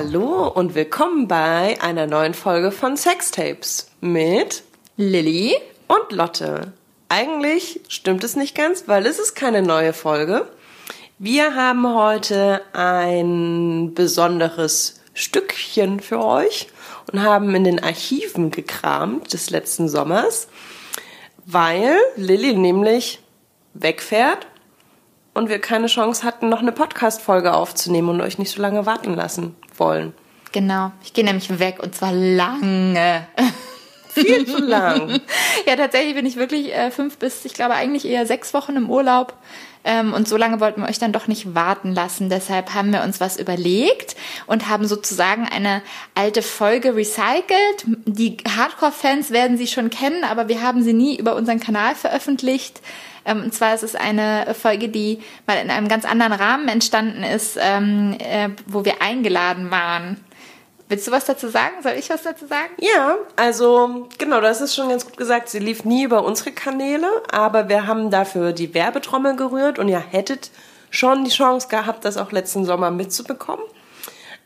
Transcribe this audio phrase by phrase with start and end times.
[0.00, 4.62] Hallo und willkommen bei einer neuen Folge von Sextapes mit
[4.96, 5.56] Lilly
[5.88, 6.72] und Lotte.
[7.08, 10.46] Eigentlich stimmt es nicht ganz, weil es ist keine neue Folge.
[11.18, 16.68] Wir haben heute ein besonderes Stückchen für euch
[17.10, 20.46] und haben in den Archiven gekramt des letzten Sommers,
[21.44, 23.18] weil Lilly nämlich
[23.74, 24.46] wegfährt
[25.38, 29.14] und wir keine Chance hatten, noch eine Podcast-Folge aufzunehmen und euch nicht so lange warten
[29.14, 30.12] lassen wollen.
[30.52, 33.26] Genau, ich gehe nämlich weg und zwar lange.
[34.08, 35.20] Viel zu lang.
[35.66, 38.90] ja, tatsächlich bin ich wirklich äh, fünf bis, ich glaube eigentlich eher sechs Wochen im
[38.90, 39.34] Urlaub.
[39.84, 42.28] Ähm, und so lange wollten wir euch dann doch nicht warten lassen.
[42.28, 45.82] Deshalb haben wir uns was überlegt und haben sozusagen eine
[46.16, 47.84] alte Folge recycelt.
[47.86, 52.80] Die Hardcore-Fans werden sie schon kennen, aber wir haben sie nie über unseren Kanal veröffentlicht.
[53.28, 57.22] Ähm, und zwar ist es eine Folge, die mal in einem ganz anderen Rahmen entstanden
[57.22, 60.24] ist, ähm, äh, wo wir eingeladen waren.
[60.88, 61.74] Willst du was dazu sagen?
[61.82, 62.70] Soll ich was dazu sagen?
[62.78, 65.50] Ja, also genau, das ist schon ganz gut gesagt.
[65.50, 69.98] Sie lief nie über unsere Kanäle, aber wir haben dafür die Werbetrommel gerührt und ihr
[69.98, 70.50] hättet
[70.90, 73.64] schon die Chance gehabt, das auch letzten Sommer mitzubekommen.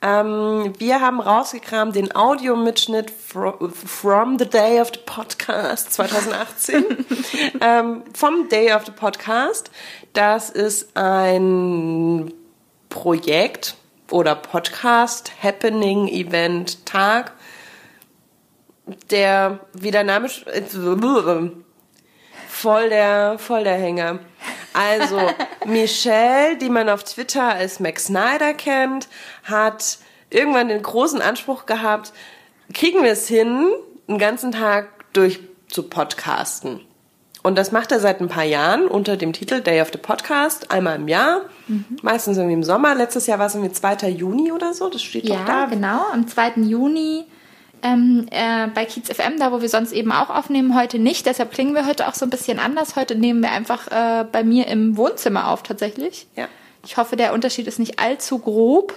[0.02, 7.06] Ähm, wir haben rausgekramt den Audiomitschnitt from, from the Day of the Podcast 2018.
[7.60, 9.70] ähm, vom Day of the Podcast.
[10.12, 12.34] Das ist ein
[12.88, 13.76] Projekt
[14.10, 17.32] oder Podcast, Happening, Event, Tag,
[19.10, 20.28] der, wie der Name,
[22.62, 24.20] voll der, voll der Hänger.
[24.72, 25.20] Also,
[25.66, 29.08] Michelle, die man auf Twitter als Max Snyder kennt,
[29.44, 29.98] hat
[30.30, 32.12] irgendwann den großen Anspruch gehabt,
[32.72, 33.68] kriegen wir es hin,
[34.06, 36.80] einen ganzen Tag durch zu podcasten.
[37.42, 40.70] Und das macht er seit ein paar Jahren unter dem Titel Day of the Podcast,
[40.70, 41.84] einmal im Jahr, mhm.
[42.02, 42.94] meistens irgendwie im Sommer.
[42.94, 44.08] Letztes Jahr war es irgendwie 2.
[44.10, 45.60] Juni oder so, das steht ja, doch da.
[45.62, 46.52] Ja, genau, am 2.
[46.58, 47.24] Juni
[47.82, 51.26] ähm, äh, bei Kiez FM, da wo wir sonst eben auch aufnehmen, heute nicht.
[51.26, 52.96] Deshalb klingen wir heute auch so ein bisschen anders.
[52.96, 56.26] Heute nehmen wir einfach äh, bei mir im Wohnzimmer auf tatsächlich.
[56.36, 56.48] Ja.
[56.84, 58.94] Ich hoffe, der Unterschied ist nicht allzu grob.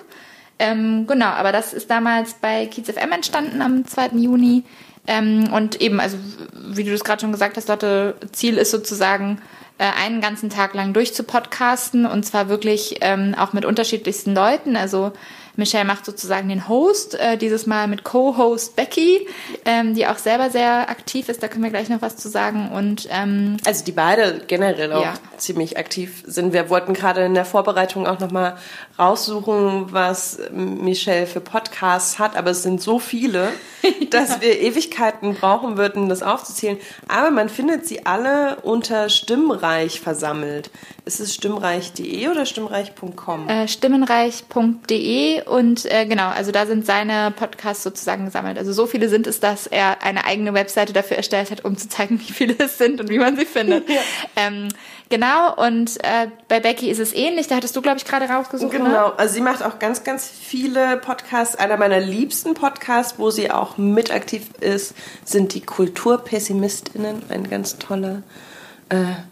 [0.58, 4.10] Ähm, genau, aber das ist damals bei Kiez FM entstanden am 2.
[4.16, 4.64] Juni.
[5.08, 6.18] Ähm, und eben, also
[6.54, 9.42] wie du das gerade schon gesagt hast, Lotte, Ziel ist sozusagen,
[9.78, 14.78] äh, einen ganzen Tag lang durchzupodcasten und zwar wirklich ähm, auch mit unterschiedlichsten Leuten.
[14.78, 15.12] Also
[15.56, 19.28] Michelle macht sozusagen den Host, äh, dieses Mal mit Co-Host Becky,
[19.66, 21.42] ähm, die auch selber sehr aktiv ist.
[21.42, 22.72] Da können wir gleich noch was zu sagen.
[22.72, 25.14] Und ähm, also die beide generell auch ja.
[25.38, 26.54] ziemlich aktiv sind.
[26.54, 28.58] Wir wollten gerade in der Vorbereitung auch noch mal
[29.00, 33.52] raussuchen, was Michelle für Podcasts hat, aber es sind so viele,
[33.82, 33.90] ja.
[34.10, 36.78] dass wir Ewigkeiten brauchen würden, das aufzuzählen.
[37.08, 40.70] Aber man findet sie alle unter Stimmreich versammelt.
[41.06, 43.48] Ist es stimmreich.de oder stimmreich.com?
[43.48, 48.58] Äh, stimmenreich.de und äh, genau, also da sind seine Podcasts sozusagen gesammelt.
[48.58, 51.90] Also so viele sind es, dass er eine eigene Webseite dafür erstellt hat, um zu
[51.90, 53.88] zeigen, wie viele es sind und wie man sie findet.
[53.88, 54.02] ja.
[54.36, 54.70] ähm,
[55.10, 57.48] genau, und äh, bei Becky ist es ähnlich.
[57.48, 58.74] Da hattest du, glaube ich, gerade rausgesucht.
[58.74, 58.80] Ne?
[58.80, 59.14] Genau, ne?
[59.20, 61.56] also sie macht auch ganz, ganz viele Podcasts.
[61.56, 67.22] Einer meiner liebsten Podcasts, wo sie auch mit aktiv ist, sind die Kulturpessimistinnen.
[67.30, 68.24] Ein ganz toller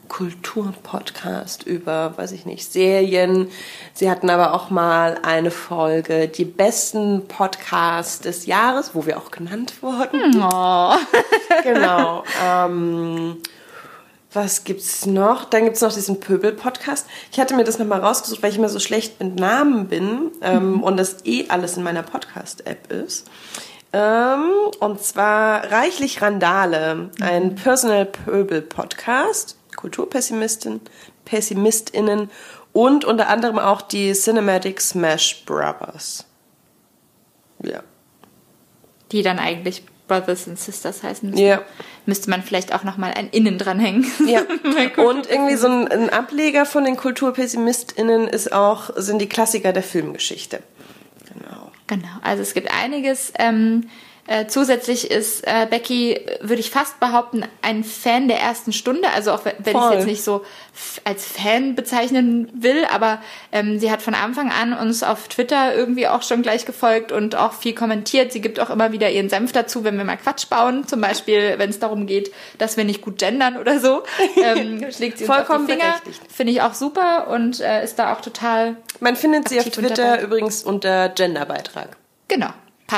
[0.08, 3.50] Kulturpodcast über, weiß ich nicht, Serien.
[3.94, 9.32] Sie hatten aber auch mal eine Folge, die besten Podcasts des Jahres, wo wir auch
[9.32, 10.42] genannt wurden.
[10.44, 10.96] Oh.
[11.64, 12.24] genau.
[12.44, 13.38] Ähm,
[14.32, 15.46] was gibt's noch?
[15.46, 17.06] Dann gibt's noch diesen Pöbel-Podcast.
[17.32, 20.74] Ich hatte mir das nochmal rausgesucht, weil ich immer so schlecht mit Namen bin ähm,
[20.74, 20.84] mhm.
[20.84, 23.30] und das eh alles in meiner Podcast-App ist.
[23.94, 24.50] Ähm,
[24.80, 27.56] und zwar Reichlich Randale, ein mhm.
[27.56, 30.82] Personal Pöbel Podcast, Kulturpessimistin,
[31.26, 32.32] PessimistInnen
[32.74, 36.26] und unter anderem auch die Cinematic Smash Brothers.
[37.64, 37.84] Ja.
[39.12, 41.46] Die dann eigentlich Brothers and Sisters heißen müssen.
[41.46, 41.62] Ja.
[42.08, 44.06] Müsste man vielleicht auch nochmal ein Innen dranhängen.
[44.28, 44.42] Ja.
[45.04, 49.84] und irgendwie so ein, ein Ableger von den KulturpessimistInnen ist auch, sind die Klassiker der
[49.84, 50.62] Filmgeschichte.
[51.94, 53.34] Genau, also es gibt einiges.
[53.38, 53.90] Ähm,
[54.26, 59.10] äh, zusätzlich ist äh, Becky, würde ich fast behaupten, ein Fan der ersten Stunde.
[59.10, 60.46] Also auch wenn ich es jetzt nicht so
[61.04, 63.22] als Fan bezeichnen will, aber
[63.52, 67.36] ähm, sie hat von Anfang an uns auf Twitter irgendwie auch schon gleich gefolgt und
[67.36, 68.32] auch viel kommentiert.
[68.32, 70.88] Sie gibt auch immer wieder ihren Senf dazu, wenn wir mal Quatsch bauen.
[70.88, 74.04] Zum Beispiel, wenn es darum geht, dass wir nicht gut gendern oder so.
[74.44, 75.96] Ähm, schlägt sie Vollkommen Finger.
[76.28, 78.76] Finde ich auch super und äh, ist da auch total.
[79.00, 81.96] Man findet sie auf Twitter übrigens unter Genderbeitrag.
[82.28, 82.50] Genau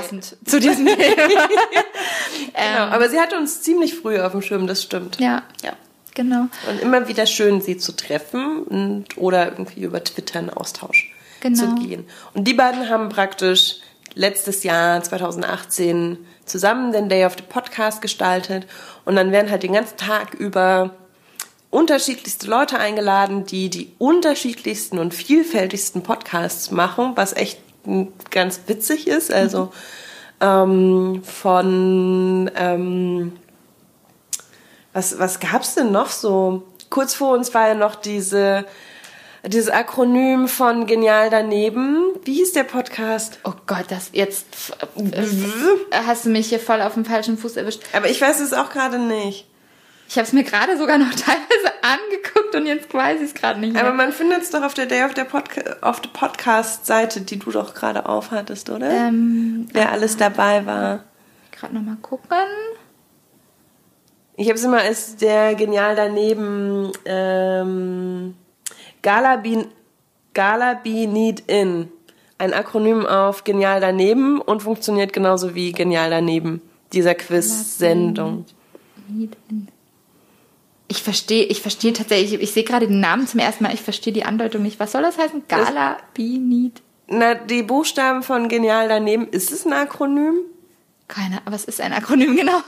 [0.01, 1.27] passend zu diesem Thema.
[1.27, 1.43] genau,
[2.53, 5.19] ähm, aber sie hatte uns ziemlich früh auf dem Schirm, das stimmt.
[5.19, 5.43] Ja.
[5.63, 5.73] Ja.
[6.13, 6.47] Genau.
[6.69, 11.59] Und immer wieder schön, sie zu treffen und, oder irgendwie über Twitter in Austausch genau.
[11.59, 12.05] zu gehen.
[12.33, 13.77] Und die beiden haben praktisch
[14.13, 18.65] letztes Jahr 2018 zusammen den Day of the Podcast gestaltet
[19.03, 20.95] und dann werden halt den ganzen Tag über
[21.69, 27.59] unterschiedlichste Leute eingeladen, die die unterschiedlichsten und vielfältigsten Podcasts machen, was echt
[28.31, 29.31] ganz witzig ist.
[29.31, 29.71] Also
[30.41, 33.33] ähm, von ähm,
[34.93, 36.63] was was gab's denn noch so?
[36.89, 38.65] Kurz vor uns war ja noch diese
[39.45, 42.13] dieses Akronym von Genial daneben.
[42.23, 43.39] Wie hieß der Podcast?
[43.43, 44.73] Oh Gott, das jetzt
[45.11, 45.23] äh,
[45.93, 47.81] hast du mich hier voll auf dem falschen Fuß erwischt.
[47.93, 49.45] Aber ich weiß es auch gerade nicht.
[50.07, 53.59] Ich habe es mir gerade sogar noch teilweise angeguckt und jetzt weiß ich es gerade
[53.59, 53.83] nicht mehr.
[53.83, 57.39] Aber man findet es doch auf der Day of, der Podca auf der Podcast-Seite, die
[57.39, 58.89] du doch gerade aufhattest, oder?
[58.89, 61.03] Ähm, Wer alles dabei war.
[61.51, 62.37] Gerade nochmal gucken.
[64.37, 68.35] Ich habe es immer als der genial daneben ähm,
[69.01, 69.67] Gala Be,
[70.33, 71.89] Gala Be Need In.
[72.37, 76.61] Ein Akronym auf genial daneben und funktioniert genauso wie genial daneben.
[76.91, 78.45] Dieser Quiz-Sendung.
[79.07, 79.69] Need In.
[80.87, 83.81] Ich verstehe, ich verstehe tatsächlich, ich, ich sehe gerade den Namen zum ersten Mal, ich
[83.81, 84.79] verstehe die Andeutung nicht.
[84.79, 85.43] Was soll das heißen?
[85.47, 86.81] Gala Binit?
[87.07, 90.35] Na, die Buchstaben von Genial daneben, ist es ein Akronym?
[91.07, 92.61] Keine, aber es ist ein Akronym, genau.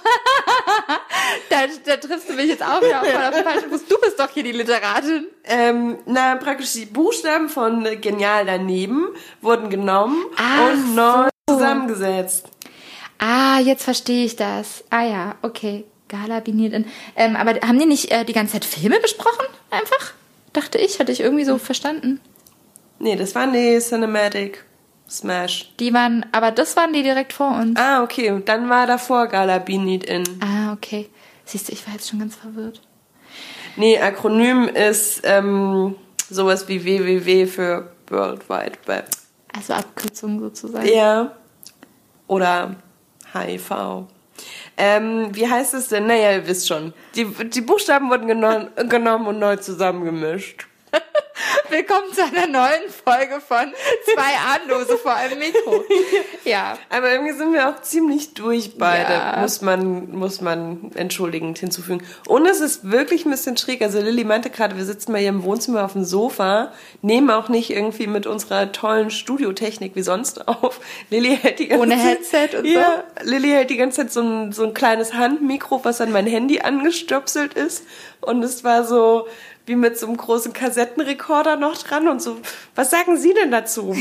[1.50, 3.86] da, da triffst du mich jetzt auch wieder auf den falschen Fuß.
[3.88, 5.28] Du bist doch hier die Literatin.
[5.44, 9.08] Ähm, na, praktisch die Buchstaben von Genial daneben
[9.42, 11.56] wurden genommen Ach und neu so.
[11.56, 12.48] zusammengesetzt.
[13.18, 14.84] Ah, jetzt verstehe ich das.
[14.92, 15.86] Ah ja, okay.
[16.08, 16.86] Gala Biniert.
[17.16, 19.46] Ähm, aber haben die nicht äh, die ganze Zeit Filme besprochen?
[19.70, 20.14] Einfach?
[20.54, 22.20] Dachte ich, hatte ich irgendwie so verstanden.
[23.00, 24.66] Nee, das waren die Cinematic
[25.10, 25.74] Smash.
[25.80, 27.80] Die waren, aber das waren die direkt vor uns.
[27.80, 28.42] Ah, okay.
[28.46, 30.24] Dann war davor Gala Beneath in.
[30.42, 31.10] Ah, okay.
[31.46, 32.82] Siehst du, ich war jetzt schon ganz verwirrt.
[33.78, 35.96] Nee, Akronym ist ähm,
[36.30, 39.08] sowas wie WWW für World Wide Web.
[39.56, 40.88] Also Abkürzung sozusagen.
[40.88, 41.32] Ja.
[42.28, 42.76] Oder
[43.34, 43.72] HIV.
[44.78, 46.06] Ähm, wie heißt es denn?
[46.06, 46.94] Naja, ihr wisst schon.
[47.16, 50.68] Die, die Buchstaben wurden genommen, genommen und neu zusammengemischt.
[51.70, 53.72] Willkommen zu einer neuen Folge von
[54.06, 55.84] Zwei Ahnlose vor einem Mikro.
[56.46, 56.78] Ja.
[56.90, 59.38] Aber irgendwie sind wir auch ziemlich durch beide, ja.
[59.42, 62.04] muss man, muss man entschuldigend hinzufügen.
[62.28, 63.82] Und es ist wirklich ein bisschen schräg.
[63.82, 67.50] Also Lilly meinte gerade, wir sitzen mal hier im Wohnzimmer auf dem Sofa, nehmen auch
[67.50, 70.80] nicht irgendwie mit unserer tollen Studiotechnik wie sonst auf.
[71.10, 73.30] Lilly hält die ganze Ohne Headset und ja, so.
[73.30, 76.62] Lilly hält die ganze Zeit so ein, so ein kleines Handmikro, was an mein Handy
[76.62, 77.86] angestöpselt ist.
[78.22, 79.28] Und es war so,
[79.68, 82.40] wie mit so einem großen Kassettenrekorder noch dran und so.
[82.74, 83.96] Was sagen Sie denn dazu?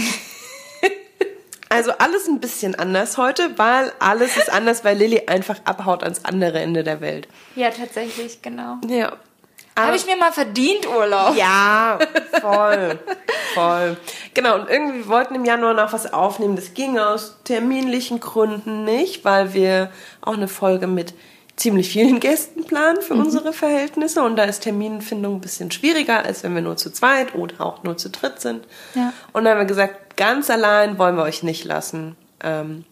[1.69, 6.25] also alles ein bisschen anders heute, weil alles ist anders, weil Lilly einfach abhaut ans
[6.25, 7.27] andere Ende der Welt.
[7.57, 8.79] Ja, tatsächlich, genau.
[8.89, 9.13] Ja.
[9.79, 11.37] Habe ich mir mal verdient, Urlaub.
[11.37, 11.99] Ja,
[12.41, 12.99] voll.
[13.53, 13.97] voll.
[14.33, 16.57] Genau, und irgendwie wollten im Januar noch was aufnehmen.
[16.57, 19.91] Das ging aus terminlichen Gründen nicht, weil wir
[20.23, 21.13] auch eine Folge mit
[21.57, 23.23] ziemlich vielen Gästen planen für mhm.
[23.23, 27.35] unsere Verhältnisse und da ist Terminfindung ein bisschen schwieriger, als wenn wir nur zu zweit
[27.35, 28.67] oder auch nur zu dritt sind.
[28.95, 29.13] Ja.
[29.33, 32.17] Und dann haben wir gesagt, ganz allein wollen wir euch nicht lassen.
[32.43, 32.85] Ähm,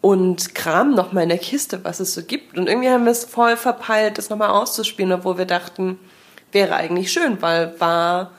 [0.00, 2.56] und kramen nochmal in der Kiste, was es so gibt.
[2.56, 5.98] Und irgendwie haben wir es voll verpeilt, das nochmal auszuspielen, obwohl wir dachten,
[6.52, 8.30] wäre eigentlich schön, weil war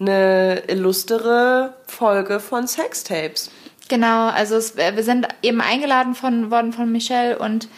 [0.00, 3.50] eine illustere Folge von Sextapes.
[3.88, 7.68] Genau, also es, wir sind eben eingeladen von, worden von Michelle und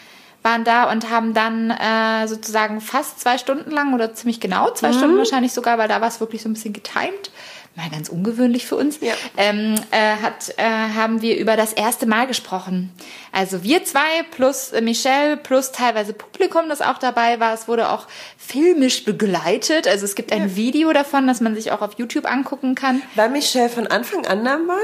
[0.47, 4.89] waren da und haben dann äh, sozusagen fast zwei Stunden lang oder ziemlich genau zwei
[4.89, 4.93] mhm.
[4.93, 7.31] Stunden wahrscheinlich sogar, weil da war es wirklich so ein bisschen getimed.
[7.75, 8.99] Mal ganz ungewöhnlich für uns.
[9.01, 9.13] Ja.
[9.35, 12.91] Ähm, äh, hat, äh, haben wir über das erste Mal gesprochen.
[13.31, 17.53] Also wir zwei plus äh, Michelle plus teilweise Publikum, das auch dabei war.
[17.53, 19.87] Es wurde auch filmisch begleitet.
[19.87, 20.55] Also es gibt ein ja.
[20.55, 23.03] Video davon, das man sich auch auf YouTube angucken kann.
[23.15, 24.81] War Michelle von Anfang an dabei?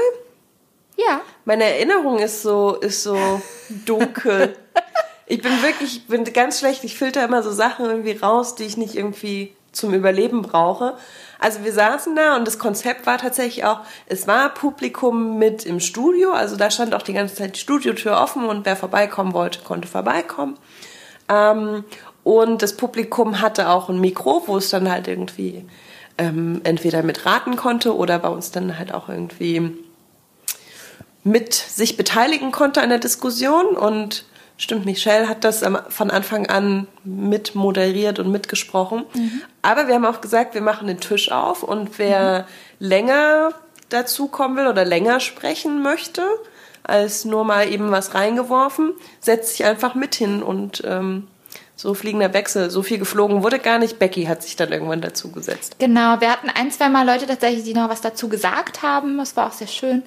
[0.96, 1.22] Ja.
[1.46, 3.40] Meine Erinnerung ist so, ist so
[3.86, 4.56] dunkel.
[5.26, 6.84] Ich bin wirklich, ich bin ganz schlecht.
[6.84, 10.94] Ich filter immer so Sachen irgendwie raus, die ich nicht irgendwie zum Überleben brauche.
[11.38, 15.80] Also wir saßen da und das Konzept war tatsächlich auch, es war Publikum mit im
[15.80, 19.60] Studio, also da stand auch die ganze Zeit die Studiotür offen und wer vorbeikommen wollte,
[19.60, 20.56] konnte vorbeikommen.
[21.28, 21.84] Ähm,
[22.22, 25.66] und das Publikum hatte auch ein Mikro, wo es dann halt irgendwie
[26.16, 29.72] ähm, entweder mit raten konnte oder bei uns dann halt auch irgendwie
[31.24, 34.24] mit sich beteiligen konnte an der Diskussion und
[34.56, 39.04] Stimmt, Michelle hat das von Anfang an mit moderiert und mitgesprochen.
[39.14, 39.42] Mhm.
[39.62, 42.46] Aber wir haben auch gesagt, wir machen den Tisch auf und wer
[42.78, 42.86] mhm.
[42.86, 43.50] länger
[43.88, 46.22] dazukommen will oder länger sprechen möchte,
[46.84, 51.26] als nur mal eben was reingeworfen, setzt sich einfach mit hin und ähm,
[51.76, 52.70] so fliegender Wechsel.
[52.70, 53.98] So viel geflogen wurde gar nicht.
[53.98, 55.76] Becky hat sich dann irgendwann dazu gesetzt.
[55.78, 59.18] Genau, wir hatten ein, zwei Mal Leute tatsächlich, die noch was dazu gesagt haben.
[59.18, 60.02] Das war auch sehr schön.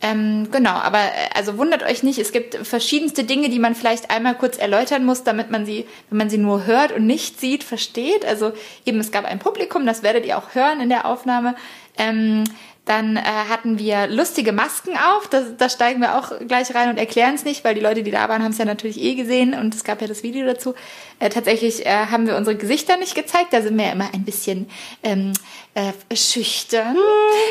[0.00, 4.10] Ähm, genau, aber äh, also wundert euch nicht, es gibt verschiedenste Dinge, die man vielleicht
[4.10, 7.64] einmal kurz erläutern muss, damit man sie, wenn man sie nur hört und nicht sieht,
[7.64, 8.24] versteht.
[8.24, 8.52] Also
[8.86, 11.56] eben, es gab ein Publikum, das werdet ihr auch hören in der Aufnahme.
[11.96, 12.44] Ähm,
[12.88, 15.28] dann äh, hatten wir lustige Masken auf.
[15.28, 18.28] Da, steigen wir auch gleich rein und erklären es nicht, weil die Leute, die da
[18.28, 20.74] waren, haben es ja natürlich eh gesehen und es gab ja das Video dazu.
[21.18, 23.52] Äh, tatsächlich äh, haben wir unsere Gesichter nicht gezeigt.
[23.52, 24.70] Da sind wir ja immer ein bisschen
[25.02, 25.32] ähm,
[25.74, 26.96] äh, schüchtern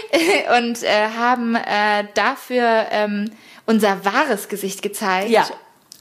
[0.57, 3.31] und äh, haben äh, dafür ähm,
[3.65, 5.29] unser wahres Gesicht gezeigt.
[5.29, 5.47] Ja,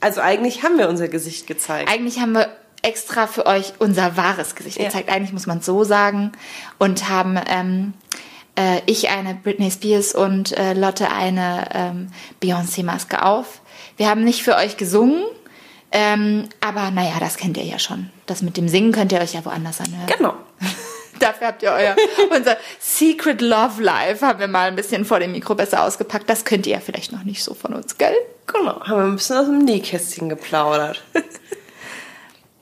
[0.00, 1.90] also eigentlich haben wir unser Gesicht gezeigt.
[1.90, 2.48] Eigentlich haben wir
[2.82, 4.84] extra für euch unser wahres Gesicht ja.
[4.84, 5.10] gezeigt.
[5.10, 6.32] Eigentlich muss man so sagen.
[6.78, 7.94] Und haben ähm,
[8.56, 12.08] äh, ich eine Britney Spears und äh, Lotte eine ähm,
[12.42, 13.60] Beyoncé-Maske auf.
[13.96, 15.24] Wir haben nicht für euch gesungen,
[15.92, 18.10] ähm, aber naja, das kennt ihr ja schon.
[18.26, 20.06] Das mit dem Singen könnt ihr euch ja woanders anhören.
[20.06, 20.34] Genau.
[21.18, 21.96] Dafür habt ihr euer,
[22.36, 26.28] unser Secret Love Life haben wir mal ein bisschen vor dem Mikro besser ausgepackt.
[26.28, 28.14] Das könnt ihr ja vielleicht noch nicht so von uns, gell?
[28.46, 31.02] Genau, haben wir ein bisschen aus dem Nähkästchen geplaudert.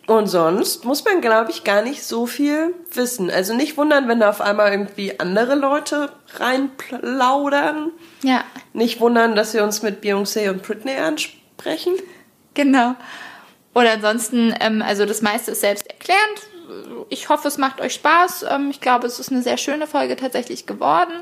[0.07, 3.31] Und sonst muss man, glaube ich, gar nicht so viel wissen.
[3.31, 7.91] Also nicht wundern, wenn da auf einmal irgendwie andere Leute reinplaudern.
[8.23, 8.45] Ja.
[8.75, 11.95] Nicht wundern, dass wir uns mit Beyoncé und Britney ansprechen.
[12.53, 12.95] Genau.
[13.73, 16.43] Und ansonsten, ähm, also das meiste ist selbst erklärend.
[17.09, 18.45] Ich hoffe, es macht euch Spaß.
[18.51, 21.13] Ähm, ich glaube, es ist eine sehr schöne Folge tatsächlich geworden.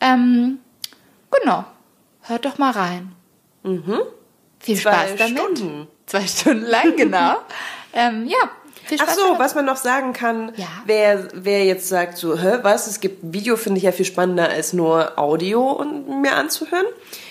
[0.00, 0.58] Ähm,
[1.30, 1.64] genau.
[2.22, 3.12] Hört doch mal rein.
[3.62, 4.00] Mhm.
[4.58, 5.38] Viel Spaß Zwei damit.
[5.38, 5.86] Stunden.
[6.06, 7.36] Zwei Stunden lang, genau.
[7.96, 8.50] ähm, ja,
[8.84, 10.66] viel Spaß Ach so, was man noch sagen kann, ja.
[10.84, 14.48] wer, wer jetzt sagt so, hä, was, es gibt Video, finde ich ja viel spannender
[14.48, 16.86] als nur Audio und mir anzuhören.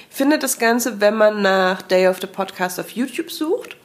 [0.10, 3.78] Findet das Ganze, wenn man nach Day of the Podcast auf YouTube sucht.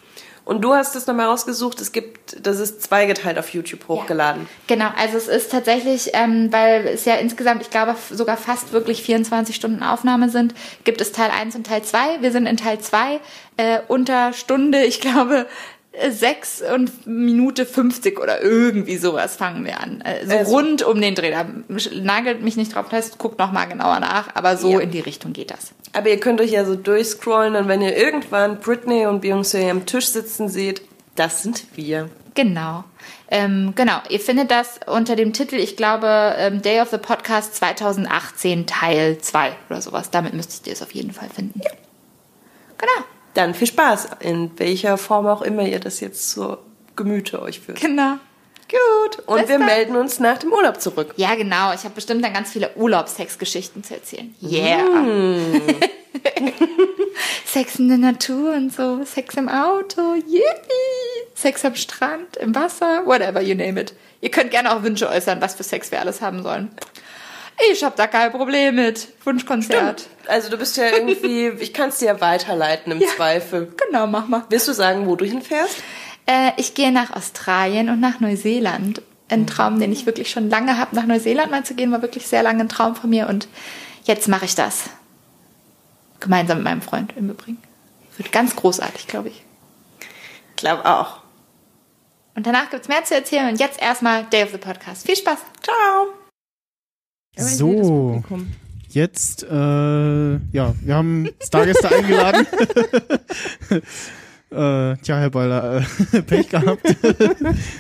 [0.44, 4.49] Und du hast es nochmal rausgesucht, es gibt, das ist zweigeteilt auf YouTube hochgeladen.
[4.68, 8.72] Ja, genau, also es ist tatsächlich, ähm, weil es ja insgesamt, ich glaube, sogar fast
[8.72, 12.22] wirklich 24 Stunden Aufnahme sind, gibt es Teil 1 und Teil 2.
[12.22, 13.20] Wir sind in Teil 2
[13.58, 15.46] äh, unter Stunde, ich glaube,
[15.92, 20.02] 6 und Minute 50 oder irgendwie sowas fangen wir an.
[20.02, 21.30] Also, also rund um den Dreh.
[21.30, 21.47] Da
[22.00, 24.80] nagelt mich nicht drauf fest, guckt noch mal genauer nach, aber so ja.
[24.80, 25.73] in die Richtung geht das.
[25.92, 29.85] Aber ihr könnt euch ja so durchscrollen und wenn ihr irgendwann Britney und Beyoncé am
[29.85, 30.82] Tisch sitzen seht,
[31.16, 32.09] das sind wir.
[32.35, 32.85] Genau.
[33.28, 37.56] Ähm, genau, ihr findet das unter dem Titel, ich glaube, ähm, Day of the Podcast
[37.56, 40.11] 2018 Teil 2 oder sowas.
[40.11, 41.61] Damit müsstet ihr es auf jeden Fall finden.
[41.62, 41.70] Ja.
[42.78, 43.06] Genau.
[43.34, 46.58] Dann viel Spaß, in welcher Form auch immer ihr das jetzt zur
[46.96, 47.80] Gemüte euch führt.
[47.80, 48.16] Genau.
[48.68, 49.26] Gut.
[49.26, 49.66] Und Bis wir dann.
[49.66, 51.14] melden uns nach dem Urlaub zurück.
[51.16, 51.72] Ja, genau.
[51.75, 54.34] Ich habe bestimmt dann ganz viele Urlaubssexgeschichten zu erzählen.
[54.42, 54.82] Yeah.
[54.82, 55.62] Mm.
[57.46, 59.04] Sex in der Natur und so.
[59.04, 60.14] Sex im Auto.
[60.14, 61.30] Yippie.
[61.34, 63.06] Sex am Strand, im Wasser.
[63.06, 63.94] Whatever, you name it.
[64.20, 66.70] Ihr könnt gerne auch Wünsche äußern, was für Sex wir alles haben sollen.
[67.73, 69.09] Ich habe da kein Problem mit.
[69.25, 70.00] Wunschkonzert.
[70.00, 70.29] Stimmt.
[70.29, 73.73] Also du bist ja irgendwie, ich kann es dir ja weiterleiten im ja, Zweifel.
[73.87, 74.45] Genau, mach mal.
[74.49, 75.76] Willst du sagen, wo du hinfährst?
[76.26, 79.02] Äh, ich gehe nach Australien und nach Neuseeland.
[79.29, 80.97] Ein Traum, den ich wirklich schon lange habe.
[80.97, 83.29] Nach Neuseeland mal zu gehen, war wirklich sehr lange ein Traum von mir.
[83.29, 83.49] Und
[84.05, 84.90] jetzt mache ich das.
[86.19, 87.62] Gemeinsam mit meinem Freund im Übrigen.
[88.17, 89.45] Wird ganz großartig, glaube ich.
[90.50, 91.21] Ich glaube auch.
[92.35, 93.49] Und danach gibt es mehr zu erzählen.
[93.49, 95.07] Und jetzt erstmal Day of the Podcast.
[95.07, 95.38] Viel Spaß.
[95.62, 96.19] Ciao.
[97.37, 98.22] So,
[98.88, 102.46] jetzt, äh, ja, wir haben Stargäste eingeladen.
[104.50, 106.82] äh, tja, Herr Baller, äh, Pech gehabt.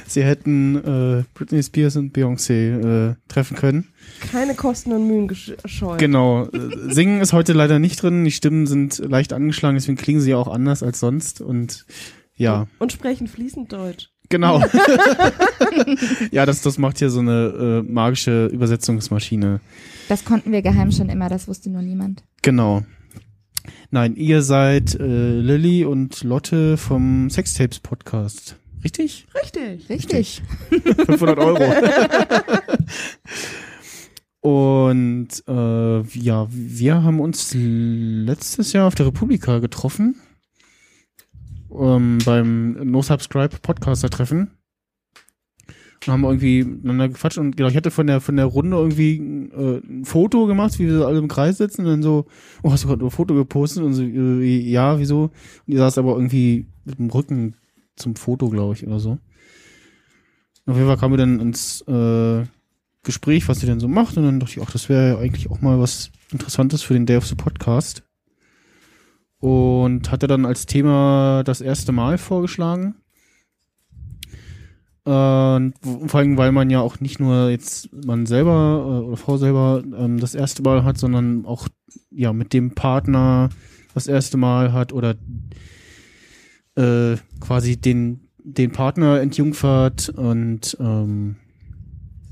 [0.06, 3.88] Sie hätten äh, Britney Spears und Beyoncé äh, treffen können.
[4.30, 5.98] Keine Kosten und Mühen gescheut.
[5.98, 6.46] Genau.
[6.46, 8.24] Äh, Singen ist heute leider nicht drin.
[8.24, 11.40] Die Stimmen sind leicht angeschlagen, deswegen klingen sie auch anders als sonst.
[11.40, 11.86] Und
[12.36, 12.68] ja.
[12.78, 14.10] Und sprechen fließend Deutsch.
[14.30, 14.62] Genau.
[16.30, 19.60] ja, das, das macht hier so eine äh, magische Übersetzungsmaschine.
[20.08, 22.24] Das konnten wir geheim schon immer, das wusste nur niemand.
[22.42, 22.82] Genau.
[23.90, 28.56] Nein, ihr seid äh, Lilly und Lotte vom Sextapes Podcast.
[28.82, 29.26] Richtig?
[29.34, 29.88] Richtig.
[29.90, 30.42] Richtig.
[30.70, 31.62] 500 Euro.
[34.40, 40.14] und äh, ja, wir haben uns letztes Jahr auf der Republika getroffen
[41.78, 44.50] ähm, beim No Subscribe Podcaster Treffen.
[46.06, 49.16] Und haben irgendwie miteinander gequatscht und genau, ich hatte von der von der Runde irgendwie
[49.52, 52.24] äh, ein Foto gemacht, wie wir so alle im Kreis sitzen und dann so,
[52.62, 55.24] oh, hast du gerade ein Foto gepostet und so, äh, ja, wieso?
[55.24, 55.32] Und
[55.66, 57.54] die saß aber irgendwie mit dem Rücken
[57.96, 59.18] zum Foto, glaube ich, oder so.
[60.64, 62.44] Auf jeden Fall kamen wir dann ins äh,
[63.02, 65.50] Gespräch, was sie denn so macht und dann dachte ich, ach, das wäre ja eigentlich
[65.50, 68.04] auch mal was Interessantes für den Day of the Podcast
[69.40, 72.94] und hatte dann als Thema das erste Mal vorgeschlagen.
[75.04, 75.74] Und
[76.06, 79.82] vor allem, weil man ja auch nicht nur jetzt man selber äh, oder Frau selber
[79.96, 81.68] ähm, das erste Mal hat, sondern auch
[82.10, 83.48] ja mit dem Partner
[83.94, 85.16] das erste Mal hat oder
[86.76, 91.36] äh, quasi den den Partner entjungfert und ähm,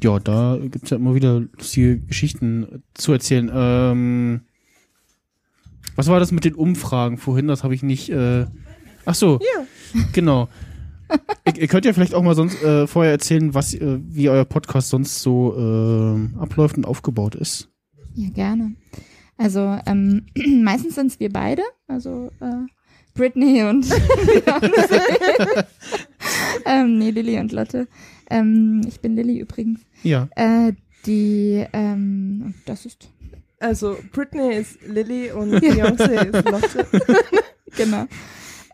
[0.02, 3.50] ja, da gibt's ja immer wieder lustige Geschichten zu erzählen.
[3.52, 4.42] Ähm,
[5.98, 7.48] was war das mit den Umfragen vorhin?
[7.48, 8.08] Das habe ich nicht.
[8.08, 8.46] Äh,
[9.04, 9.66] ach so, ja.
[10.12, 10.48] genau.
[11.44, 14.44] ihr, ihr, könnt ja vielleicht auch mal sonst äh, vorher erzählen, was, äh, wie euer
[14.44, 17.68] Podcast sonst so äh, abläuft und aufgebaut ist.
[18.14, 18.76] Ja, gerne.
[19.38, 20.26] Also ähm,
[20.62, 22.66] meistens sind es wir beide, also äh,
[23.14, 23.84] Britney und
[26.64, 27.88] ähm, nee, Lilly und Lotte.
[28.30, 29.80] Ähm, ich bin Lilly übrigens.
[30.04, 30.28] Ja.
[30.36, 30.74] Äh,
[31.06, 33.08] die, ähm, das ist.
[33.60, 36.86] Also Britney ist Lilly und Beyoncé ist Lotte.
[37.76, 38.06] genau.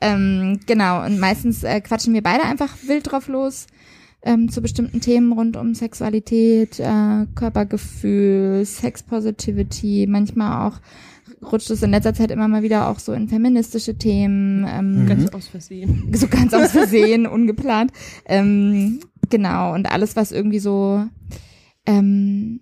[0.01, 3.67] Ähm, genau, und meistens äh, quatschen wir beide einfach wild drauf los
[4.23, 10.81] ähm, zu bestimmten Themen rund um Sexualität, äh, Körpergefühl, Sex Positivity, manchmal auch
[11.53, 14.67] rutscht es in letzter Zeit immer mal wieder auch so in feministische Themen.
[14.69, 15.07] Ähm, mhm.
[15.07, 16.09] Ganz aus Versehen.
[16.15, 17.93] So ganz aus Versehen, ungeplant.
[18.25, 21.05] Ähm, genau, und alles, was irgendwie so,
[21.87, 22.61] ähm,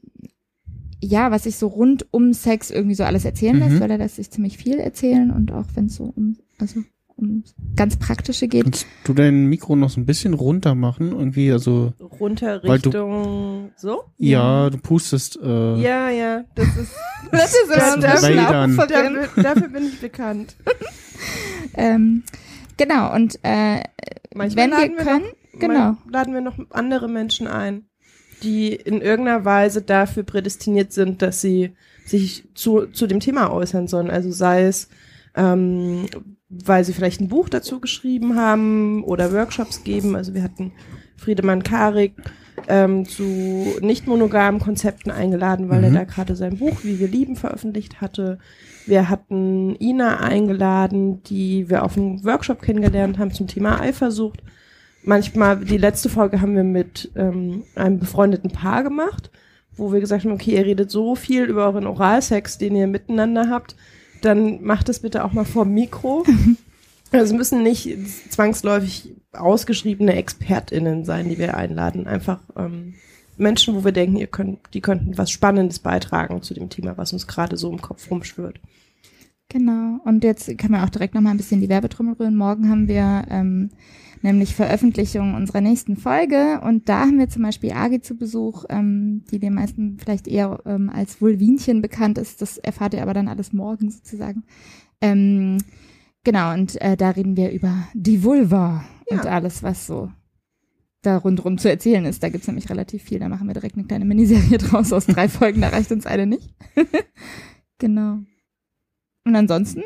[1.03, 3.81] ja, was sich so rund um Sex irgendwie so alles erzählen lässt, mhm.
[3.81, 6.81] weil er lässt sich ziemlich viel erzählen und auch wenn es so um, also
[7.17, 7.43] um
[7.75, 8.63] ganz praktische geht.
[8.63, 11.11] Kannst du dein Mikro noch so ein bisschen runter machen?
[11.11, 11.93] Irgendwie, also.
[12.21, 14.05] Runter Richtung du, so?
[14.17, 15.39] Ja, du pustest.
[15.43, 16.95] Äh, ja, ja, das ist.
[17.33, 20.55] das ist so dafür, dafür, dafür bin ich bekannt.
[21.75, 22.23] ähm,
[22.77, 23.83] genau, und äh,
[24.35, 25.97] Manchmal wenn wir können, noch, genau.
[26.09, 27.87] laden wir noch andere Menschen ein,
[28.43, 31.73] die in irgendeiner Weise dafür prädestiniert sind, dass sie
[32.05, 34.11] sich zu, zu dem Thema äußern sollen.
[34.11, 34.89] Also sei es
[35.35, 36.07] ähm,
[36.53, 40.15] weil sie vielleicht ein Buch dazu geschrieben haben oder Workshops geben.
[40.15, 40.73] Also wir hatten
[41.17, 42.15] Friedemann Karik
[42.69, 43.25] ähm, zu
[43.81, 45.85] nicht monogamen Konzepten eingeladen, weil mhm.
[45.85, 48.39] er da gerade sein Buch Wie wir lieben veröffentlicht hatte.
[48.87, 54.43] Wir hatten Ina eingeladen, die wir auf einem Workshop kennengelernt haben zum Thema Eifersucht.
[55.05, 59.31] Manchmal, die letzte Folge haben wir mit ähm, einem befreundeten Paar gemacht,
[59.77, 63.49] wo wir gesagt haben, okay, ihr redet so viel über euren Oralsex, den ihr miteinander
[63.51, 63.75] habt,
[64.21, 66.25] dann macht es bitte auch mal vor Mikro.
[67.15, 67.95] Also es müssen nicht
[68.31, 72.07] zwangsläufig ausgeschriebene ExpertInnen sein, die wir einladen.
[72.07, 72.95] Einfach ähm,
[73.37, 77.13] Menschen, wo wir denken, ihr könnt, die könnten was Spannendes beitragen zu dem Thema, was
[77.13, 78.61] uns gerade so im Kopf rumschwirrt.
[79.51, 80.01] Genau.
[80.05, 82.37] Und jetzt können wir auch direkt nochmal ein bisschen die Werbetrommel rühren.
[82.37, 83.71] Morgen haben wir ähm,
[84.23, 86.61] nämlich Veröffentlichung unserer nächsten Folge.
[86.63, 90.61] Und da haben wir zum Beispiel Agi zu Besuch, ähm, die den meisten vielleicht eher
[90.65, 92.43] ähm, als Vulvinchen bekannt ist.
[92.43, 94.45] Das erfahrt ihr aber dann alles morgen sozusagen.
[95.01, 95.59] Ähm,
[96.25, 99.19] genau, und äh, da reden wir über die Vulva ja.
[99.19, 100.11] und alles, was so
[101.03, 102.23] da rundherum zu erzählen ist.
[102.23, 103.19] Da gibt's nämlich relativ viel.
[103.19, 105.61] Da machen wir direkt eine kleine Miniserie draus aus drei Folgen.
[105.61, 106.55] Da reicht uns eine nicht.
[107.79, 108.19] genau.
[109.25, 109.83] Und ansonsten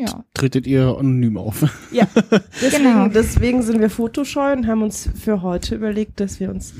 [0.00, 0.24] ja.
[0.34, 1.64] tretet ihr anonym auf.
[1.92, 2.06] Ja,
[2.60, 3.08] deswegen, genau.
[3.08, 6.72] deswegen sind wir fotoscheu und haben uns für heute überlegt, dass wir uns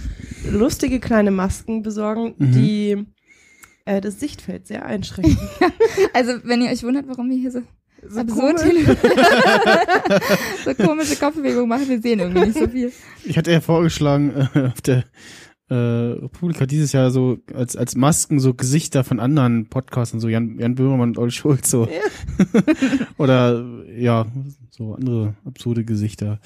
[0.49, 2.53] lustige kleine Masken besorgen, mhm.
[2.53, 3.07] die
[3.85, 5.37] äh, das Sichtfeld sehr einschränken.
[6.15, 7.63] also, wenn ihr euch wundert, warum wir hier so
[8.09, 8.63] so, komisch.
[10.65, 12.93] so komische Kopfbewegungen machen, wir sehen irgendwie nicht so viel.
[13.25, 15.05] Ich hatte ja vorgeschlagen, äh, auf der
[15.71, 20.29] äh, Republika dieses Jahr so als als Masken so Gesichter von anderen Podcasts und so
[20.29, 22.61] Jan, Jan Böhmermann und Olli Schulz so ja.
[23.19, 23.65] oder
[23.97, 24.27] ja
[24.71, 26.41] so andere absurde Gesichter.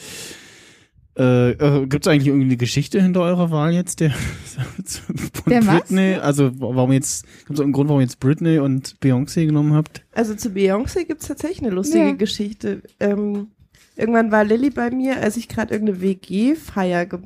[1.16, 5.60] Äh, äh, Gibt es eigentlich irgendwie eine Geschichte hinter eurer Wahl jetzt der von der
[5.62, 6.16] Britney?
[6.16, 6.22] Was?
[6.22, 10.04] Also warum jetzt gibt es einen Grund, warum ihr jetzt Britney und Beyoncé genommen habt?
[10.12, 12.12] Also zu Beyoncé gibt es tatsächlich eine lustige ja.
[12.12, 12.82] Geschichte.
[13.00, 13.48] Ähm,
[13.96, 17.20] irgendwann war Lilly bei mir, als ich gerade irgendeine WG-Feier ge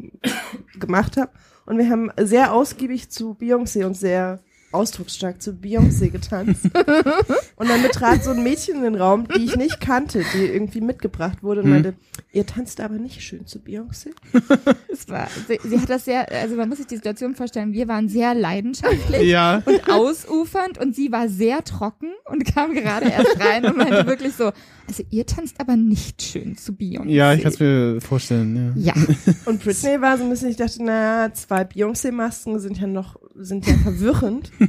[0.79, 1.33] gemacht habe
[1.69, 4.41] und wir haben sehr ausgiebig zu Beyoncé und sehr
[4.73, 6.65] ausdrucksstark zu Beyoncé getanzt.
[7.57, 10.81] und dann betrat so ein Mädchen in den Raum, die ich nicht kannte, die irgendwie
[10.81, 11.73] mitgebracht wurde und hm.
[11.73, 11.95] meinte,
[12.33, 14.09] ihr tanzt aber nicht schön zu Beyoncé.
[14.93, 17.89] es war, sie, sie, hat das sehr, also man muss sich die Situation vorstellen, wir
[17.89, 19.63] waren sehr leidenschaftlich ja.
[19.65, 24.35] und ausufernd und sie war sehr trocken und kam gerade erst rein und meinte wirklich
[24.35, 24.53] so,
[24.87, 27.09] also ihr tanzt aber nicht schön zu Beyoncé.
[27.09, 28.95] Ja, ich kann es mir vorstellen, ja.
[28.95, 28.95] Ja.
[29.45, 33.67] Und Britney war so ein bisschen, ich dachte, na, zwei Beyoncé-Masken sind ja noch, sind
[33.67, 34.51] ja verwirrend.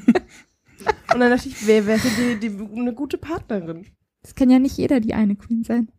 [1.13, 3.85] Und dann dachte ich, wer wäre die, die, eine gute Partnerin?
[4.21, 5.91] Das kann ja nicht jeder die eine Queen sein.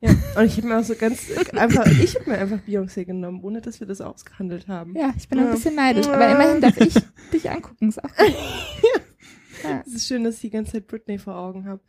[0.00, 3.40] Ja, und ich habe mir auch so ganz einfach, ich habe mir einfach Beyoncé genommen,
[3.44, 4.96] ohne dass wir das ausgehandelt haben.
[4.96, 5.46] Ja, ich bin ja.
[5.46, 6.94] ein bisschen neidisch, aber immerhin darf ich
[7.32, 7.88] dich angucken.
[7.88, 8.10] Ist auch.
[9.64, 9.80] Ja.
[9.86, 11.80] Es ist schön, dass ich die ganze Zeit Britney vor Augen habe.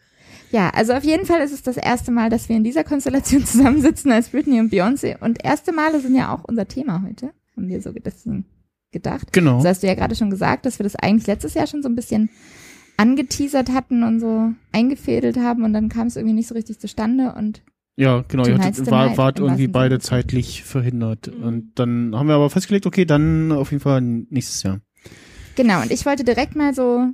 [0.51, 3.43] Ja, also auf jeden Fall ist es das erste Mal, dass wir in dieser Konstellation
[3.45, 5.19] zusammensitzen als Britney und Beyoncé.
[5.19, 8.15] Und erste Male sind ja auch unser Thema heute, haben wir so gedacht.
[9.31, 9.57] Genau.
[9.57, 11.89] Das hast du ja gerade schon gesagt, dass wir das eigentlich letztes Jahr schon so
[11.89, 12.29] ein bisschen
[12.97, 17.33] angeteasert hatten und so eingefädelt haben und dann kam es irgendwie nicht so richtig zustande
[17.37, 17.61] und
[17.95, 21.31] ja, genau, ihr hattet, war, wart irgendwie beide zeitlich verhindert.
[21.31, 21.43] Mhm.
[21.43, 24.79] Und dann haben wir aber festgelegt, okay, dann auf jeden Fall nächstes Jahr.
[25.55, 27.09] Genau, und ich wollte direkt mal so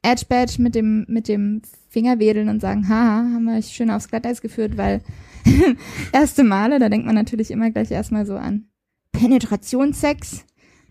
[0.00, 1.60] Edge Badge mit dem, mit dem
[1.90, 5.02] Finger wedeln und sagen, haha, haben wir euch schön aufs Glatteis geführt, weil
[6.12, 8.68] erste Male, da denkt man natürlich immer gleich erstmal so an
[9.12, 10.44] Penetrationssex.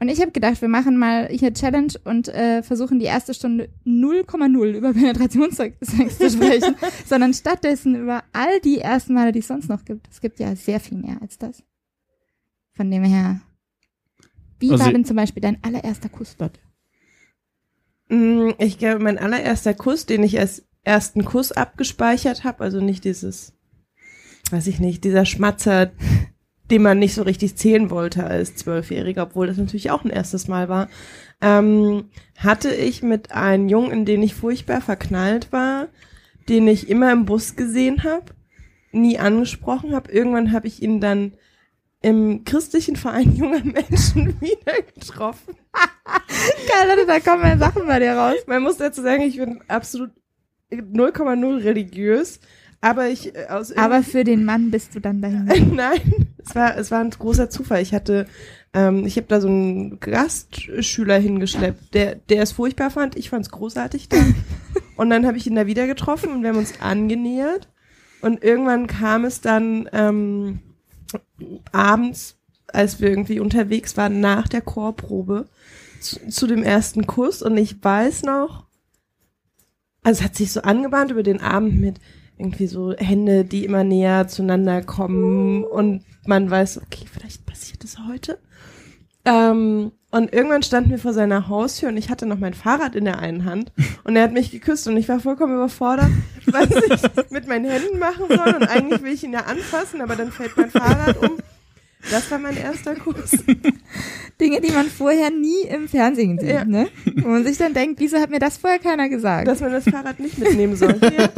[0.03, 3.69] Und ich habe gedacht, wir machen mal hier Challenge und äh, versuchen die erste Stunde
[3.85, 5.77] 0,0 über Penetrationssex
[6.17, 10.09] zu sprechen, sondern stattdessen über all die ersten Male, die es sonst noch gibt.
[10.11, 11.63] Es gibt ja sehr viel mehr als das.
[12.73, 13.39] Von dem her.
[14.59, 16.59] Wie also, war denn zum Beispiel dein allererster Kuss dort?
[18.09, 23.05] Mm, ich glaube, mein allererster Kuss, den ich als ersten Kuss abgespeichert habe, also nicht
[23.05, 23.53] dieses,
[24.51, 25.93] weiß ich nicht, dieser Schmatzer,
[26.73, 30.47] den man nicht so richtig zählen wollte als Zwölfjähriger, obwohl das natürlich auch ein erstes
[30.47, 30.89] Mal war,
[31.39, 32.05] ähm,
[32.35, 35.89] hatte ich mit einem Jungen, in den ich furchtbar verknallt war,
[36.49, 38.33] den ich immer im Bus gesehen habe,
[38.91, 40.11] nie angesprochen habe.
[40.11, 41.33] Irgendwann habe ich ihn dann
[42.01, 45.55] im christlichen Verein junger Menschen wieder getroffen.
[46.67, 48.37] Geil, da kommen ja Sachen bei dir raus.
[48.47, 50.09] Man muss dazu sagen, ich bin absolut
[50.71, 52.39] 0,0 religiös.
[52.81, 55.75] Aber ich äh, aus Aber für den Mann bist du dann dahin.
[55.75, 57.81] Nein, es war es war ein großer Zufall.
[57.81, 58.25] Ich hatte
[58.73, 63.15] ähm, ich habe da so einen Gastschüler hingeschleppt, der der es furchtbar fand.
[63.15, 64.17] Ich fand es großartig da.
[64.95, 67.69] und dann habe ich ihn da wieder getroffen und wir haben uns angenähert.
[68.21, 70.59] Und irgendwann kam es dann ähm,
[71.71, 75.45] abends, als wir irgendwie unterwegs waren nach der Chorprobe
[75.99, 78.65] zu, zu dem ersten Kuss und ich weiß noch,
[80.03, 81.99] also es hat sich so angebahnt über den Abend mit
[82.37, 87.97] irgendwie so Hände, die immer näher zueinander kommen und man weiß, okay, vielleicht passiert es
[88.07, 88.39] heute.
[89.25, 93.05] Ähm, und irgendwann standen wir vor seiner Haustür und ich hatte noch mein Fahrrad in
[93.05, 93.71] der einen Hand
[94.03, 96.11] und er hat mich geküsst und ich war vollkommen überfordert,
[96.47, 100.15] was ich mit meinen Händen machen soll und eigentlich will ich ihn ja anfassen, aber
[100.15, 101.37] dann fällt mein Fahrrad um.
[102.11, 103.31] Das war mein erster Kuss.
[104.41, 106.65] Dinge, die man vorher nie im Fernsehen sieht, ja.
[106.65, 106.89] ne?
[107.21, 109.47] Wo man sich dann denkt, wieso hat mir das vorher keiner gesagt?
[109.47, 110.99] Dass man das Fahrrad nicht mitnehmen soll.
[111.17, 111.29] Ja.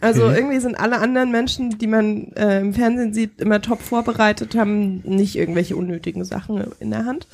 [0.00, 4.54] Also irgendwie sind alle anderen Menschen, die man äh, im Fernsehen sieht, immer top vorbereitet,
[4.54, 7.26] haben nicht irgendwelche unnötigen Sachen in der Hand.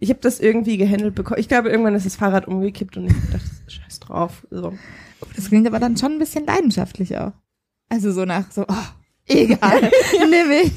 [0.00, 1.40] Ich habe das irgendwie gehandelt bekommen.
[1.40, 4.46] Ich glaube, irgendwann ist das Fahrrad umgekippt und ich dachte, scheiß drauf.
[4.50, 4.72] So.
[5.36, 7.32] Das klingt aber dann schon ein bisschen leidenschaftlich auch.
[7.88, 8.86] Also so nach so, oh,
[9.26, 9.80] egal,
[10.30, 10.72] nimm ich.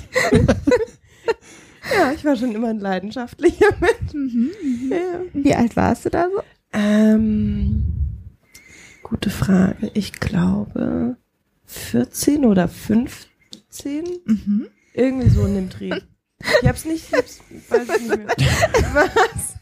[1.96, 4.14] ja, ich war schon immer ein leidenschaftlicher Mensch.
[4.14, 4.92] Mhm, mhm.
[4.92, 5.20] Ja.
[5.34, 6.42] Wie alt warst du da so?
[6.74, 8.03] Ähm,
[9.04, 9.92] gute Frage.
[9.94, 11.18] Ich glaube
[11.66, 13.28] 14 oder 15.
[14.26, 14.68] Mhm.
[14.94, 15.92] Irgendwie so in dem Dreh.
[16.62, 17.40] Ich hab's nicht, ich hab's,
[17.70, 18.28] weiß ich nicht mehr.
[18.94, 19.54] Was?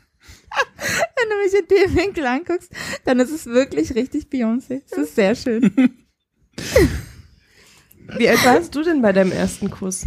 [1.16, 2.72] Wenn du mich in dem Winkel anguckst,
[3.06, 4.82] dann ist es wirklich richtig Beyoncé.
[4.90, 5.72] Es ist sehr schön.
[8.18, 10.06] Wie alt warst du denn bei deinem ersten Kuss?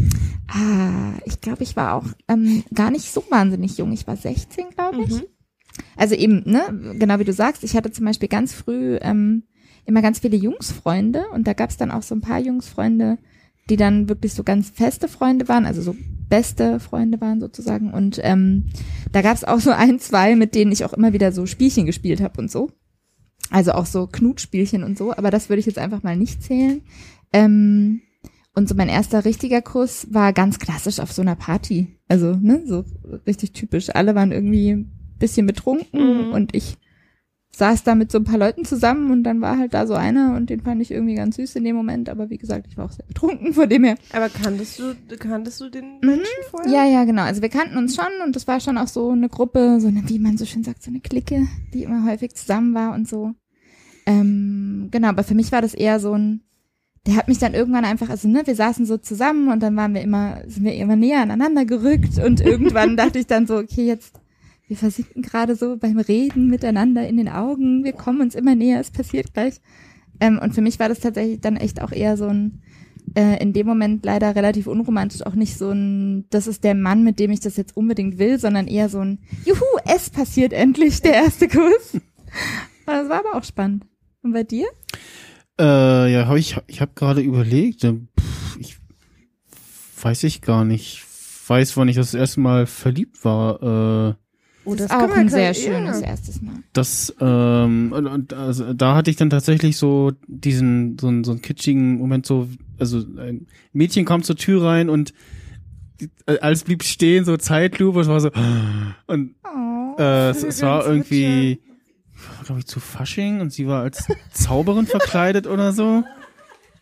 [0.49, 3.93] Ah, ich glaube, ich war auch ähm, gar nicht so wahnsinnig jung.
[3.93, 5.11] Ich war 16, glaube ich.
[5.11, 5.23] Mhm.
[5.97, 9.45] Also eben, ne, genau wie du sagst, ich hatte zum Beispiel ganz früh ähm,
[9.87, 13.19] immer ganz viele Jungsfreunde und da gab es dann auch so ein paar Jungsfreunde,
[13.71, 15.97] die dann wirklich so ganz feste Freunde waren, also so
[16.29, 17.93] beste Freunde waren sozusagen.
[17.93, 18.67] Und ähm,
[19.13, 21.87] da gab es auch so ein, zwei, mit denen ich auch immer wieder so Spielchen
[21.87, 22.71] gespielt habe und so.
[23.51, 26.83] Also auch so Knutspielchen und so, aber das würde ich jetzt einfach mal nicht zählen.
[27.33, 28.01] Ähm,
[28.55, 31.99] und so mein erster richtiger Kuss war ganz klassisch auf so einer Party.
[32.09, 32.85] Also, ne, so
[33.27, 33.91] richtig typisch.
[33.95, 34.87] Alle waren irgendwie
[35.25, 36.33] bisschen betrunken mhm.
[36.33, 36.77] und ich
[37.57, 40.35] saß da mit so ein paar Leuten zusammen und dann war halt da so einer
[40.37, 42.87] und den fand ich irgendwie ganz süß in dem Moment, aber wie gesagt, ich war
[42.87, 43.97] auch sehr betrunken vor dem her.
[44.13, 46.07] Aber kanntest du, kanntest du den mhm.
[46.07, 46.51] Menschen mhm.
[46.51, 46.73] vorher?
[46.73, 47.23] Ja, ja, genau.
[47.23, 50.09] Also wir kannten uns schon und das war schon auch so eine Gruppe, so eine,
[50.09, 53.33] wie man so schön sagt, so eine Clique, die immer häufig zusammen war und so.
[54.07, 56.43] Ähm, genau, aber für mich war das eher so ein,
[57.07, 59.95] der hat mich dann irgendwann einfach, also ne, wir saßen so zusammen und dann waren
[59.95, 63.87] wir immer, sind wir immer näher aneinander gerückt und irgendwann dachte ich dann so, okay,
[63.87, 64.15] jetzt
[64.69, 68.81] wir versinken gerade so beim Reden miteinander in den Augen, wir kommen uns immer näher,
[68.81, 69.61] es passiert gleich.
[70.21, 72.63] Ähm, und für mich war das tatsächlich dann echt auch eher so ein,
[73.15, 77.05] äh, in dem Moment leider relativ unromantisch, auch nicht so ein, das ist der Mann,
[77.05, 81.03] mit dem ich das jetzt unbedingt will, sondern eher so ein, juhu, es passiert endlich,
[81.03, 82.01] der erste Kuss.
[82.87, 83.87] Das war aber auch spannend.
[84.21, 84.67] Und bei dir?
[85.59, 88.77] Äh, ja, hab ich, ich habe gerade überlegt, äh, pff, ich
[90.03, 91.03] weiß ich gar nicht,
[91.47, 94.11] weiß, wann ich das erste Mal verliebt war.
[94.11, 94.24] Äh,
[94.67, 96.07] Oh, das, das ist auch ein sehr schönes ja.
[96.09, 96.55] erstes Mal.
[96.73, 101.43] Das, ähm, und, also, da hatte ich dann tatsächlich so diesen, so, einen, so einen
[101.43, 102.49] kitschigen Moment, so,
[102.79, 105.13] also ein Mädchen kam zur Tür rein und
[106.41, 108.31] alles blieb stehen, so Zeitlupe, es war so,
[109.07, 111.61] und oh, äh, es, es war irgendwie,
[112.45, 116.05] glaube ich, zu Fasching und sie war als Zauberin verkleidet oder so.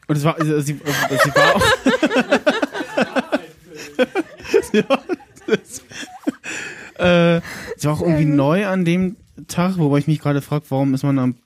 [0.08, 1.62] Und es war, sie, sie, sie war auch,
[4.72, 4.84] ja,
[5.46, 5.82] das,
[6.98, 7.36] äh,
[7.76, 9.16] es war auch irgendwie neu an dem
[9.48, 11.36] Tag, wobei ich mich gerade frage, warum ist man am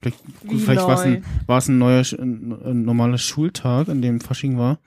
[0.00, 4.02] vielleicht, gut, vielleicht war es ein, war es ein neuer ein, ein normaler Schultag, an
[4.02, 4.78] dem Fasching war.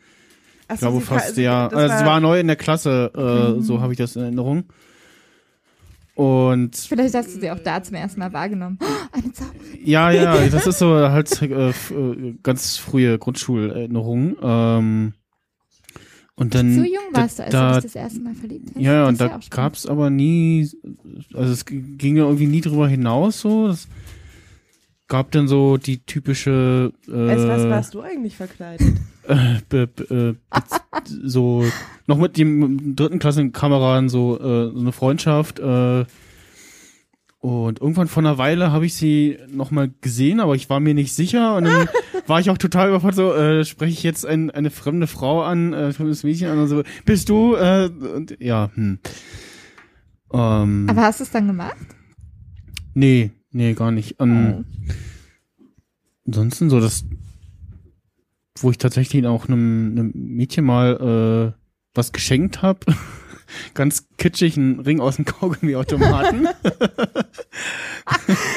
[0.68, 1.68] Ach ich glaube fast also, ja.
[1.68, 3.62] Also, es war neu in der Klasse, äh, mhm.
[3.62, 4.66] so habe ich das in Erinnerung.
[6.14, 8.78] Und vielleicht hast du sie auch da zum ersten Mal wahrgenommen.
[8.82, 9.80] Oh, eine Zauberin.
[9.84, 14.36] Ja, ja, das ist so halt äh, äh ganz frühe Grundschulerinnerung.
[14.42, 15.14] Ähm,
[16.36, 18.82] und dann, so jung warst du, als da, du dich das erste Mal verliebt hast.
[18.82, 20.70] Ja, ja, und da ja gab's aber nie,
[21.34, 23.68] also es ging ja irgendwie nie drüber hinaus so.
[23.68, 23.88] Es
[25.08, 26.94] gab dann so die typische.
[27.08, 28.88] Äh, als was warst du eigentlich verkleidet?
[29.28, 30.60] Äh, be, be, äh,
[31.24, 31.64] so
[32.08, 35.60] noch mit dem dritten Klassenkameraden so, äh, so eine Freundschaft.
[35.60, 36.06] Äh,
[37.38, 41.14] und irgendwann vor einer Weile habe ich sie nochmal gesehen, aber ich war mir nicht
[41.14, 41.56] sicher.
[41.56, 41.88] Und dann
[42.32, 45.74] war ich auch total überfordert, so, äh, spreche ich jetzt ein, eine fremde Frau an,
[45.74, 47.56] äh, fremdes Mädchen an und so, bist du?
[47.56, 49.00] Äh, und ja, hm.
[50.32, 51.76] Ähm, aber hast du es dann gemacht?
[52.94, 54.16] Nee, nee, gar nicht.
[54.20, 54.94] Ähm, oh.
[56.26, 57.04] Ansonsten so das,
[58.62, 61.62] wo ich tatsächlich auch einem, einem Mädchen mal äh,
[61.94, 62.80] was geschenkt habe.
[63.74, 66.48] ganz kitschig einen Ring aus dem Kaugummi-Automaten.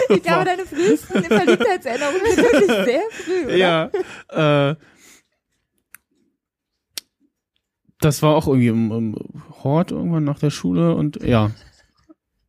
[0.09, 3.57] ich glaube, deine frühesten Verliebtheitserinnerungen sind wirklich sehr früh, oder?
[3.57, 4.70] Ja.
[4.70, 4.76] Äh,
[8.00, 9.16] das war auch irgendwie im, im
[9.62, 11.50] Hort irgendwann nach der Schule und ja.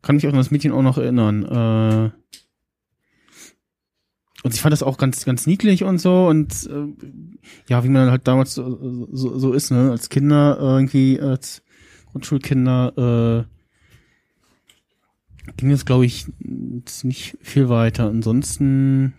[0.02, 1.44] Kann mich auch an das Mädchen auch noch erinnern.
[1.44, 2.12] Äh,
[4.44, 6.94] und ich fand das auch ganz, ganz niedlich und so und äh,
[7.68, 11.64] ja, wie man halt damals so, so, so ist, ne, als Kinder irgendwie als
[12.16, 13.46] Grundschulkinder
[15.50, 18.08] äh, ging es, glaube ich, nicht viel weiter.
[18.08, 19.14] Ansonsten,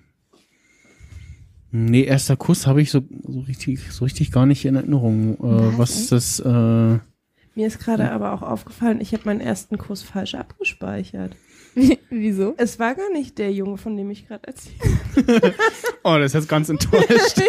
[1.70, 5.34] nee, erster Kuss habe ich so, so richtig, so richtig gar nicht in Erinnerung.
[5.34, 6.40] Äh, was das?
[6.40, 11.36] Äh, Mir ist gerade aber auch aufgefallen, ich habe meinen ersten Kuss falsch abgespeichert.
[12.10, 12.54] Wieso?
[12.56, 14.76] Es war gar nicht der Junge, von dem ich gerade erzählt
[16.02, 17.06] Oh, das ist jetzt ganz enttäuscht.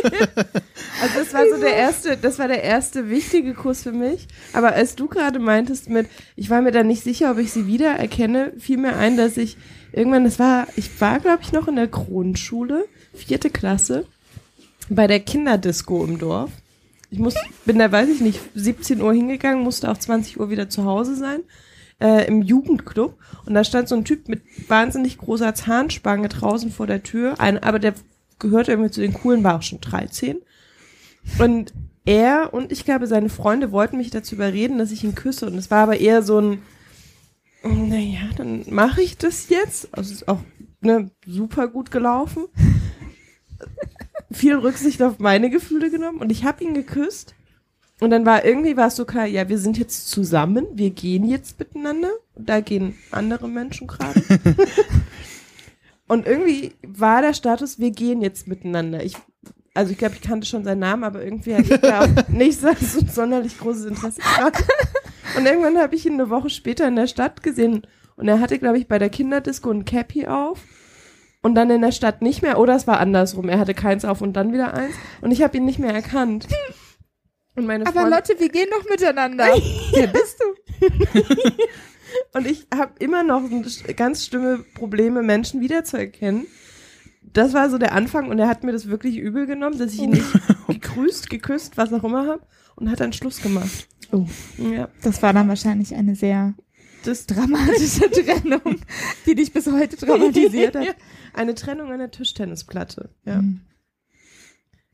[1.02, 4.28] also das war so der erste, das war der erste wichtige Kuss für mich.
[4.52, 7.68] Aber als du gerade meintest mit, ich war mir da nicht sicher, ob ich sie
[7.68, 9.58] wieder erkenne, fiel mir ein, dass ich
[9.94, 14.06] irgendwann, das war, ich war glaube ich noch in der Grundschule, vierte Klasse,
[14.90, 16.52] bei der Kinderdisco im Dorf.
[17.10, 17.36] Ich muss,
[17.66, 21.16] bin da, weiß ich nicht, 17 Uhr hingegangen, musste auch 20 Uhr wieder zu Hause
[21.16, 21.40] sein
[22.00, 26.88] äh, im Jugendclub und da stand so ein Typ mit wahnsinnig großer Zahnspange draußen vor
[26.88, 27.94] der Tür, ein, aber der
[28.40, 30.38] gehörte irgendwie zu den coolen, war auch schon 13.
[31.40, 31.74] Und
[32.06, 35.56] er und ich glaube seine Freunde wollten mich dazu überreden, dass ich ihn küsse und
[35.56, 36.62] es war aber eher so ein
[37.64, 39.90] naja, dann mache ich das jetzt.
[39.92, 40.40] Also ist auch
[40.82, 42.46] ne, super gut gelaufen.
[44.32, 47.34] Viel Rücksicht auf meine Gefühle genommen und ich habe ihn geküsst
[48.00, 51.26] und dann war irgendwie war es so klar, ja, wir sind jetzt zusammen, wir gehen
[51.26, 52.12] jetzt miteinander.
[52.36, 54.22] Und da gehen andere Menschen gerade.
[56.08, 59.04] und irgendwie war der Status, wir gehen jetzt miteinander.
[59.04, 59.16] Ich,
[59.74, 62.62] also ich glaube, ich kannte schon seinen Namen, aber irgendwie hatte ich da auch nicht
[62.62, 64.52] so, so sonderlich großes Interesse dran.
[65.36, 67.82] Und irgendwann habe ich ihn eine Woche später in der Stadt gesehen
[68.16, 70.62] und er hatte, glaube ich, bei der Kinderdisco ein Cappy auf
[71.42, 72.60] und dann in der Stadt nicht mehr.
[72.60, 73.50] Oder es war andersrum.
[73.50, 74.94] Er hatte keins auf und dann wieder eins.
[75.22, 76.48] Und ich habe ihn nicht mehr erkannt.
[77.58, 79.46] Und meine Aber Lotte, wir gehen noch miteinander.
[79.92, 81.58] Wer bist du?
[82.38, 83.42] und ich habe immer noch
[83.96, 86.46] ganz schlimme Probleme, Menschen wiederzuerkennen.
[87.34, 90.02] Das war so der Anfang und er hat mir das wirklich übel genommen, dass ich
[90.02, 90.28] ihn nicht
[90.68, 92.44] gegrüßt, geküsst, was auch immer habe
[92.76, 93.88] und hat dann Schluss gemacht.
[94.12, 94.28] Oh.
[94.58, 94.90] Ja.
[95.02, 96.54] Das war dann wahrscheinlich eine sehr
[97.06, 98.82] das dramatische Trennung,
[99.26, 100.96] die dich bis heute traumatisiert hat.
[101.34, 103.42] Eine Trennung an der Tischtennisplatte, ja.
[103.42, 103.62] Mhm.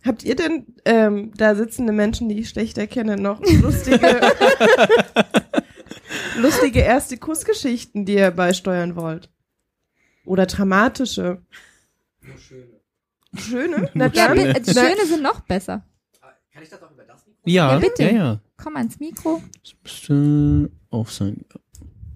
[0.06, 4.20] Habt ihr denn ähm, da sitzende Menschen, die ich schlechter kenne, noch lustige,
[6.38, 9.30] lustige erste Kussgeschichten, die ihr beisteuern wollt?
[10.26, 11.42] Oder dramatische?
[12.22, 12.82] Nur schöne.
[13.36, 13.90] Schöne?
[13.94, 14.54] Na, ja, schöne.
[14.66, 15.86] schöne sind noch besser.
[16.52, 17.42] Kann ich das auch über das Mikro?
[17.46, 18.04] Ja, ja bitte.
[18.04, 18.40] Ja, ja.
[18.58, 19.42] Komm ans Mikro.
[19.64, 21.46] Das müsste auf sein.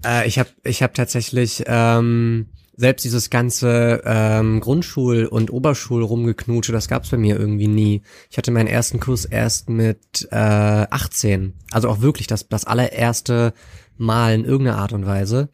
[0.06, 6.88] Äh, ich habe ich hab tatsächlich ähm, selbst dieses ganze ähm, Grundschul- und Oberschul-Rumgeknutsche, das
[6.88, 8.04] gab's bei mir irgendwie nie.
[8.30, 11.54] Ich hatte meinen ersten Kurs erst mit äh, 18.
[11.72, 13.54] Also auch wirklich das, das allererste
[13.98, 15.50] Mal in irgendeiner Art und Weise.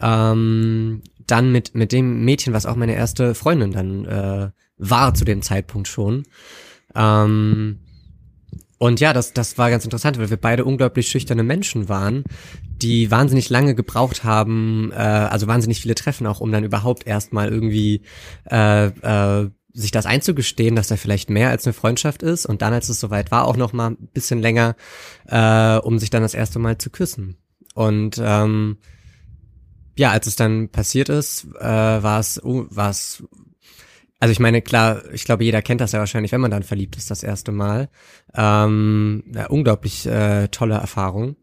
[0.00, 5.24] ähm, dann mit, mit dem Mädchen, was auch meine erste Freundin dann äh, war zu
[5.24, 6.24] dem Zeitpunkt schon.
[6.94, 7.78] Ähm,
[8.82, 12.24] und ja, das, das war ganz interessant, weil wir beide unglaublich schüchterne Menschen waren,
[12.66, 17.48] die wahnsinnig lange gebraucht haben, äh, also wahnsinnig viele Treffen auch, um dann überhaupt erstmal
[17.48, 18.02] irgendwie
[18.50, 22.72] äh, äh, sich das einzugestehen, dass da vielleicht mehr als eine Freundschaft ist und dann,
[22.72, 24.74] als es soweit war, auch noch mal ein bisschen länger,
[25.28, 27.36] äh, um sich dann das erste Mal zu küssen.
[27.74, 28.78] Und ähm,
[29.96, 31.62] ja, als es dann passiert ist, äh,
[32.02, 33.22] war es, war es
[34.22, 36.96] also ich meine, klar, ich glaube, jeder kennt das ja wahrscheinlich, wenn man dann verliebt
[36.96, 37.88] ist das erste Mal.
[38.36, 41.34] Ähm, ja, unglaublich äh, tolle Erfahrung,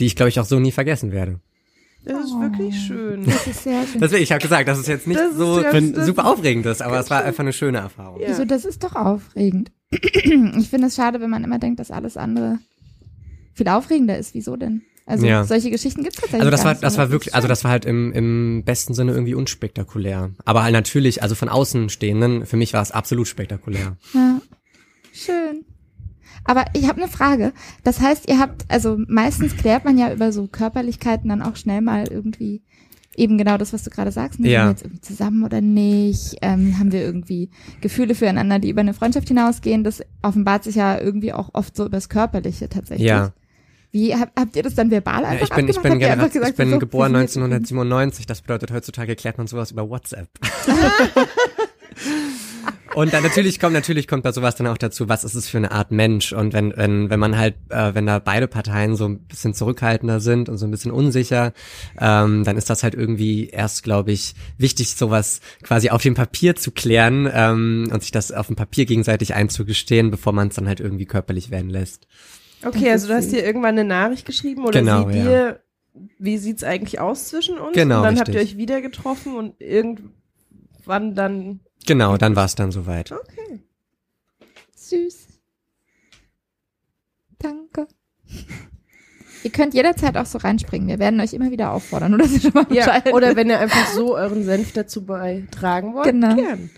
[0.00, 1.38] die ich, glaube ich, auch so nie vergessen werde.
[2.04, 3.24] Das ist oh, wirklich schön.
[3.24, 4.00] Das ist sehr schön.
[4.00, 6.98] Deswegen, ich habe gesagt, dass es jetzt nicht das so ganz, super aufregend ist, aber
[6.98, 8.20] es war einfach eine schöne Erfahrung.
[8.20, 8.26] Ja.
[8.26, 9.70] Also das ist doch aufregend.
[9.92, 12.58] ich finde es schade, wenn man immer denkt, dass alles andere
[13.52, 14.34] viel aufregender ist.
[14.34, 14.82] Wieso denn?
[15.06, 15.44] Also ja.
[15.44, 16.40] solche Geschichten gibt es tatsächlich.
[16.40, 19.34] Also das war, das war wirklich, also das war halt im, im besten Sinne irgendwie
[19.34, 20.30] unspektakulär.
[20.44, 23.96] Aber halt natürlich, also von Außenstehenden, für mich war es absolut spektakulär.
[24.14, 24.40] Ja.
[25.12, 25.64] Schön.
[26.44, 27.52] Aber ich habe eine Frage.
[27.84, 31.80] Das heißt, ihr habt, also meistens klärt man ja über so Körperlichkeiten dann auch schnell
[31.80, 32.62] mal irgendwie
[33.16, 34.40] eben genau das, was du gerade sagst.
[34.40, 34.50] Ne?
[34.50, 34.60] Ja.
[34.60, 36.36] Sind wir jetzt irgendwie zusammen oder nicht?
[36.42, 39.84] Ähm, haben wir irgendwie Gefühle füreinander, die über eine Freundschaft hinausgehen?
[39.84, 43.08] Das offenbart sich ja irgendwie auch oft so übers Körperliche tatsächlich.
[43.08, 43.32] Ja.
[43.94, 46.50] Wie habt, habt ihr das dann verbal einfach ja, ich bin, ich bin, generell, gesagt,
[46.50, 48.26] ich bin so, geboren 1997.
[48.26, 50.28] Das bedeutet, heutzutage klärt man sowas über WhatsApp.
[52.96, 55.58] Und dann natürlich kommt, natürlich kommt bei sowas dann auch dazu, was ist es für
[55.58, 56.32] eine Art Mensch?
[56.32, 60.18] Und wenn, wenn, wenn man halt, äh, wenn da beide Parteien so ein bisschen zurückhaltender
[60.18, 61.52] sind und so ein bisschen unsicher,
[62.00, 66.56] ähm, dann ist das halt irgendwie erst, glaube ich, wichtig, sowas quasi auf dem Papier
[66.56, 70.66] zu klären ähm, und sich das auf dem Papier gegenseitig einzugestehen, bevor man es dann
[70.66, 72.08] halt irgendwie körperlich werden lässt.
[72.64, 75.60] Okay, also du hast dir irgendwann eine Nachricht geschrieben oder genau, sie dir,
[75.94, 76.00] ja.
[76.18, 77.74] wie sieht's eigentlich aus zwischen uns?
[77.74, 77.98] Genau.
[77.98, 78.20] Und dann richtig.
[78.20, 81.60] habt ihr euch wieder getroffen und irgendwann dann.
[81.86, 83.12] Genau, dann war es dann soweit.
[83.12, 83.60] Okay.
[84.74, 85.28] Süß.
[87.38, 87.88] Danke.
[89.42, 90.88] Ihr könnt jederzeit auch so reinspringen.
[90.88, 92.26] Wir werden euch immer wieder auffordern, oder?
[92.40, 96.34] schon mal ja, oder wenn ihr einfach so euren Senf dazu beitragen wollt, genau.
[96.34, 96.70] gern.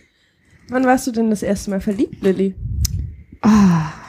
[0.69, 2.57] Wann warst du denn das erste Mal verliebt, Lilly?
[3.43, 3.93] Ah.
[3.93, 4.06] Oh.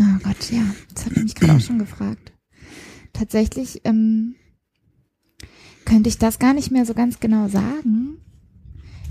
[0.00, 0.62] Oh Gott, ja.
[0.94, 2.32] Das habe ich mich gerade auch schon gefragt.
[3.12, 4.34] Tatsächlich ähm,
[5.84, 8.16] könnte ich das gar nicht mehr so ganz genau sagen.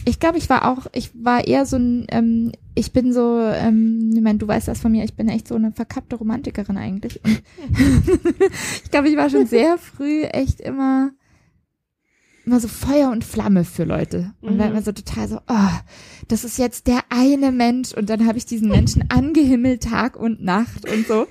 [0.06, 4.12] Ich glaube, ich war auch, ich war eher so ein, ähm, ich bin so, ähm,
[4.16, 7.24] ich meine, du weißt das von mir, ich bin echt so eine verkappte Romantikerin eigentlich.
[7.24, 7.44] Und
[8.84, 11.12] ich glaube, ich war schon sehr früh echt immer
[12.50, 14.34] immer so Feuer und Flamme für Leute.
[14.42, 14.60] Und mhm.
[14.60, 15.70] war immer so total so, oh,
[16.28, 17.94] das ist jetzt der eine Mensch.
[17.94, 21.28] Und dann habe ich diesen Menschen angehimmelt Tag und Nacht und so.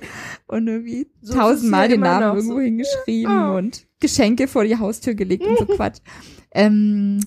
[0.47, 2.61] Und irgendwie so tausendmal den Namen irgendwo so.
[2.61, 3.53] hingeschrieben ja.
[3.53, 3.57] oh.
[3.57, 5.99] und Geschenke vor die Haustür gelegt und so Quatsch.
[6.51, 7.19] Ähm,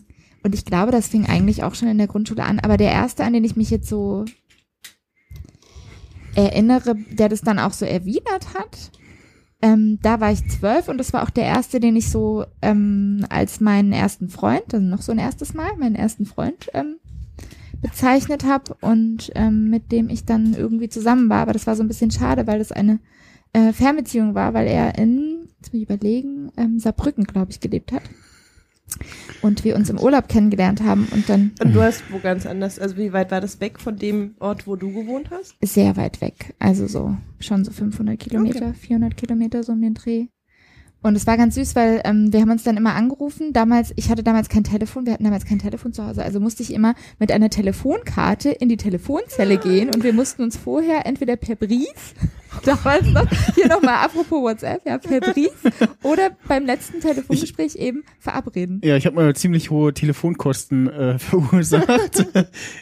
[0.43, 2.61] und ich glaube, das fing eigentlich auch schon in der Grundschule an.
[2.61, 4.25] Aber der erste, an den ich mich jetzt so
[6.35, 8.91] erinnere, der das dann auch so erwidert hat,
[9.63, 13.25] ähm, da war ich zwölf und das war auch der erste, den ich so ähm,
[13.29, 16.97] als meinen ersten Freund, also noch so ein erstes Mal, meinen ersten Freund ähm,
[17.81, 21.43] bezeichnet habe und ähm, mit dem ich dann irgendwie zusammen war.
[21.43, 22.99] Aber das war so ein bisschen schade, weil das eine
[23.53, 27.93] äh, Fernbeziehung war, weil er in, jetzt muss ich überlegen, ähm, Saarbrücken, glaube ich, gelebt
[27.93, 28.03] hat
[29.43, 31.53] und wir uns im Urlaub kennengelernt haben und dann.
[31.63, 34.67] Und du hast wo ganz anders, also wie weit war das weg von dem Ort,
[34.67, 35.55] wo du gewohnt hast?
[35.63, 38.75] Sehr weit weg, also so schon so 500 Kilometer, okay.
[38.75, 40.27] 400 Kilometer so um den Dreh.
[41.03, 43.53] Und es war ganz süß, weil ähm, wir haben uns dann immer angerufen.
[43.53, 46.63] Damals, ich hatte damals kein Telefon, wir hatten damals kein Telefon zu Hause, also musste
[46.63, 51.37] ich immer mit einer Telefonkarte in die Telefonzelle gehen und wir mussten uns vorher entweder
[51.37, 52.15] per Brief,
[52.65, 55.53] damals noch, hier nochmal apropos WhatsApp, ja, per Brief
[56.03, 58.81] oder beim letzten Telefongespräch ich, eben verabreden.
[58.85, 62.27] Ja, ich habe mal ziemlich hohe Telefonkosten äh, verursacht,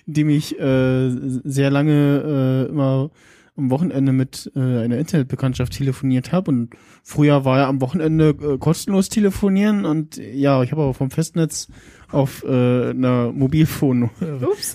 [0.07, 1.11] die mich äh,
[1.45, 3.11] sehr lange äh, immer
[3.57, 6.51] am Wochenende mit äh, einer Internetbekanntschaft telefoniert habe.
[6.51, 6.71] Und
[7.03, 9.85] früher war ja am Wochenende äh, kostenlos telefonieren.
[9.85, 11.69] Und ja, ich habe aber vom Festnetz
[12.11, 14.11] auf äh, einer Mobilfon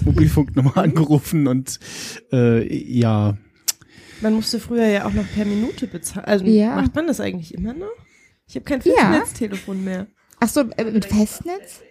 [0.06, 1.48] Mobilfunknummer angerufen.
[1.48, 1.80] Und
[2.32, 3.38] äh, ja.
[4.26, 6.26] Man musste früher ja auch noch per Minute bezahlen.
[6.26, 6.78] Also ja.
[6.78, 7.92] macht man das eigentlich immer noch?
[8.48, 9.84] Ich habe kein Festnetztelefon ja.
[9.84, 10.08] mehr.
[10.40, 11.84] Ach so, äh, mit Festnetz?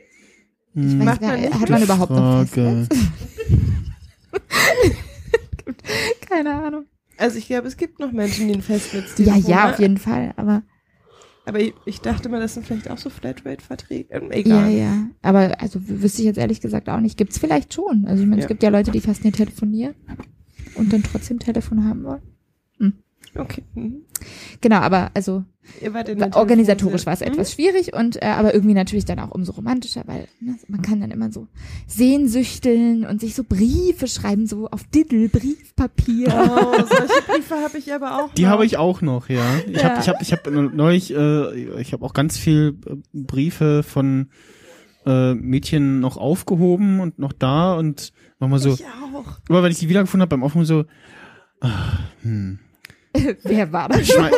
[0.74, 1.07] Ich hm.
[1.07, 1.55] weiß gar nicht.
[1.55, 2.89] Hat man überhaupt noch Festnetz?
[6.28, 6.87] Keine Ahnung.
[7.18, 10.35] Also ich glaube, es gibt noch Menschen, die ein Festnetz Ja, ja, auf jeden Fall,
[10.37, 10.64] aber.
[11.47, 14.12] Aber ich, ich dachte mal, das sind vielleicht auch so Flatrate-Verträge.
[14.12, 14.72] Ähm, egal.
[14.72, 15.07] Ja, ja.
[15.22, 17.16] Aber also wüsste ich jetzt ehrlich gesagt auch nicht.
[17.16, 18.07] Gibt's vielleicht schon.
[18.09, 18.47] Also ich meine, ja.
[18.47, 19.95] es gibt ja Leute, die fast nie telefonieren
[20.75, 22.22] und dann trotzdem Telefon haben wollen.
[22.79, 22.93] Hm.
[23.37, 23.62] Okay.
[23.75, 24.03] Mhm.
[24.61, 25.45] Genau, aber also
[26.35, 30.29] organisatorisch war es etwas schwierig und äh, aber irgendwie natürlich dann auch umso romantischer, weil
[30.41, 31.49] ne, man kann dann immer so
[31.87, 36.29] sehnsüchteln und sich so Briefe schreiben, so auf Diddle, Briefpapier.
[36.29, 38.35] Oh, solche Briefe habe ich aber auch.
[38.35, 39.59] Die habe ich auch noch, ja.
[39.66, 39.91] Ich Ja.
[39.91, 44.29] habe ich hab, ich hab neulich, äh, ich habe auch ganz viel äh, Briefe von
[45.07, 48.12] äh, Mädchen noch aufgehoben und noch da und
[48.45, 49.38] nochmal so, Ich auch.
[49.49, 50.84] immer wenn ich die wiedergefunden habe beim Aufnehmen so,
[51.61, 52.59] ah, hm.
[53.45, 54.09] Wer war das?
[54.09, 54.30] Schmei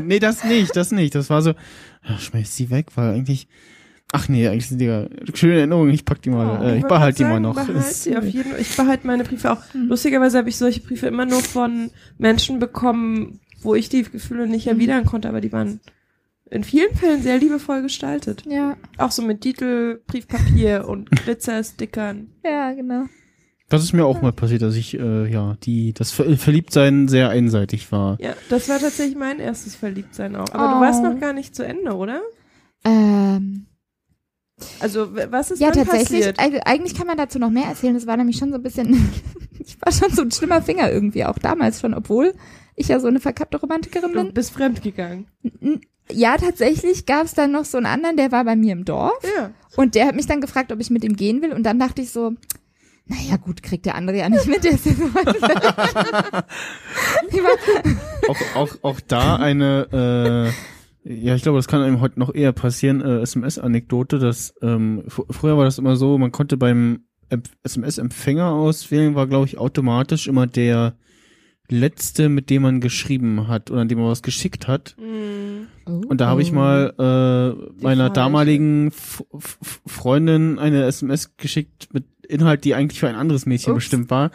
[0.04, 1.14] nee, das nicht, das nicht.
[1.14, 1.54] Das war so,
[2.02, 3.48] ach, schmeiß sie weg, weil eigentlich,
[4.12, 7.18] ach nee, eigentlich sind die ja schöne Erinnerungen, ich pack die mal, äh, ich behalte
[7.18, 7.54] die mal noch.
[7.54, 9.62] Behalt sie auf jeden Ich behalte meine Briefe auch.
[9.72, 14.66] Lustigerweise habe ich solche Briefe immer nur von Menschen bekommen, wo ich die Gefühle nicht
[14.66, 15.80] erwidern konnte, aber die waren
[16.50, 18.44] in vielen Fällen sehr liebevoll gestaltet.
[18.46, 22.28] Ja, Auch so mit Titel, Briefpapier und Glitzerstickern.
[22.44, 23.04] ja, genau.
[23.68, 27.28] Das ist mir auch mal passiert, dass ich, äh, ja, die, das Ver Verliebtsein sehr
[27.28, 28.18] einseitig war.
[28.20, 30.52] Ja, das war tatsächlich mein erstes Verliebtsein auch.
[30.52, 30.74] Aber Oh.
[30.74, 32.20] du warst noch gar nicht zu Ende, oder?
[32.84, 33.66] Ähm,
[34.80, 36.18] Also, was ist ja, dann tatsächlich.
[36.34, 36.40] passiert?
[36.40, 37.94] eig- Eigentlich kann man dazu noch mehr erzählen.
[37.94, 39.08] Das war nämlich schon so ein bisschen.
[39.60, 42.34] ich war schon so ein schlimmer Finger irgendwie, auch damals schon, obwohl
[42.74, 44.34] ich ja so eine verkappte Romantikerin Du bin.
[44.34, 45.26] bist fremdgegangen.
[46.12, 49.22] Ja, tatsächlich gab es dann noch so einen anderen, der war bei mir im Dorf.
[49.36, 49.50] Ja.
[49.76, 51.52] Und der hat mich dann gefragt, ob ich mit ihm gehen will.
[51.52, 52.32] Und dann dachte ich so,
[53.06, 54.62] naja gut, kriegt der andere ja nicht mit.
[54.64, 54.86] Der ist
[57.42, 60.52] war- auch, auch, auch da eine,
[61.04, 65.02] äh, ja, ich glaube, das kann einem heute noch eher passieren, äh, SMS-Anekdote, dass ähm,
[65.08, 69.58] fr- früher war das immer so, man konnte beim Emp- SMS-Empfänger auswählen, war, glaube ich,
[69.58, 70.94] automatisch immer der
[71.70, 74.94] letzte, mit dem man geschrieben hat oder an dem man was geschickt hat.
[74.98, 75.68] Mhm.
[76.06, 78.12] Und da habe ich mal äh, meiner falsche.
[78.14, 83.72] damaligen F F Freundin eine SMS geschickt mit Inhalt, die eigentlich für ein anderes Mädchen
[83.72, 83.78] Ups.
[83.84, 84.30] bestimmt war.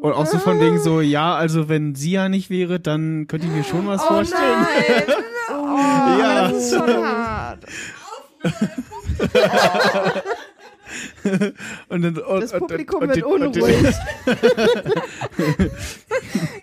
[0.00, 3.46] Und auch so von wegen so, ja, also wenn sie ja nicht wäre, dann könnte
[3.46, 4.42] ich mir schon was vorstellen.
[4.62, 5.16] Nein.
[5.48, 6.48] Oh, Ja.
[6.50, 7.64] das ist schon hart.
[11.88, 13.94] Und dann, und, Das Publikum und, wird und, und, unruhig.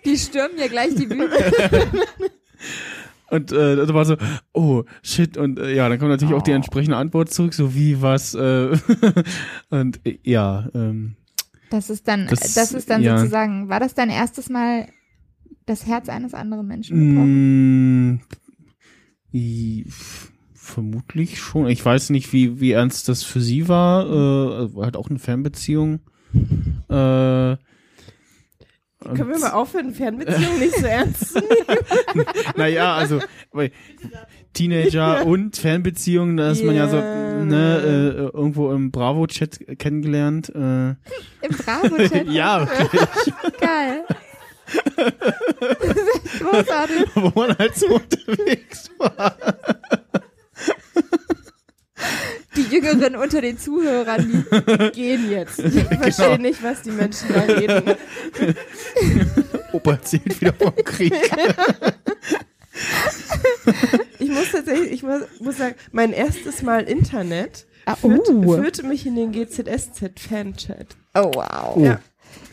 [0.04, 1.28] Die stürmen ja gleich die Bühne.
[3.30, 4.16] Und äh, da war so,
[4.52, 8.00] oh shit, und äh, ja, dann kommt natürlich auch die entsprechende Antwort zurück, so wie
[8.00, 8.76] was, äh,
[9.70, 11.16] und äh, ja, ähm,
[11.70, 13.18] Das ist dann, Das- das, ist dann ja.
[13.18, 14.88] sozusagen, war das dein erstes Mal
[15.66, 18.20] das Herz eines anderen Menschen
[19.32, 19.88] gebrochen?
[19.88, 20.30] f-
[20.64, 21.68] vermutlich schon.
[21.68, 26.00] Ich weiß nicht, wie, wie ernst das für sie war, äh, halt auch eine Fernbeziehung.
[26.88, 27.58] Äh, Können
[29.04, 32.26] wir mal aufhören, Fernbeziehungen nicht so ernst zu nehmen?
[32.56, 33.20] Naja, also
[34.54, 40.48] Teenager und Fernbeziehungen, da ist man ja so ne, äh, irgendwo im Bravo-Chat kennengelernt.
[40.48, 40.96] Äh, Im
[41.64, 42.26] Bravo-Chat?
[42.30, 44.04] ja, wirklich, Geil.
[46.40, 47.06] Großartig.
[47.14, 49.36] wo man halt so unterwegs war.
[52.56, 55.58] Die Jüngeren unter den Zuhörern, die Gehen jetzt.
[55.58, 57.96] Ich verstehe nicht, was die Menschen da reden.
[59.72, 61.12] Opa erzählt wieder vom Krieg.
[64.18, 68.54] Ich muss tatsächlich, ich muss, muss sagen, mein erstes Mal Internet Ah, führte, oh.
[68.56, 70.96] führte mich in den GZSZ-Fanchat.
[71.14, 71.76] Oh, wow.
[71.76, 72.00] Ja.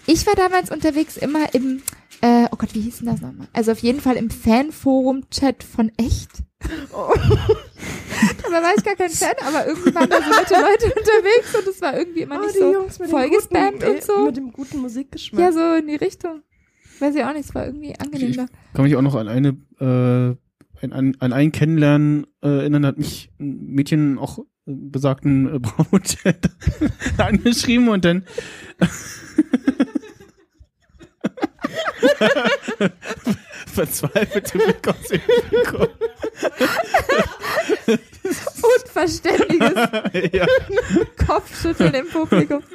[0.05, 1.81] Ich war damals unterwegs immer im,
[2.21, 3.47] äh, oh Gott, wie hieß denn das nochmal?
[3.53, 6.29] Also auf jeden Fall im Fanforum-Chat von Echt.
[6.91, 7.13] Oh.
[8.43, 11.67] Dabei war ich gar kein Fan, aber irgendwie waren da so nette Leute unterwegs und
[11.67, 14.25] es war irgendwie immer Oh, nicht die so Jungs vollgespammt guten, und so.
[14.25, 15.41] Mit dem guten Musikgeschmack.
[15.41, 16.41] Ja, so in die Richtung.
[16.99, 18.45] Weiß ich auch nicht, es war irgendwie angenehm Ich da.
[18.73, 22.97] kann mich auch noch an eine, äh, an, an, an ein Kennenlernen äh, erinnern, hat
[22.99, 26.49] mich ein Mädchen auch äh, besagten äh, Bravo-Chat
[27.17, 28.25] angeschrieben und dann
[33.67, 35.87] verzweifelte Blick aus dem Publikum.
[38.85, 39.73] Unverständliches
[40.33, 40.45] ja.
[41.25, 42.61] Kopfschütteln im Publikum.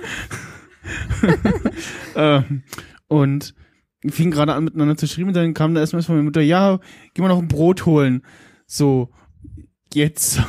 [2.14, 2.62] Ähm,
[3.08, 3.54] und
[4.02, 6.40] wir fingen gerade an miteinander zu schreiben und dann kam da SMS von meiner Mutter,
[6.40, 6.78] ja,
[7.12, 8.22] geh mal noch ein Brot holen.
[8.66, 9.10] So,
[9.96, 10.40] jetzt.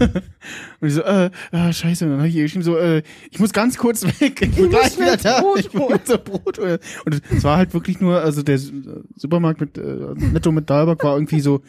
[0.80, 2.04] und ich so, äh, ah, scheiße.
[2.04, 4.40] Und dann habe ich ihr geschrieben, so, äh, ich muss ganz kurz weg.
[4.42, 5.40] Ich bin gleich wieder da.
[5.40, 6.78] Brot ich muss so Brot holen.
[7.04, 11.02] Und es war halt wirklich nur, also der Su- Supermarkt mit äh, Netto mit Dalberg
[11.02, 11.62] war irgendwie so,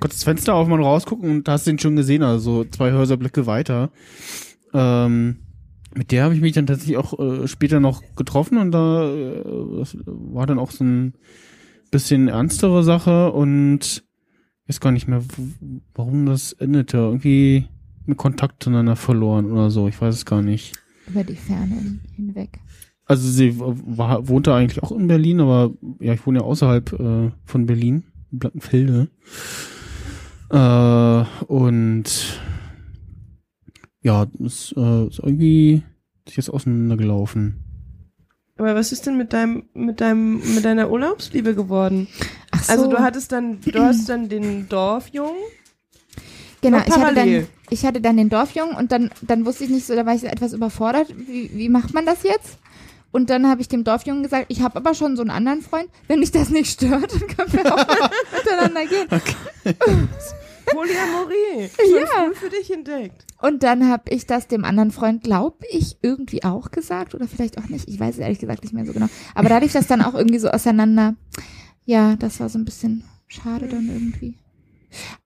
[0.00, 3.90] konntest das Fenster aufmachen, rausgucken und hast den schon gesehen, also so zwei Häuserblicke weiter.
[4.72, 5.38] Ähm,
[5.96, 9.84] mit der habe ich mich dann tatsächlich auch äh, später noch getroffen und da äh,
[10.04, 11.14] war dann auch so ein
[11.90, 14.02] bisschen ernstere Sache und
[14.64, 15.22] ich weiß gar nicht mehr,
[15.94, 16.96] warum das endete.
[16.98, 17.66] Irgendwie
[18.06, 19.88] mit Kontakt zueinander verloren oder so.
[19.88, 20.72] Ich weiß es gar nicht.
[21.06, 22.60] Über die Ferne hin- hinweg.
[23.06, 27.30] Also sie war, wohnte eigentlich auch in Berlin, aber ja, ich wohne ja außerhalb äh,
[27.44, 29.08] von Berlin, in Blankenfelde.
[30.50, 32.40] Äh, und
[34.02, 35.82] ja, es äh, ist irgendwie
[36.26, 37.63] sich jetzt auseinandergelaufen.
[38.56, 42.06] Aber was ist denn mit deinem, mit deinem, mit deiner Urlaubsliebe geworden?
[42.52, 42.72] Ach so.
[42.72, 45.34] Also du hattest dann, du hast dann den Dorfjungen.
[46.60, 49.70] Genau, Noch ich hatte, dann, ich hatte dann den Dorfjungen und dann, dann wusste ich
[49.70, 51.08] nicht so, da war ich etwas überfordert.
[51.14, 52.58] Wie, wie macht man das jetzt?
[53.10, 55.88] Und dann habe ich dem Dorfjungen gesagt, ich habe aber schon so einen anderen Freund.
[56.08, 57.86] Wenn dich das nicht stört, dann können wir auch
[58.44, 59.08] miteinander gehen.
[60.66, 61.70] Polyamorie.
[61.94, 62.26] Ja.
[62.26, 63.26] früh für dich entdeckt.
[63.40, 67.58] Und dann habe ich das dem anderen Freund, glaube ich, irgendwie auch gesagt oder vielleicht
[67.58, 67.88] auch nicht.
[67.88, 69.06] Ich weiß es ehrlich gesagt nicht mehr so genau.
[69.34, 71.14] Aber da ich das dann auch irgendwie so auseinander.
[71.84, 74.38] Ja, das war so ein bisschen schade dann irgendwie.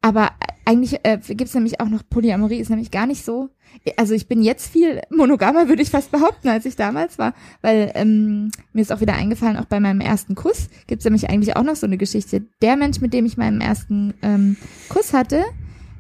[0.00, 0.30] Aber
[0.64, 3.50] eigentlich äh, gibt's nämlich auch noch Polyamorie, ist nämlich gar nicht so.
[3.96, 7.34] Also ich bin jetzt viel monogamer, würde ich fast behaupten, als ich damals war.
[7.62, 11.56] Weil ähm, mir ist auch wieder eingefallen, auch bei meinem ersten Kuss gibt's nämlich eigentlich
[11.56, 12.42] auch noch so eine Geschichte.
[12.62, 14.56] Der Mensch, mit dem ich meinen ersten ähm,
[14.88, 15.42] Kuss hatte,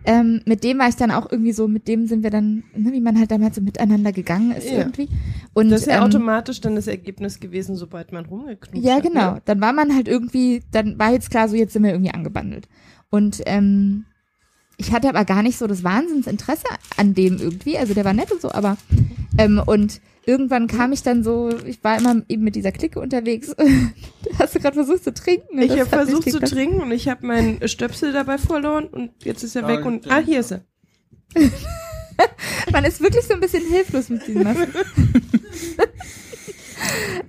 [0.04, 2.92] ähm, mit dem war ich dann auch irgendwie so, mit dem sind wir dann, ne,
[2.92, 4.78] wie man halt damals so miteinander gegangen ist Ja.
[4.78, 5.08] irgendwie.
[5.52, 9.02] Und, Das ist ja ähm, automatisch dann das Ergebnis gewesen, sobald man rumgeknutscht ja, hat.
[9.02, 9.32] genau.
[9.34, 9.42] Ne?
[9.44, 12.68] Dann war man halt irgendwie, dann war jetzt klar, so jetzt sind wir irgendwie angebandelt.
[13.10, 14.04] Und ähm,
[14.76, 17.78] ich hatte aber gar nicht so das Wahnsinnsinteresse an dem irgendwie.
[17.78, 18.76] Also der war nett und so, aber
[19.36, 23.54] ähm, und irgendwann kam ich dann so, ich war immer eben mit dieser Clique unterwegs.
[24.38, 25.60] Hast du gerade versucht zu trinken?
[25.60, 29.56] Ich habe versucht zu trinken und ich habe meinen Stöpsel dabei verloren und jetzt ist
[29.56, 30.64] er weg und ah hier ist er.
[32.72, 34.72] Man ist wirklich so ein bisschen hilflos mit diesen Masken.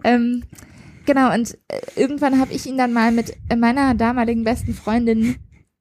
[0.03, 0.43] ähm,
[1.05, 5.35] genau, und äh, irgendwann habe ich ihn dann mal mit meiner damaligen besten Freundin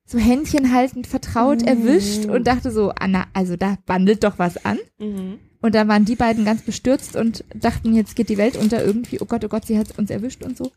[0.09, 4.78] so Händchen haltend vertraut erwischt und dachte so, Anna, also da bandelt doch was an.
[4.98, 5.38] Mhm.
[5.61, 9.20] Und dann waren die beiden ganz bestürzt und dachten, jetzt geht die Welt unter irgendwie.
[9.20, 10.72] Oh Gott, oh Gott, sie hat uns erwischt und so.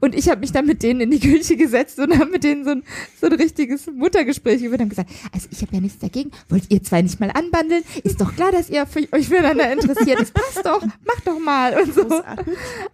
[0.00, 2.64] Und ich habe mich dann mit denen in die Küche gesetzt und habe mit denen
[2.64, 2.82] so ein,
[3.18, 6.30] so ein richtiges Muttergespräch geführt und gesagt, also ich habe ja nichts dagegen.
[6.50, 7.82] Wollt ihr zwei nicht mal anbandeln?
[8.02, 10.20] Ist doch klar, dass ihr für, euch füreinander interessiert.
[10.20, 10.82] Das passt doch.
[10.82, 12.22] Macht doch mal und so.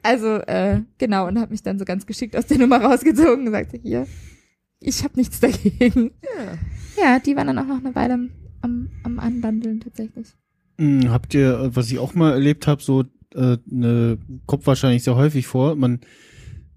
[0.05, 3.45] Also äh, genau und habe mich dann so ganz geschickt aus der Nummer rausgezogen und
[3.47, 4.07] gesagt, hier,
[4.81, 6.11] ich habe nichts dagegen.
[6.23, 6.59] Ja.
[7.03, 10.29] Ja, die waren dann auch noch eine Weile am, am, am Anbandeln tatsächlich.
[10.79, 13.05] Hm, Habt ihr, was ich auch mal erlebt habe, so
[13.35, 16.01] äh, ne, kommt wahrscheinlich sehr häufig vor, man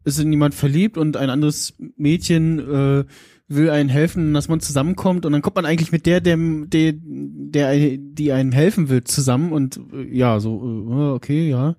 [0.06, 3.06] ist in jemand verliebt und ein anderes Mädchen äh,
[3.48, 6.94] will einen helfen, dass man zusammenkommt und dann kommt man eigentlich mit der, dem, der,
[6.96, 11.76] der, die einem helfen will, zusammen und äh, ja, so, äh, okay, ja.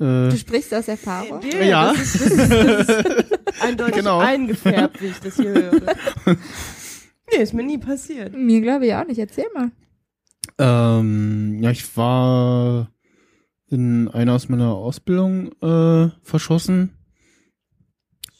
[0.00, 1.40] Äh, Du sprichst aus Erfahrung.
[1.62, 1.92] Ja.
[1.92, 4.18] Das ist, das ist, das ist eindeutig Genau.
[4.18, 5.80] eingefärbt, wie ich das hier höre.
[7.32, 8.34] Nee, ist mir nie passiert.
[8.34, 9.18] Mir glaube ich auch nicht.
[9.20, 9.70] Erzähl mal.
[10.58, 12.90] Ähm, ja, ich war
[13.68, 16.90] in einer aus meiner Ausbildung äh, verschossen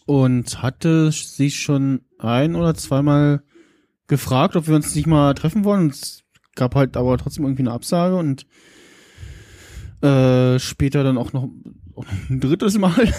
[0.07, 3.45] und hatte sie schon ein oder zweimal
[4.09, 5.83] gefragt, ob wir uns nicht mal treffen wollen.
[5.83, 6.25] Und es
[6.57, 8.45] gab halt aber trotzdem irgendwie eine Absage und
[10.03, 11.49] äh, später dann auch noch,
[11.95, 12.93] auch noch ein drittes Mal.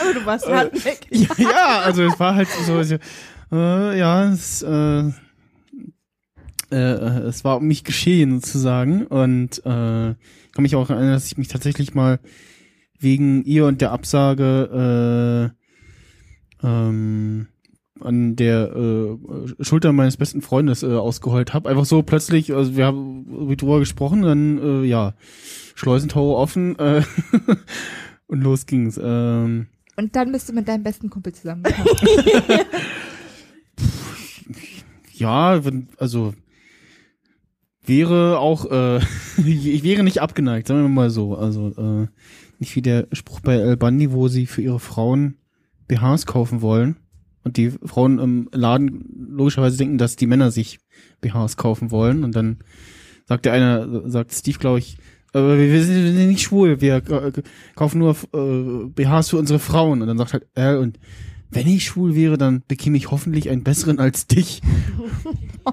[0.00, 1.28] Aber du warst hartnäckig.
[1.38, 2.80] ja, ja, also es war halt so,
[3.52, 5.10] äh, ja, es, äh,
[6.70, 11.26] äh, es war um mich geschehen sozusagen und äh, ich kann mich auch erinnern, dass
[11.26, 12.20] ich mich tatsächlich mal
[12.98, 15.54] wegen ihr und der Absage
[16.62, 17.46] äh, ähm,
[18.00, 21.68] an der äh, Schulter meines besten Freundes äh, ausgeheult habe.
[21.68, 25.14] Einfach so plötzlich, also wir haben drüber gesprochen, dann äh, ja,
[25.74, 27.02] Schleusentore offen äh,
[28.26, 28.98] und los ging's.
[29.02, 31.94] Ähm, Und dann bist du mit deinem besten Kumpel zusammengekommen.
[35.18, 36.32] Ja, wenn, also
[37.84, 38.98] wäre auch, äh,
[39.44, 41.36] ich wäre nicht abgeneigt, sagen wir mal so.
[41.36, 42.06] Also äh,
[42.58, 45.38] nicht wie der Spruch bei El Bandi, wo sie für ihre Frauen
[45.88, 46.96] BHs kaufen wollen
[47.48, 50.78] und die Frauen im Laden logischerweise denken, dass die Männer sich
[51.22, 52.58] BHs kaufen wollen und dann
[53.26, 54.98] sagt der eine, sagt Steve, glaube ich,
[55.32, 57.32] aber wir, wir, sind, nicht schwul, wir äh,
[57.74, 60.98] kaufen nur äh, BHs für unsere Frauen und dann sagt halt er und
[61.50, 64.60] wenn ich schwul wäre, dann bekäme ich hoffentlich einen besseren als dich.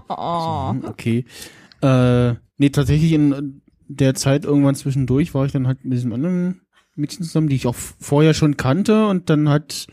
[0.10, 0.72] Oh.
[0.72, 1.26] Hm, Okay.
[1.82, 6.62] Äh, nee, tatsächlich in der Zeit irgendwann zwischendurch war ich dann halt mit diesem anderen
[6.96, 9.88] Mädchen zusammen, die ich auch vorher schon kannte und dann halt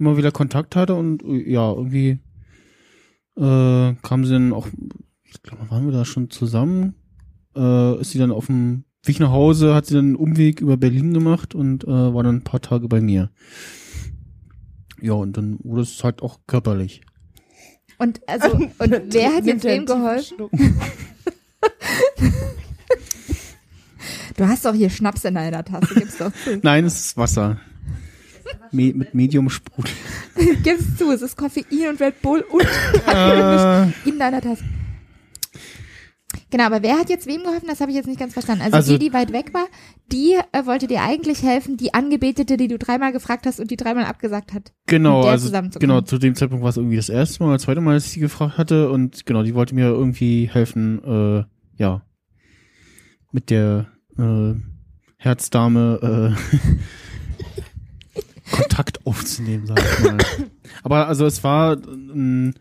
[0.00, 2.18] immer wieder Kontakt hatte und ja, irgendwie
[3.36, 4.66] äh, kam sie dann auch,
[5.24, 6.94] ich glaube, waren wir da schon zusammen,
[7.54, 10.76] äh, ist sie dann auf dem Weg nach Hause, hat sie dann einen Umweg über
[10.76, 13.30] Berlin gemacht und äh, war dann ein paar Tage bei mir.
[15.00, 17.02] Ja, und dann wurde es halt auch körperlich.
[17.98, 20.36] Und also, und wer hat jetzt wem geholfen?
[24.36, 26.60] Du hast doch hier Schnaps in deiner Tasse, gib's doch zu.
[26.62, 27.60] Nein, es ist Wasser.
[28.72, 29.92] Me mit Medium Sprudel.
[30.62, 32.62] gib's zu, es ist Koffein und Red Bull und
[33.06, 34.64] Äh, in deiner Tasse.
[36.50, 37.66] Genau, aber wer hat jetzt wem geholfen?
[37.68, 38.62] Das habe ich jetzt nicht ganz verstanden.
[38.62, 39.66] Also, Also- die, die weit weg war,
[40.12, 43.76] die äh, wollte dir eigentlich helfen, die Angebetete, die du dreimal gefragt hast und die
[43.76, 44.72] dreimal abgesagt hat.
[44.86, 47.94] genau, also genau, zu dem Zeitpunkt war es irgendwie das erste Mal, das zweite Mal,
[47.94, 51.44] dass ich sie gefragt hatte und genau, die wollte mir irgendwie helfen, äh,
[51.80, 52.02] ja,
[53.32, 53.86] mit der
[54.18, 54.54] äh,
[55.18, 56.56] Herzdame äh,
[58.50, 60.18] Kontakt aufzunehmen, sag ich mal.
[60.82, 62.52] Aber also es war, ähm,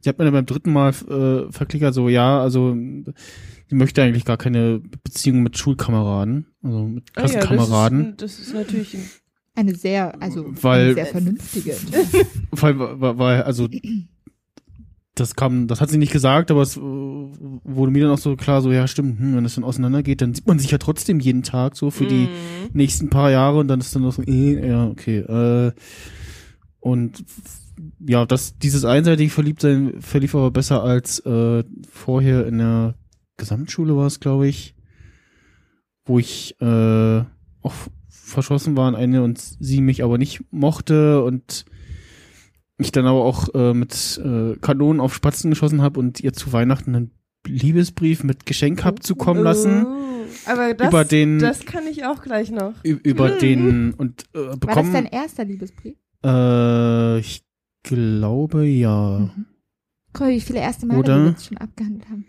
[0.00, 4.24] sie hat mir dann beim dritten Mal äh, verklickert, so ja, also sie möchte eigentlich
[4.24, 8.16] gar keine Beziehung mit Schulkameraden, also mit Ah ja, Klassenkameraden.
[8.16, 9.10] das, ist, das ist natürlich ein
[9.56, 11.76] Eine sehr, also Weil- eine sehr vernünftige.
[12.50, 13.68] Weil, weil, weil, also
[15.14, 18.34] das kam, das hat sie nicht gesagt, aber es äh, wurde mir dann auch so
[18.36, 21.20] klar, so ja stimmt, hm, wenn es dann auseinandergeht, dann sieht man sich ja trotzdem
[21.20, 22.70] jeden Tag so für die Mhm.
[22.72, 25.18] nächsten paar Jahre und dann ist dann noch so, eh, ja okay.
[25.18, 25.72] Äh,
[26.80, 27.24] und
[28.06, 32.94] ja, das dieses einseitige Verliebtsein verlief aber besser als äh, vorher in der
[33.36, 34.74] Gesamtschule war es, glaube ich,
[36.04, 37.20] wo ich äh,
[37.62, 37.72] auch
[38.08, 41.64] verschossen war in eine und sie mich aber nicht mochte und
[42.78, 46.52] ich dann aber auch äh, mit äh, Kanonen auf Spatzen geschossen habe und ihr zu
[46.52, 47.10] Weihnachten einen
[47.46, 50.00] Liebesbrief mit Geschenk hab zukommen lassen Oh.
[50.46, 52.72] Aber das, über den das kann ich auch gleich noch.
[52.82, 55.96] über den und äh, War das bekommen dein erster Liebesbrief?
[56.24, 57.44] äh, ich
[57.82, 59.46] glaube ja Mhm.
[60.14, 61.22] Guck mal, wie viele erste Male Oder?
[61.24, 62.24] wir jetzt schon abgehandelt haben.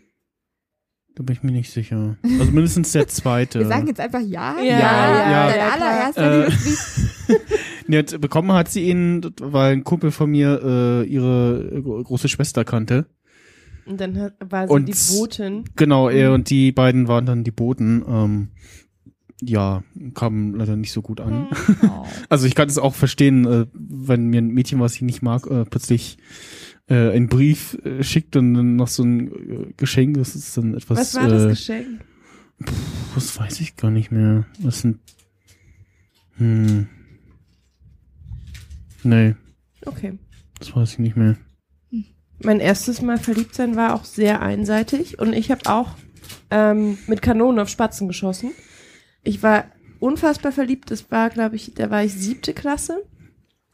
[1.16, 4.58] da bin ich mir nicht sicher also mindestens der zweite Wir sagen jetzt einfach ja.
[4.60, 5.74] Ja, ja, Dein ja, klar.
[5.74, 7.28] allererster Äh, Liebesbrief.
[7.90, 13.06] Hat- bekommen hat sie ihn, weil ein Kumpel von mir äh, ihre große Schwester kannte.
[13.86, 15.64] Und dann hat, war sie Und- die Botin.
[15.76, 18.04] Genau, er und die beiden waren dann die Boten.
[18.08, 18.48] Ähm,
[19.42, 19.84] ja,
[20.14, 21.48] kam leider nicht so gut an.
[21.84, 22.06] Oh.
[22.30, 25.46] Also ich kann es auch verstehen, äh, wenn mir ein Mädchen, was ich nicht mag,
[25.48, 26.18] äh, plötzlich
[26.88, 30.18] äh, einen Brief äh, schickt und dann noch so ein äh, Geschenk.
[30.18, 30.98] Das ist dann etwas.
[30.98, 31.88] Was war das äh, Geschenk?
[33.14, 34.46] Das weiß ich gar nicht mehr.
[34.60, 35.00] Das sind.
[36.38, 36.88] Hm.
[39.06, 39.36] Nee,
[39.86, 40.18] Okay.
[40.60, 41.38] das weiß ich nicht mehr.
[42.44, 45.92] Mein erstes Mal verliebt sein war auch sehr einseitig und ich habe auch
[46.52, 48.52] ähm, mit Kanonen auf Spatzen geschossen.
[49.24, 49.66] Ich war
[50.00, 50.92] unfassbar verliebt.
[50.92, 53.04] Das war, glaube ich, da war ich siebte Klasse.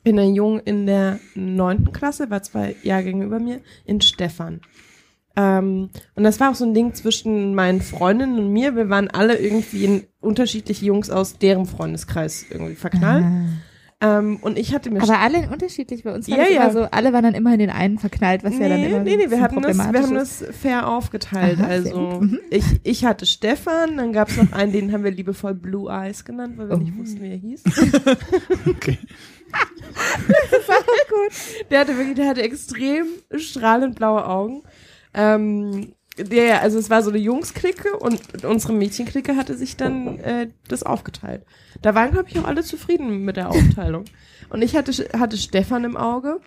[0.04, 4.62] In einer Jungen in der neunten Klasse, war zwei Jahrgänge über mir, in Stefan.
[5.36, 8.76] Ähm, und das war auch so ein Ding zwischen meinen Freundinnen und mir.
[8.76, 13.26] Wir waren alle irgendwie in unterschiedliche Jungs aus deren Freundeskreis irgendwie verknallt.
[14.04, 16.28] Ähm, und ich hatte mir Aber alle unterschiedlich bei uns.
[16.28, 16.64] War Ja, das ja.
[16.64, 19.00] immer so, alle waren dann immer in den einen verknallt, was ja dann nee, immer
[19.02, 21.60] nee, nee, wir hatten, das, wir haben das fair aufgeteilt.
[21.60, 22.22] Aha, also gut.
[22.22, 22.40] Mhm.
[22.50, 26.26] ich, ich hatte Stefan, dann gab es noch einen, den haben wir liebevoll Blue Eyes
[26.26, 26.80] genannt, weil wir Oh.
[26.80, 27.64] nicht wussten, wie er hieß.
[28.68, 28.98] Okay.
[31.70, 34.64] Der hatte wirklich, der hatte extrem strahlend blaue Augen.
[35.14, 35.94] Ähm,
[36.24, 40.84] der, also es war so eine Jungsklicke und unsere Mädchenklicke hatte sich dann äh, das
[40.84, 41.46] aufgeteilt.
[41.82, 44.06] Da waren, glaube ich, auch alle zufrieden mit der Aufteilung.
[44.50, 46.40] Und ich hatte, hatte Stefan im Auge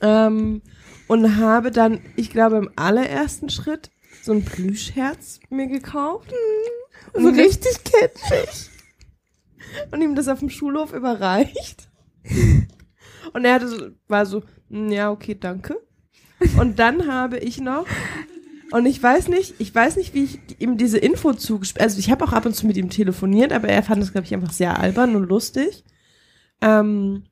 [0.00, 0.62] ähm,
[1.08, 3.90] und habe dann, ich glaube, im allerersten Schritt
[4.22, 6.32] so ein Plüschherz mir gekauft.
[7.14, 8.70] So richtig kitschig.
[9.90, 11.88] Und ihm das auf dem Schulhof überreicht.
[13.32, 15.76] Und er hatte so, war so, "Mm, ja, okay, danke.
[16.58, 17.86] Und dann habe ich noch,
[18.72, 22.10] und ich weiß nicht, ich weiß nicht, wie ich ihm diese Info zugespielt, also ich
[22.10, 24.52] habe auch ab und zu mit ihm telefoniert, aber er fand es, glaube ich, einfach
[24.52, 25.84] sehr albern und lustig.
[26.60, 27.24] Ähm,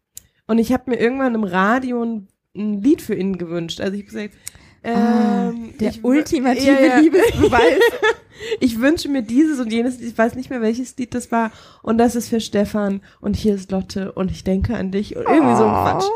[0.47, 3.80] und ich habe mir irgendwann im Radio ein, ein Lied für ihn gewünscht.
[3.80, 4.34] Also ich habe gesagt,
[4.82, 6.99] Ah, ähm, der ich, ultimative ja, ja.
[6.99, 7.80] Liebesbeweis.
[8.61, 11.53] ich wünsche mir dieses und jenes, ich weiß nicht mehr, welches Lied das war.
[11.82, 15.24] Und das ist für Stefan und hier ist Lotte und ich denke an dich und
[15.24, 16.07] irgendwie so ein Quatsch.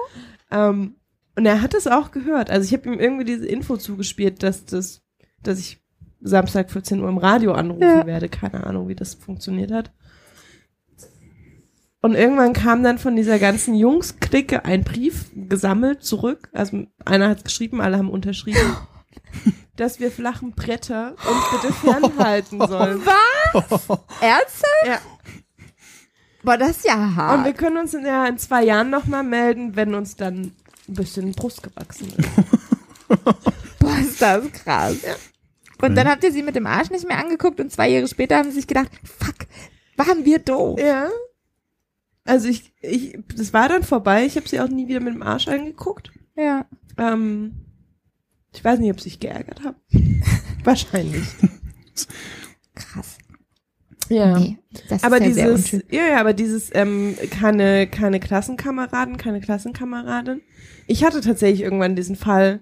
[0.50, 0.94] Ähm,
[1.36, 2.50] und er hat es auch gehört.
[2.50, 5.02] Also ich habe ihm irgendwie diese Info zugespielt, dass das,
[5.46, 5.80] dass ich
[6.20, 8.06] Samstag 14 Uhr im Radio anrufen Ja.
[8.06, 8.28] werde.
[8.28, 9.92] Keine Ahnung, wie das funktioniert hat.
[12.00, 16.50] Und irgendwann kam dann von dieser ganzen Jungs-Clique ein Brief gesammelt zurück.
[16.52, 18.76] Also einer hat geschrieben, alle haben unterschrieben,
[19.76, 23.00] dass wir flachen Bretter uns bitte fernhalten sollen.
[24.20, 24.86] Ernsthaft?
[24.86, 24.98] Ja.
[26.42, 27.44] Boah, das ist ja Und hart.
[27.46, 30.52] wir können uns in, ja, in zwei Jahren nochmal melden, wenn uns dann
[30.86, 32.28] ein bisschen Brust gewachsen ist.
[33.78, 34.96] Boah, ist das krass.
[35.80, 38.36] Und dann habt ihr sie mit dem Arsch nicht mehr angeguckt und zwei Jahre später
[38.36, 39.46] haben sie sich gedacht, fuck,
[39.96, 40.80] waren wir doof.
[40.80, 41.08] Ja.
[42.24, 44.24] Also ich, ich, das war dann vorbei.
[44.24, 46.10] Ich habe sie auch nie wieder mit dem Arsch angeguckt.
[46.36, 46.66] Ja.
[46.96, 47.52] Ähm,
[48.52, 49.76] ich weiß nicht, ob sie sich geärgert haben.
[50.64, 51.24] Wahrscheinlich.
[52.74, 53.18] Krass.
[54.08, 54.38] Ja.
[54.38, 54.58] Nee,
[54.88, 60.42] das aber ist ja dieses, ja, ja, aber dieses, ähm, keine, keine Klassenkameraden, keine Klassenkameradin.
[60.86, 62.60] Ich hatte tatsächlich irgendwann diesen Fall,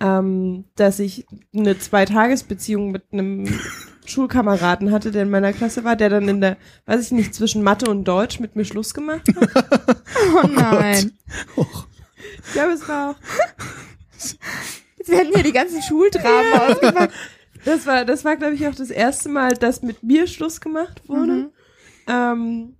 [0.00, 3.46] ähm, dass ich eine Zweitagesbeziehung mit einem
[4.04, 7.62] Schulkameraden hatte, der in meiner Klasse war, der dann in der, weiß ich nicht, zwischen
[7.62, 9.96] Mathe und Deutsch mit mir Schluss gemacht hat.
[10.32, 11.12] Oh nein.
[12.46, 13.16] Ich glaube, es war auch,
[14.98, 17.14] Jetzt werden hier die ganzen Schuldramen ausgepackt.
[17.64, 21.02] das war, das war, glaube ich, auch das erste Mal, dass mit mir Schluss gemacht
[21.08, 21.32] wurde.
[21.32, 21.50] Mhm.
[22.08, 22.76] Ähm,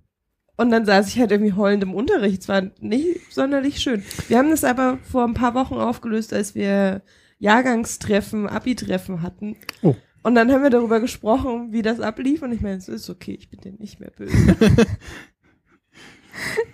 [0.57, 2.41] und dann saß ich halt irgendwie heulend im Unterricht.
[2.41, 4.03] Es war nicht sonderlich schön.
[4.27, 7.03] Wir haben das aber vor ein paar Wochen aufgelöst, als wir
[7.39, 9.55] Jahrgangstreffen, Abi-Treffen hatten.
[9.83, 9.95] Oh.
[10.23, 12.41] Und dann haben wir darüber gesprochen, wie das ablief.
[12.41, 14.35] Und ich meine, es ist okay, ich bin dir nicht mehr böse.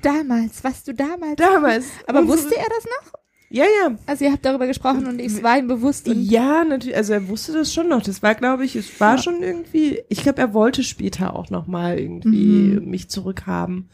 [0.02, 1.36] Damals, was du damals.
[1.36, 1.86] Damals.
[2.08, 3.14] Aber wusste er das noch?
[3.56, 3.96] Ja, ja.
[4.08, 6.08] Also ihr habt darüber gesprochen und es war ihm bewusst.
[6.08, 6.98] Ja, natürlich.
[6.98, 8.02] Also er wusste das schon noch.
[8.02, 10.02] Das war, glaube ich, es war schon irgendwie.
[10.10, 12.90] Ich glaube, er wollte später auch noch mal irgendwie Mhm.
[12.90, 13.90] mich zurückhaben.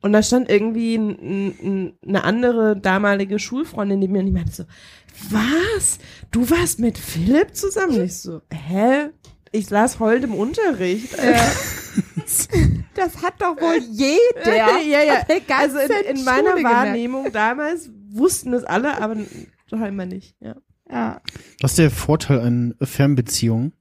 [0.00, 4.52] Und da stand irgendwie n, n, eine andere damalige Schulfreundin neben mir und die meinte
[4.52, 4.64] so,
[5.30, 5.98] was?
[6.30, 7.96] Du warst mit Philipp zusammen?
[7.96, 9.10] Und ich so, hä?
[9.52, 11.14] Ich las heulend im Unterricht.
[12.94, 14.56] das hat doch wohl jeder.
[14.56, 15.14] ja, ja.
[15.46, 15.78] Ganzen Also
[16.08, 16.76] in, in meiner Schule gemerkt.
[16.86, 19.16] Wahrnehmung damals wussten das alle, aber
[19.68, 20.36] scheinbar nicht.
[20.40, 20.56] Ja.
[20.90, 21.20] Ja.
[21.60, 23.72] Was ist der Vorteil an Fernbeziehungen?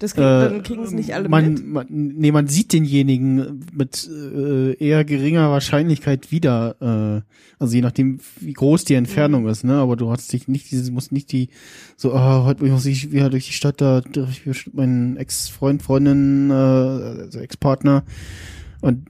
[0.00, 1.66] Das krieg, Äh, dann kriegen es nicht alle man, mit.
[1.66, 7.24] Man, nee, man sieht denjenigen mit äh, eher geringer Wahrscheinlichkeit wieder.
[7.26, 9.48] Äh, also je nachdem, wie groß die Entfernung Mhm.
[9.48, 9.74] ist, ne?
[9.74, 11.48] Aber du hast dich nicht, diese, musst nicht die
[11.96, 15.82] so, ah, heute muss ich wieder durch die Stadt, da treffe ich bestimmt meinen Ex-Freund,
[15.82, 18.04] Freundin, äh, also Ex-Partner.
[18.82, 19.08] Und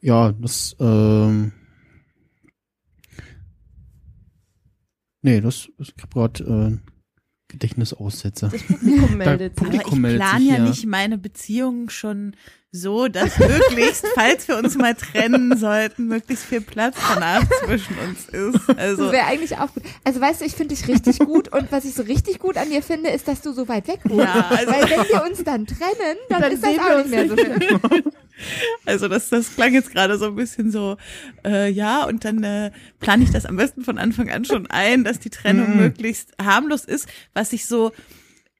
[0.00, 1.52] ja, das, ähm,
[5.22, 5.68] nee, das,
[6.02, 6.44] habe gerade
[6.82, 6.88] äh,
[7.48, 8.48] Gedächtnisaussetzer.
[8.48, 9.64] Das Publikum meldet sich.
[9.64, 10.58] Publikum- Aber ich meldet plane ja.
[10.58, 12.36] nicht meine Beziehung schon
[12.70, 18.26] so, dass möglichst, falls wir uns mal trennen sollten, möglichst viel Platz danach zwischen uns
[18.28, 18.78] ist.
[18.78, 19.82] Also Das wäre eigentlich auch gut.
[20.04, 22.68] Also weißt du, ich finde dich richtig gut und was ich so richtig gut an
[22.68, 24.24] dir finde, ist, dass du so weit weg wohnst.
[24.26, 27.28] Ja, also- Weil wenn wir uns dann trennen, dann, Dann ist das auch nicht mehr
[27.28, 28.02] so schön.
[28.86, 30.96] Also das, das klang jetzt gerade so ein bisschen so,
[31.44, 35.02] äh, ja, und dann äh, plane ich das am besten von Anfang an schon ein,
[35.04, 35.76] dass die Trennung Mhm.
[35.80, 37.90] möglichst harmlos ist, was ich so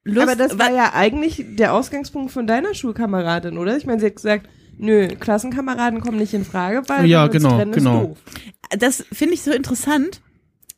[0.05, 3.75] Lust, Aber das war wa- ja eigentlich der Ausgangspunkt von deiner Schulkameradin, oder?
[3.77, 7.71] Ich meine, sie hat gesagt, nö, Klassenkameraden kommen nicht in Frage, weil Ja, genau, trennen,
[7.73, 8.01] genau.
[8.01, 8.17] Ist doof.
[8.79, 10.21] das finde ich so interessant,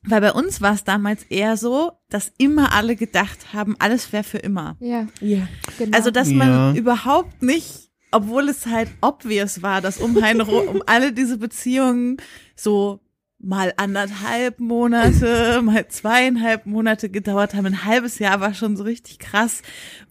[0.03, 4.23] weil bei uns war es damals eher so, dass immer alle gedacht haben, alles wäre
[4.23, 4.75] für immer.
[4.79, 5.47] Ja, Ja.
[5.77, 5.95] genau.
[5.95, 6.37] Also, dass Ja.
[6.37, 12.17] man überhaupt nicht, obwohl es halt obvious war, dass um um alle diese Beziehungen
[12.55, 12.99] so
[13.43, 17.65] mal anderthalb Monate, mal zweieinhalb Monate gedauert haben.
[17.65, 19.61] Ein halbes Jahr war schon so richtig krass.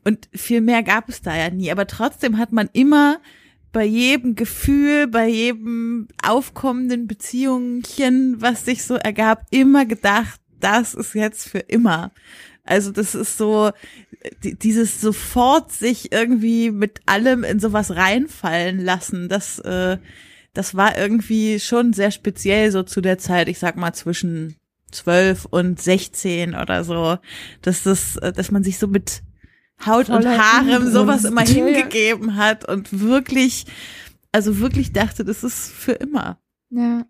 [0.04, 1.70] Und viel mehr gab es da ja nie.
[1.70, 3.20] Aber trotzdem hat man immer
[3.72, 11.14] bei jedem Gefühl, bei jedem aufkommenden Beziehungchen, was sich so ergab, immer gedacht, das ist
[11.14, 12.10] jetzt für immer.
[12.64, 13.70] Also das ist so,
[14.44, 19.98] die- dieses sofort sich irgendwie mit allem in sowas reinfallen lassen, das, äh,
[20.52, 24.56] das war irgendwie schon sehr speziell so zu der Zeit, ich sag mal zwischen
[24.90, 27.18] zwölf und 16 oder so,
[27.62, 29.22] dass das, dass man sich so mit
[29.86, 33.66] Haut und Voller Haarem sowas immer Ja, hingegeben hat und wirklich,
[34.32, 36.38] also wirklich dachte, das ist für immer.
[36.70, 37.06] Ja.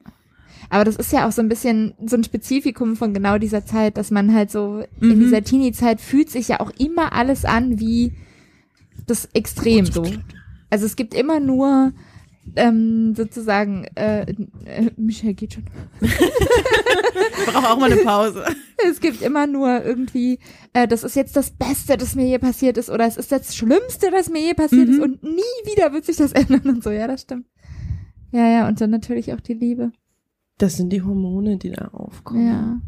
[0.69, 3.97] Aber das ist ja auch so ein bisschen so ein Spezifikum von genau dieser Zeit,
[3.97, 5.21] dass man halt so in Mhm.
[5.21, 8.13] dieser Teenie-Zeit fühlt sich ja auch immer alles an wie
[9.07, 10.05] das Extrem so.
[10.69, 11.93] Also es gibt immer nur
[12.57, 14.23] ähm, sozusagen, äh,
[14.65, 15.65] äh, Michael geht schon.
[16.01, 18.45] Ich brauche auch mal eine Pause.
[18.89, 20.39] Es gibt immer nur irgendwie,
[20.73, 23.55] äh, das ist jetzt das Beste, das mir je passiert ist, oder es ist das
[23.55, 24.95] Schlimmste, das mir je passiert Mhm.
[24.95, 26.91] ist und nie wieder wird sich das ändern und so.
[26.91, 27.45] Ja, das stimmt.
[28.33, 29.93] Ja, ja, und dann natürlich auch die Liebe.
[30.57, 32.47] Das sind die Hormone, die da aufkommen.
[32.47, 32.81] Ja.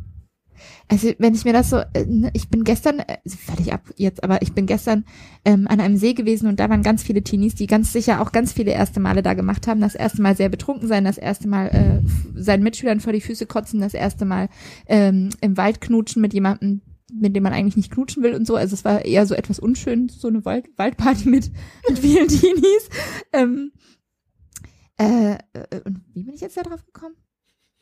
[0.88, 4.22] Also wenn ich mir das so, äh, ne, ich bin gestern, äh, fertig ab jetzt,
[4.22, 5.04] aber ich bin gestern
[5.44, 8.32] ähm, an einem See gewesen und da waren ganz viele Teenies, die ganz sicher auch
[8.32, 9.80] ganz viele erste Male da gemacht haben.
[9.80, 13.46] Das erste Mal sehr betrunken sein, das erste Mal äh, seinen Mitschülern vor die Füße
[13.46, 14.48] kotzen, das erste Mal
[14.86, 16.82] ähm, im Wald knutschen mit jemandem,
[17.12, 18.56] mit dem man eigentlich nicht knutschen will und so.
[18.56, 21.50] Also es war eher so etwas unschön, so eine Wald Waldparty mit,
[21.88, 22.88] mit vielen Teenies.
[23.32, 23.72] Ähm,
[24.98, 27.14] äh, äh, und wie bin ich jetzt da drauf gekommen?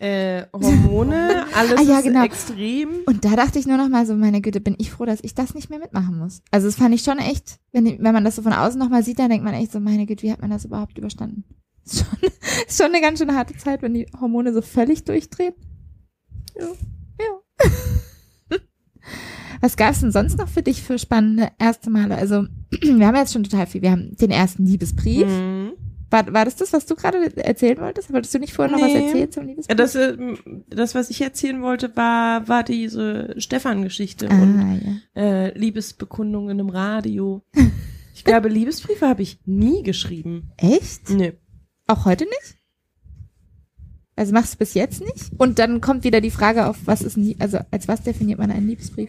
[0.01, 2.25] Äh, Hormone, alles Ah, ja, ist genau.
[2.25, 2.89] extrem.
[3.05, 5.35] Und da dachte ich nur noch mal so, meine Güte, bin ich froh, dass ich
[5.35, 6.41] das nicht mehr mitmachen muss.
[6.51, 9.03] Also das fand ich schon echt, wenn, wenn man das so von außen noch mal
[9.05, 11.45] sieht, dann denkt man echt so, meine Güte, wie hat man das überhaupt überstanden?
[11.85, 12.31] Ist schon,
[12.69, 15.55] ist schon eine ganz schön harte Zeit, wenn die Hormone so völlig durchdrehen.
[16.59, 16.67] Ja.
[17.21, 17.69] Ja.
[19.61, 22.17] Was gab es denn sonst noch für dich für spannende erste Male?
[22.17, 22.47] Also,
[22.83, 23.83] wir haben jetzt schon total viel.
[23.83, 25.27] Wir haben den ersten Liebesbrief.
[25.27, 25.73] Mhm.
[26.11, 28.13] War, war das das, was du gerade erzählen wolltest?
[28.13, 29.07] Wolltest du nicht vorher noch was Nee.
[29.07, 29.77] erzählen zum Liebesbrief?
[29.77, 30.17] das, äh,
[30.69, 34.79] das, was ich erzählen wollte, war, war diese Stefan-Geschichte und ah,
[35.21, 35.23] ja.
[35.23, 37.43] äh, Liebesbekundungen im Radio.
[38.13, 40.51] Ich glaube, Liebesbriefe habe ich nie geschrieben.
[40.59, 41.09] Echt?
[41.09, 41.33] Nee.
[41.87, 42.59] Auch heute nicht?
[44.15, 45.31] Also machst du bis jetzt nicht?
[45.39, 48.39] Und dann kommt wieder die Frage auf, was ist ein, Lie- also als was definiert
[48.39, 49.09] man einen Liebesbrief?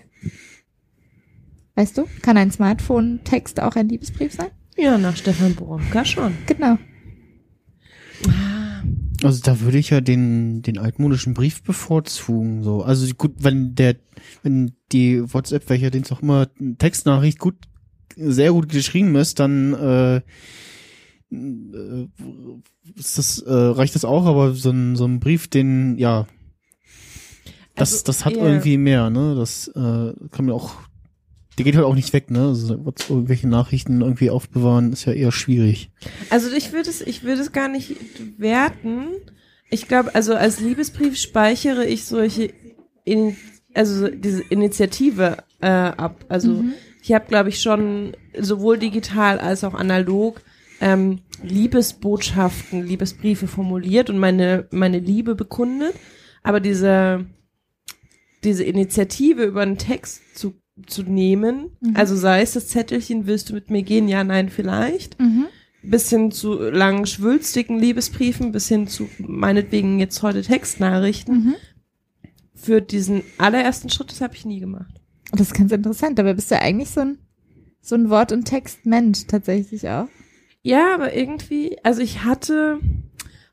[1.75, 2.05] Weißt du?
[2.21, 4.51] Kann ein Smartphone-Text auch ein Liebesbrief sein?
[4.77, 6.37] Ja, nach Stefan Boronka schon.
[6.45, 6.77] Genau.
[9.23, 12.63] Also da würde ich ja den, den altmodischen Brief bevorzugen.
[12.63, 12.83] So.
[12.83, 13.95] Also gut, wenn der,
[14.43, 16.47] wenn die WhatsApp, welcher den auch immer,
[16.77, 17.55] Textnachricht gut,
[18.15, 20.15] sehr gut geschrieben ist, dann äh,
[21.31, 22.07] äh,
[22.95, 26.27] ist das, äh, reicht das auch, aber so ein, so ein Brief, den, ja,
[27.75, 29.35] das, Also, das hat irgendwie mehr, ne?
[29.35, 30.75] Das äh, kann mir auch,
[31.61, 32.47] der geht halt auch nicht weg, ne?
[32.47, 32.73] Also
[33.07, 35.91] irgendwelche Nachrichten irgendwie aufbewahren, ist ja eher schwierig.
[36.31, 37.97] Also ich würde es, ich würde es gar nicht
[38.39, 39.09] werten.
[39.69, 42.51] Ich glaube, also als Liebesbrief speichere ich solche,
[43.05, 43.35] in,
[43.75, 46.25] also so diese Initiative äh, ab.
[46.29, 46.63] Also
[47.03, 50.41] ich habe, glaube ich, schon sowohl digital als auch analog
[50.79, 55.93] ähm, Liebesbotschaften, Liebesbriefe formuliert und meine meine Liebe bekundet.
[56.41, 57.27] Aber diese
[58.43, 63.53] diese Initiative über einen Text zu zu nehmen, also sei es das Zettelchen, willst du
[63.53, 64.07] mit mir gehen?
[64.07, 65.45] Ja, nein, vielleicht Mhm.
[65.83, 71.35] bis hin zu langen, schwülstigen Liebesbriefen, bis hin zu meinetwegen jetzt heute Textnachrichten.
[71.35, 71.55] Mhm.
[72.55, 74.93] Für diesen allerersten Schritt, das habe ich nie gemacht.
[75.31, 76.17] Das ist ganz interessant.
[76.19, 77.17] Dabei bist du eigentlich so ein,
[77.81, 80.07] so ein Wort- und Textmensch tatsächlich auch.
[80.61, 82.79] Ja, aber irgendwie, also ich hatte,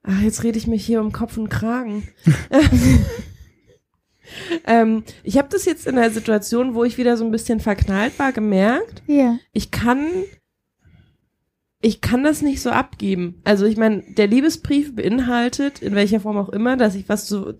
[0.02, 2.06] ach, jetzt rede ich mich hier um Kopf und Kragen.
[4.66, 8.18] ähm, ich habe das jetzt in der Situation, wo ich wieder so ein bisschen verknallt
[8.18, 9.02] war, gemerkt.
[9.06, 9.38] Ja.
[9.52, 10.06] ich kann
[11.80, 13.40] ich kann das nicht so abgeben.
[13.44, 17.54] Also ich meine, der Liebesbrief beinhaltet, in welcher Form auch immer, dass ich was so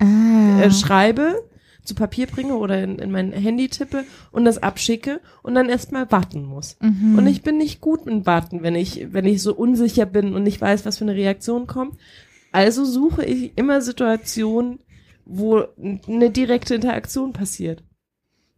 [0.00, 0.60] Ah.
[0.62, 1.42] äh, schreibe,
[1.84, 6.10] zu Papier bringe oder in, in mein Handy tippe und das abschicke und dann erstmal
[6.12, 6.76] warten muss.
[6.80, 7.18] Mhm.
[7.18, 10.42] Und ich bin nicht gut mit Warten, wenn ich, wenn ich so unsicher bin und
[10.42, 11.96] nicht weiß, was für eine Reaktion kommt.
[12.52, 14.80] Also suche ich immer Situationen,
[15.28, 15.64] wo
[16.08, 17.84] eine direkte Interaktion passiert.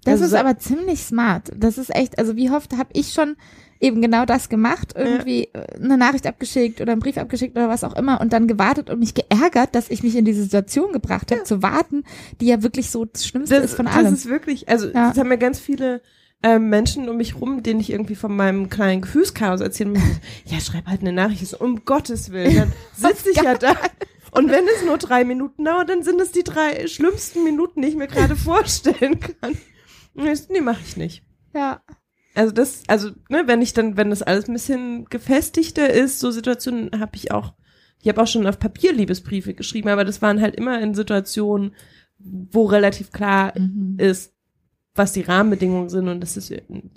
[0.04, 1.50] Das Also ist aber ziemlich smart.
[1.54, 3.36] Das ist echt, also wie oft habe ich schon
[3.80, 7.84] eben genau das gemacht, irgendwie äh, eine Nachricht abgeschickt oder einen Brief abgeschickt oder was
[7.84, 11.30] auch immer und dann gewartet und mich geärgert, dass ich mich in diese Situation gebracht
[11.32, 12.04] habe, zu warten,
[12.40, 14.14] die ja wirklich so das Schlimmste das, ist von das allem.
[14.14, 15.08] ist wirklich, also Ja.
[15.10, 16.00] das haben ja ganz viele
[16.42, 20.02] ähm, Menschen um mich rum, denen ich irgendwie von meinem kleinen Gefühlschaos erzählen muss.
[20.46, 22.54] Ja, schreib halt eine Nachricht, um Gottes Willen.
[22.56, 22.72] Dann
[23.12, 23.74] sitze ich ja da.
[24.32, 27.88] Und wenn es nur drei Minuten dauert, dann sind es die drei schlimmsten Minuten, die
[27.88, 29.56] ich mir gerade vorstellen kann.
[30.14, 31.22] Nee, mache ich nicht.
[31.54, 31.82] ja.
[32.32, 36.30] Also das, also, ne, wenn ich dann, wenn das alles ein bisschen gefestigter ist, so
[36.30, 37.54] Situationen habe ich auch,
[38.00, 41.74] ich habe auch schon auf Papier Liebesbriefe geschrieben, aber das waren halt immer in Situationen,
[42.18, 43.96] wo relativ klar Mhm.
[43.98, 44.32] ist,
[44.94, 46.90] was die Rahmenbedingungen sind und dass es in,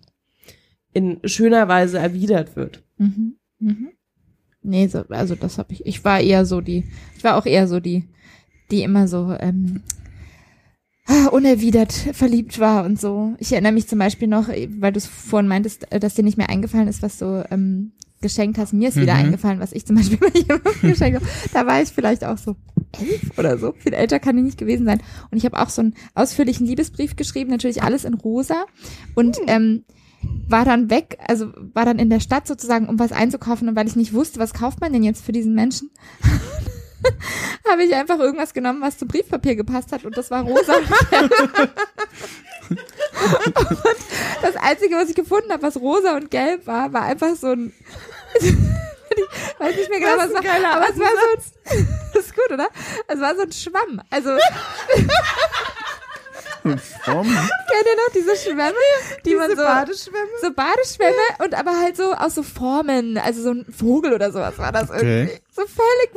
[0.94, 2.84] in schöner Weise erwidert wird.
[2.98, 3.38] Mhm.
[3.58, 3.90] Mhm.
[4.64, 5.86] Nee, so, also das habe ich.
[5.86, 6.84] Ich war eher so die,
[7.18, 8.06] ich war auch eher so die,
[8.72, 9.82] die immer so ähm,
[11.08, 13.34] ah, unerwidert verliebt war und so.
[13.40, 16.38] Ich erinnere mich zum Beispiel noch, weil du es vorhin meintest, äh, dass dir nicht
[16.38, 17.92] mehr eingefallen ist, was du ähm,
[18.22, 18.72] geschenkt hast.
[18.74, 19.20] Mir ist wieder Mhm.
[19.26, 21.30] eingefallen, was ich zum Beispiel bei jemandem geschenkt habe.
[21.54, 22.56] Da war ich vielleicht auch so
[23.00, 23.74] elf oder so.
[23.78, 25.02] Viel älter kann ich nicht gewesen sein.
[25.30, 28.66] Und ich habe auch so einen ausführlichen Liebesbrief geschrieben, natürlich alles in rosa.
[29.14, 29.84] Und ähm,
[30.48, 33.70] war dann weg, also war dann in der Stadt sozusagen, um was einzukaufen.
[33.70, 35.92] Und weil ich nicht wusste, was kauft man denn jetzt für diesen Menschen,
[37.70, 40.06] habe ich einfach irgendwas genommen, was zum Briefpapier gepasst hat.
[40.06, 40.76] Und das war rosa.
[42.70, 42.88] und
[44.42, 47.74] das Einzige, was ich gefunden habe, was rosa und gelb war, war einfach so ein
[49.16, 52.36] ich weiß nicht mehr genau, was, Was war, aber es war so ein, das ist
[52.36, 52.68] gut, oder?
[53.08, 54.02] Es war so ein Schwamm.
[54.10, 54.30] Also,
[57.04, 57.28] Form?
[57.74, 58.74] kennt ihr noch diese Schwämme,
[59.26, 60.28] die man so, Badeschwämme?
[60.42, 64.58] so Badeschwämme und aber halt so aus so Formen, also so ein Vogel oder sowas
[64.58, 65.32] war das irgendwie.
[65.32, 65.40] Okay.
[65.56, 66.10] So völlig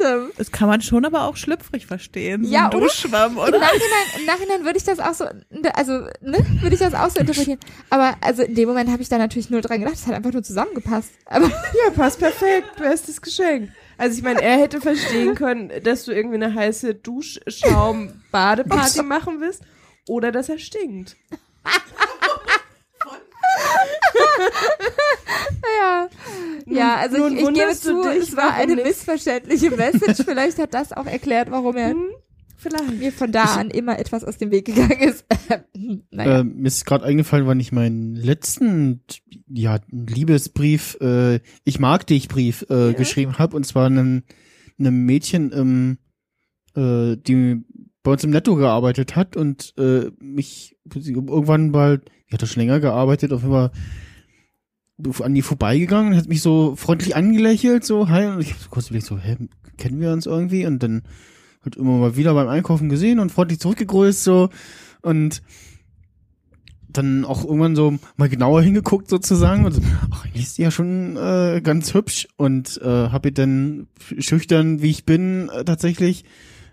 [0.00, 0.30] random.
[0.36, 2.44] Das kann man schon aber auch schlüpfrig verstehen.
[2.44, 2.86] So Ja, ein oder?
[2.86, 3.58] Duschschwamm, Im oder?
[3.58, 5.24] Nachhinein, Im Nachhinein würde ich das auch so,
[5.74, 7.58] also, ne, würde ich das auch so interpretieren.
[7.90, 10.32] Aber also in dem Moment habe ich da natürlich null dran gedacht, es hat einfach
[10.32, 11.10] nur zusammengepasst.
[11.26, 12.76] Aber Ja, passt perfekt.
[12.76, 13.70] Bestes Geschenk.
[13.98, 19.62] Also ich meine, er hätte verstehen können, dass du irgendwie eine heiße Duschschaum-Badeparty machen willst
[20.08, 21.16] oder dass er stinkt.
[25.78, 26.08] ja,
[26.66, 28.86] ja, also nun ich, ich gebe zu, dich, es war eine nicht?
[28.86, 30.24] missverständliche Message.
[30.24, 32.08] Vielleicht hat das auch erklärt, warum er Hm?
[32.58, 32.98] Vielleicht.
[32.98, 35.24] mir von da an immer etwas aus dem Weg gegangen ist.
[36.10, 36.40] naja.
[36.40, 39.02] Äh, mir ist gerade eingefallen, wann ich meinen letzten
[39.48, 44.22] ja, Liebesbrief, äh, ich mag dich Brief äh, geschrieben habe und zwar einem,
[44.78, 45.98] einem Mädchen, ähm,
[46.74, 47.62] äh, die
[48.06, 52.60] bei uns im Netto gearbeitet hat und äh, mich irgendwann mal, die hat da schon
[52.60, 53.72] länger gearbeitet, auf Fall
[55.24, 58.86] an die vorbeigegangen, hat mich so freundlich angelächelt, so, hi, und ich hab so kurz
[58.86, 59.36] überlegt, so, hä,
[59.76, 60.66] kennen wir uns irgendwie?
[60.66, 61.02] Und dann
[61.64, 64.50] halt immer mal wieder beim Einkaufen gesehen und freundlich zurückgegrüßt, so,
[65.02, 65.42] und
[66.88, 69.82] dann auch irgendwann so mal genauer hingeguckt sozusagen und so,
[70.12, 74.80] ach, eigentlich ist die ja schon äh, ganz hübsch und äh, habe ihr dann schüchtern,
[74.80, 76.24] wie ich bin, äh, tatsächlich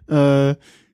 [0.08, 0.54] äh,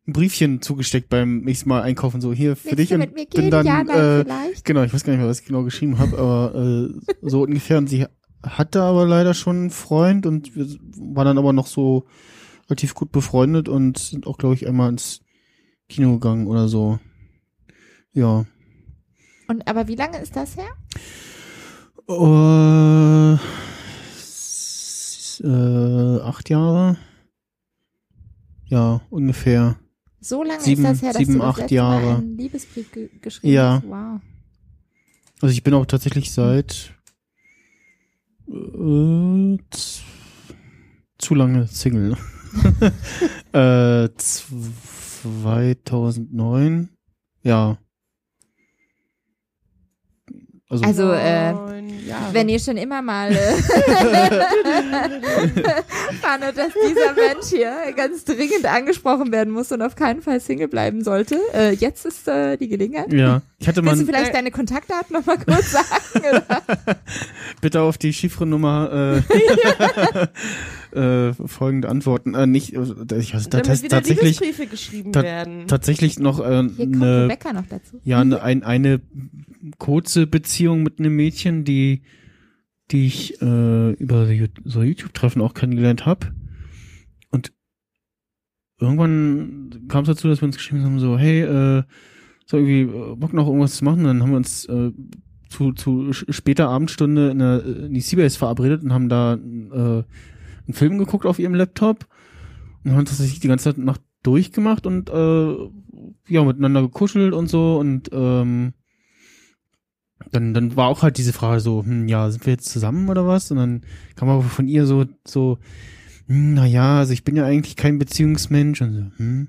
[0.09, 3.65] ein Briefchen zugesteckt beim nächsten Mal einkaufen, so hier für Willst dich und bin dann
[3.65, 4.65] Ja, nein, äh, vielleicht?
[4.65, 7.77] genau, ich weiß gar nicht mehr, was ich genau geschrieben habe, aber äh, so ungefähr
[7.77, 8.05] und sie
[8.43, 10.65] hatte aber leider schon einen Freund und wir
[10.97, 12.05] waren dann aber noch so
[12.67, 15.21] relativ gut befreundet und sind auch glaube ich einmal ins
[15.89, 16.99] Kino gegangen oder so.
[18.13, 18.45] Ja.
[19.47, 20.69] Und aber wie lange ist das her?
[24.17, 26.97] S- äh, acht Jahre.
[28.67, 29.77] Ja, ungefähr.
[30.21, 32.05] So lange Sieben- ist das her, dass sieben, du das acht Jahre.
[32.05, 33.81] Mal einen Liebesbrief ge geschrieben Ja.
[33.81, 33.89] hast.
[33.89, 34.19] Wow.
[35.41, 36.93] Also ich bin auch tatsächlich seit
[38.49, 39.57] äh,
[41.17, 42.17] zu lange Single.
[43.53, 46.89] äh, 2009.
[47.43, 47.77] Ja.
[50.69, 51.53] Also, Also, äh.
[52.31, 53.35] Wenn ihr schon immer mal äh,
[56.21, 60.67] fandet, dass dieser Mensch hier ganz dringend angesprochen werden muss und auf keinen Fall Single
[60.67, 63.11] bleiben sollte, äh, jetzt ist äh, die Gelegenheit.
[63.13, 63.41] ja.
[63.61, 65.85] Ich hatte Willst du mal vielleicht deine Kontaktdaten noch mal kurz sagen?
[66.15, 66.45] Oder?
[67.61, 70.27] bitte auf die Chiffrenummer äh,
[70.93, 72.33] äh, folgende Antworten.
[72.33, 72.81] Äh, nicht, äh,
[73.19, 75.67] ich weiß, da, Damit wieder tatsächlich Liebesbriefe geschrieben ta- werden.
[75.67, 77.99] tatsächlich noch äh, Hier kommt eine Rebecca noch dazu.
[78.03, 79.01] Ja, eine, ein, eine
[79.77, 82.01] kurze Beziehung mit einem Mädchen, die,
[82.91, 84.27] die ich äh, über
[84.65, 86.27] so YouTube-Treffen auch kennengelernt habe.
[87.29, 87.51] Und
[88.79, 91.83] irgendwann kam es dazu, dass wir uns geschrieben haben, so, hey, äh,
[92.45, 94.03] so irgendwie äh, Bock noch irgendwas zu machen.
[94.05, 94.91] Dann haben wir uns äh,
[95.49, 100.03] zu, zu später Abendstunde in, der, in die Seabase verabredet und haben da äh,
[100.69, 102.07] einen Film geguckt auf ihrem Laptop
[102.83, 105.55] und haben tatsächlich die ganze Nacht durchgemacht und äh,
[106.27, 108.73] ja, miteinander gekuschelt und so und ähm,
[110.31, 113.25] dann, dann war auch halt diese Frage so, hm, ja, sind wir jetzt zusammen oder
[113.25, 113.51] was?
[113.51, 113.81] Und dann
[114.15, 115.57] kam aber von ihr so, so,
[116.27, 119.47] hm, na ja, also ich bin ja eigentlich kein Beziehungsmensch und so, hm,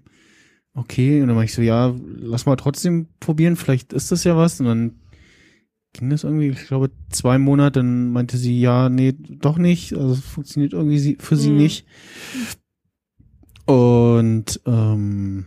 [0.75, 1.21] okay.
[1.21, 4.61] Und dann war ich so, ja, lass mal trotzdem probieren, vielleicht ist das ja was.
[4.61, 5.00] Und dann
[5.93, 10.13] ging das irgendwie, ich glaube, zwei Monate, dann meinte sie, ja, nee, doch nicht, also
[10.13, 11.57] es funktioniert irgendwie für sie Mhm.
[11.57, 11.87] nicht.
[13.67, 15.47] Und ähm,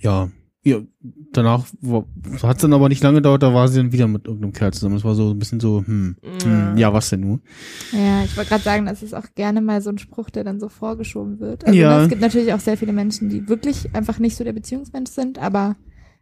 [0.00, 0.30] ja,
[0.64, 0.78] ja,
[1.32, 1.66] danach
[2.42, 4.72] hat es dann aber nicht lange gedauert, da war sie dann wieder mit irgendeinem Kerl
[4.72, 4.94] zusammen.
[4.96, 7.42] Es war so ein bisschen so, hm, hm ja, was denn nun?
[7.92, 10.60] Ja, ich wollte gerade sagen, das ist auch gerne mal so ein Spruch, der dann
[10.60, 11.64] so vorgeschoben wird.
[11.64, 12.02] Also Ja.
[12.04, 15.40] es gibt natürlich auch sehr viele Menschen, die wirklich einfach nicht so der Beziehungsmensch sind,
[15.40, 15.74] aber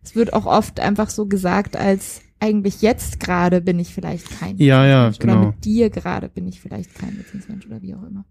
[0.02, 4.56] es wird auch oft einfach so gesagt, als eigentlich jetzt gerade bin ich vielleicht kein
[4.58, 5.46] Ja, ja, Beziehungsmensch Oder genau.
[5.54, 8.24] mit dir gerade bin ich vielleicht kein Beziehungsmensch oder wie auch immer.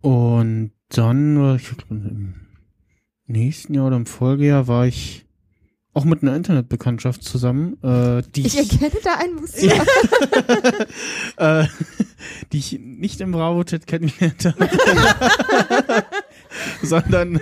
[0.00, 2.34] Und dann, war ich im
[3.26, 5.26] nächsten Jahr oder im Folgejahr war ich
[5.92, 9.66] auch mit einer Internetbekanntschaft zusammen, äh, die Ich ich, erkenne da ein Muster.
[11.36, 11.66] äh,
[12.52, 14.68] die ich nicht im Bravo-Chat kennengelernt habe,
[16.82, 17.40] sondern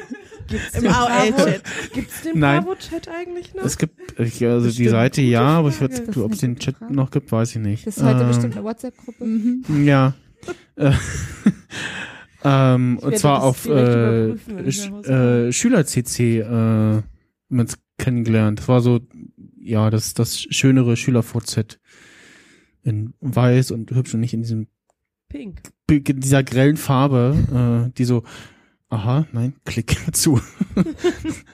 [0.75, 1.63] Im AOL-Chat.
[1.93, 2.65] Gibt's den Nein.
[2.65, 3.65] Bravo-Chat eigentlich noch?
[3.65, 4.91] es gibt, ich, also die Bestimmt.
[4.91, 6.95] Seite Gute ja, aber ich weiß, ob es den Chat Frage.
[6.95, 7.87] noch gibt, weiß ich nicht.
[7.87, 9.25] Das ist heute Ähm, bestimmt eine WhatsApp-Gruppe.
[9.25, 9.85] Mhm.
[9.85, 10.15] Ja.
[10.77, 10.93] Äh,
[12.45, 13.71] ähm, und zwar auf äh,
[14.69, 17.05] Sch- äh, Schüler-CC äh, haben
[17.51, 18.61] uns kennengelernt.
[18.61, 19.01] Das war so,
[19.61, 21.81] ja, das das schönere Schüler-VZ
[22.85, 24.69] in weiß und hübsch und nicht in diesem
[25.29, 25.61] Pink.
[25.91, 28.23] in dieser grellen Farbe, äh, die so,
[28.91, 30.41] aha, nein, klick zu.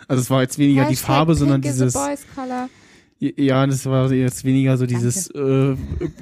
[0.08, 2.68] also es war jetzt weniger die Farbe, sondern dieses Boys Color.
[3.18, 5.76] ja, das war jetzt weniger so dieses äh,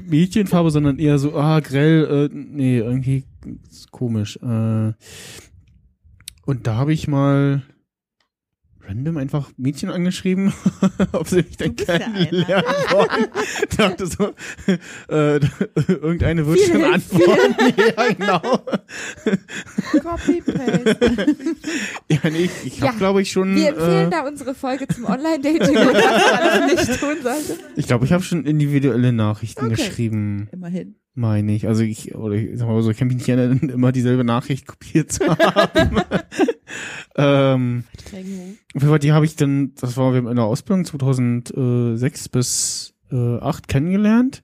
[0.07, 3.25] Mädchenfarbe, sondern eher so, ah, grell, äh, nee, irgendwie
[3.71, 4.37] ist komisch.
[4.37, 4.93] Äh,
[6.45, 7.63] und da habe ich mal
[8.87, 10.53] random einfach Mädchen angeschrieben,
[11.13, 13.29] ob sie mich dann kennenlernen wollen.
[13.77, 14.33] dachte so,
[15.09, 15.41] äh,
[15.89, 17.55] irgendeine wird schon antworten.
[17.97, 18.41] ja, genau.
[20.03, 21.37] Copy-Paste.
[22.11, 23.55] Ja, nee, ich, ich Ja, habe, glaube ich, schon.
[23.55, 27.59] Wir empfehlen Äh, da unsere Folge zum Online-Dating was man nicht tun sollte.
[27.77, 29.77] ich glaube, ich habe schon individuelle Nachrichten Okay.
[29.77, 30.97] geschrieben, Immerhin.
[31.15, 31.67] Meine ich.
[31.67, 34.67] Also ich, oder ich sag mal so, ich kann mich nicht erinnern, immer dieselbe Nachricht
[34.67, 35.97] kopiert zu haben.
[37.17, 38.59] ähm, Verdrängung.
[38.75, 43.39] auf jeden Fall, die habe ich dann, das war in der Ausbildung 2006 bis äh,
[43.39, 44.43] 8 kennengelernt.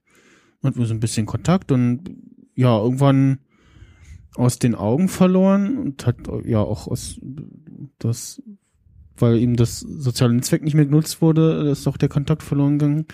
[0.61, 2.11] Und wir so ein bisschen Kontakt und
[2.55, 3.39] ja, irgendwann
[4.35, 7.21] aus den Augen verloren und hat ja auch aus
[7.99, 8.43] das,
[9.17, 13.07] weil ihm das soziale Netzwerk nicht mehr genutzt wurde, ist auch der Kontakt verloren gegangen.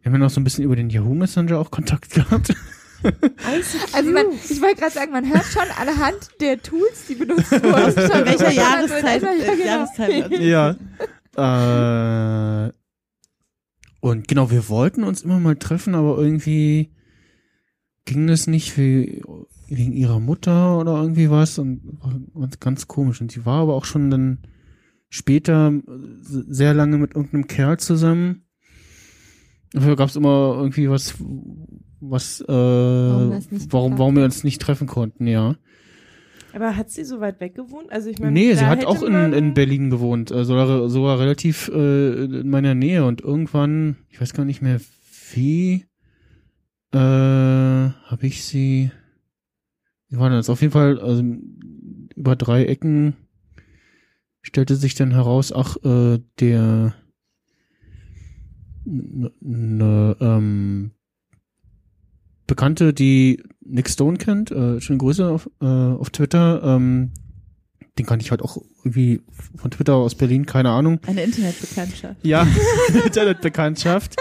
[0.00, 2.54] Wir haben ja noch so ein bisschen über den Yahoo Messenger auch Kontakt gehabt.
[3.92, 7.92] Also man, ich wollte gerade sagen, man hört schon anhand der Tools, die benutzt wurden.
[8.10, 9.22] Von welcher Jahreszeit?
[9.22, 9.64] ja, äh, genau.
[9.64, 10.40] Jahreszeit
[11.36, 12.66] ja.
[12.66, 12.72] Äh,
[14.00, 16.90] und genau, wir wollten uns immer mal treffen, aber irgendwie
[18.04, 19.22] ging das nicht wie,
[19.68, 21.98] wegen ihrer Mutter oder irgendwie was und
[22.32, 23.20] war ganz komisch.
[23.20, 24.38] Und sie war aber auch schon dann
[25.10, 25.72] später
[26.22, 28.46] sehr lange mit irgendeinem Kerl zusammen.
[29.72, 31.14] Dafür gab es immer irgendwie was,
[32.00, 35.56] was, äh, warum, warum, geklappt wir uns nicht treffen konnten, ja.
[36.52, 37.92] Aber hat sie so weit weg gewohnt?
[37.92, 41.68] Also ich meine, Nee, sie hat auch in, in Berlin gewohnt, äh, sogar, sogar relativ
[41.68, 44.80] äh, in meiner Nähe und irgendwann, ich weiß gar nicht mehr
[45.32, 45.86] wie,
[46.92, 48.90] äh, habe ich sie,
[50.08, 50.50] wie war das?
[50.50, 51.22] Auf jeden Fall, also
[52.16, 53.14] über drei Ecken
[54.42, 56.94] stellte sich dann heraus, ach, äh, der
[58.84, 60.90] ne, ne, ähm,
[62.50, 67.12] Bekannte, die Nick Stone kennt, äh, schöne Grüße auf, äh, auf Twitter, ähm,
[67.96, 69.20] den kannte ich halt auch irgendwie
[69.54, 70.98] von Twitter aus Berlin, keine Ahnung.
[71.06, 72.16] Eine Internetbekanntschaft.
[72.24, 72.44] Ja,
[73.06, 74.16] Internetbekanntschaft.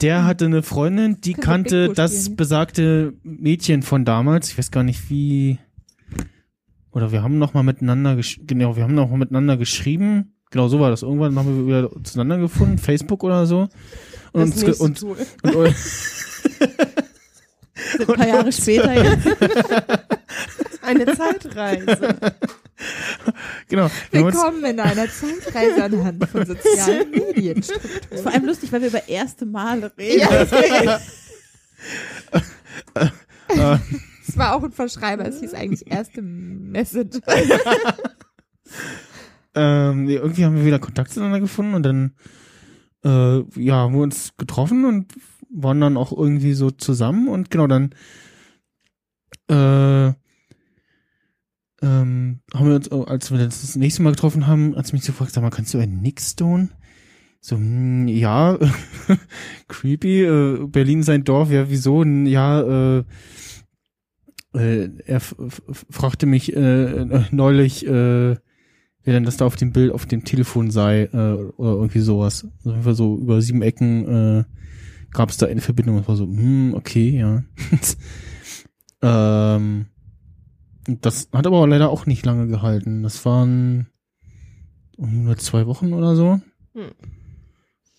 [0.00, 2.36] Der hatte eine Freundin, die wir kannte das spielen?
[2.36, 4.50] besagte Mädchen von damals.
[4.50, 5.60] Ich weiß gar nicht wie.
[6.90, 10.34] Oder wir haben noch mal miteinander, gesch genau, wir haben noch mal miteinander geschrieben.
[10.50, 11.02] Genau so war das.
[11.02, 13.68] Irgendwann haben wir wieder zueinander gefunden, Facebook oder so.
[14.32, 15.76] Und das uns und, und, und
[17.98, 19.26] ein paar Jahre später jetzt.
[20.82, 22.16] Eine Zeitreise.
[23.68, 23.90] genau.
[24.10, 27.58] Willkommen in einer Zeitreise anhand von sozialen Medien.
[27.58, 27.72] Ist
[28.22, 30.26] vor allem lustig, weil wir über erste Male reden.
[30.30, 30.90] Deswegen-
[34.28, 37.18] Es war auch ein Verschreiber, es hieß eigentlich erste Message.
[39.54, 42.12] ähm, irgendwie haben wir wieder Kontakt zueinander gefunden und dann
[43.04, 45.12] äh, ja, haben wir uns getroffen und
[45.52, 47.90] waren dann auch irgendwie so zusammen und genau dann
[49.48, 50.12] äh,
[51.82, 55.12] ähm, haben wir uns, als wir das, das nächste Mal getroffen haben, als mich so
[55.12, 56.68] gefragt, sag mal, kannst du einen Nickstone?
[57.40, 58.58] So, hm, ja,
[59.68, 62.04] creepy, äh, Berlin sein Dorf, ja, wieso?
[62.04, 63.04] Ja, äh,
[64.52, 68.36] äh, er fragte mich äh, äh, neulich, äh,
[69.02, 71.16] wer denn das da auf dem Bild auf dem Telefon sei äh,
[71.56, 72.46] oder irgendwie sowas.
[72.64, 74.06] Also so über sieben Ecken
[74.40, 74.44] äh,
[75.12, 75.98] gab es da eine Verbindung.
[75.98, 77.42] Das war so, hm, okay, ja.
[79.56, 79.86] ähm,
[80.88, 83.02] und das hat aber leider auch nicht lange gehalten.
[83.02, 83.88] Das waren
[84.96, 86.40] nur zwei Wochen oder so.
[86.74, 86.90] Hm.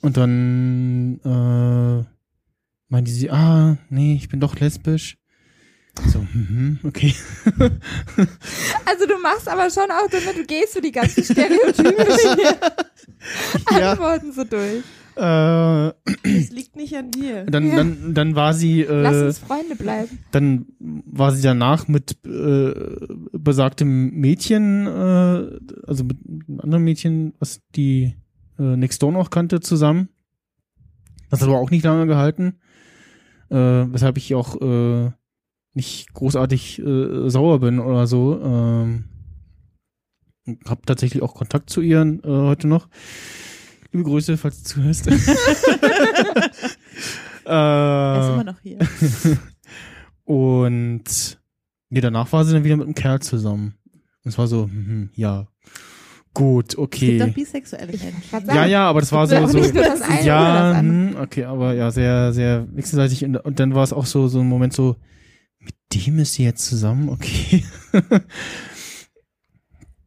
[0.01, 2.05] Und dann äh,
[2.87, 5.17] meinte sie, ah, nee, ich bin doch lesbisch.
[6.07, 7.13] So, mhm, okay.
[8.85, 12.37] Also du machst aber schon auch damit, du gehst so die ganzen stereotypischen
[13.71, 14.83] ja, Antworten so durch.
[15.21, 15.87] Äh,
[16.23, 17.45] Es liegt nicht an dir.
[17.45, 17.75] dann, Ja.
[17.75, 20.19] dann, dann war sie, Lass äh, uns Freunde bleiben.
[20.31, 22.73] dann war sie danach mit äh,
[23.33, 28.15] besagtem Mädchen, äh, also mit einem anderen Mädchen, was die
[28.59, 30.09] äh, Nick Stone auch kannte, zusammen.
[31.29, 32.55] Das hat aber auch nicht lange gehalten,
[33.49, 35.11] äh, weshalb ich auch äh,
[35.73, 38.41] nicht großartig äh, sauer bin oder so.
[38.43, 39.05] Ähm,
[40.67, 42.89] hab tatsächlich auch Kontakt zu ihr äh, heute noch.
[43.91, 45.09] Liebe Grüße, falls du zuhörst.
[47.43, 48.77] Er ist äh, immer noch hier.
[50.25, 51.39] und
[51.89, 53.75] nee, danach war sie dann wieder mit einem Kerl zusammen.
[54.23, 55.47] Und es war so, hm, ja,
[56.33, 57.23] gut, Es gibt okay.
[57.23, 58.23] auch bisexuelle Menschen.
[58.31, 58.69] Ja, sagen.
[58.69, 59.57] ja, aber das war so, so
[60.23, 63.25] ja, hm, okay, aber ja, sehr, sehr wechselseitig.
[63.25, 64.97] Und, und dann war es auch so, so ein Moment so,
[65.59, 67.65] mit dem ist sie jetzt zusammen, okay.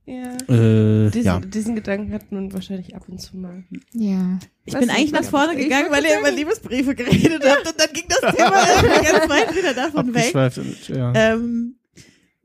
[0.07, 0.35] Ja.
[0.55, 1.41] äh, Diesen, ja.
[1.41, 3.65] diesen Gedanken hat man wahrscheinlich ab und zu mal.
[3.93, 4.39] Ja.
[4.67, 7.89] Ich Weiß bin eigentlich nach vorne gegangen, weil ihr über Liebesbriefe geredet habt und dann
[7.93, 10.35] ging das Thema irgendwie ganz weit wieder davon weg.
[10.59, 11.13] Und, ja.
[11.15, 11.77] Ähm,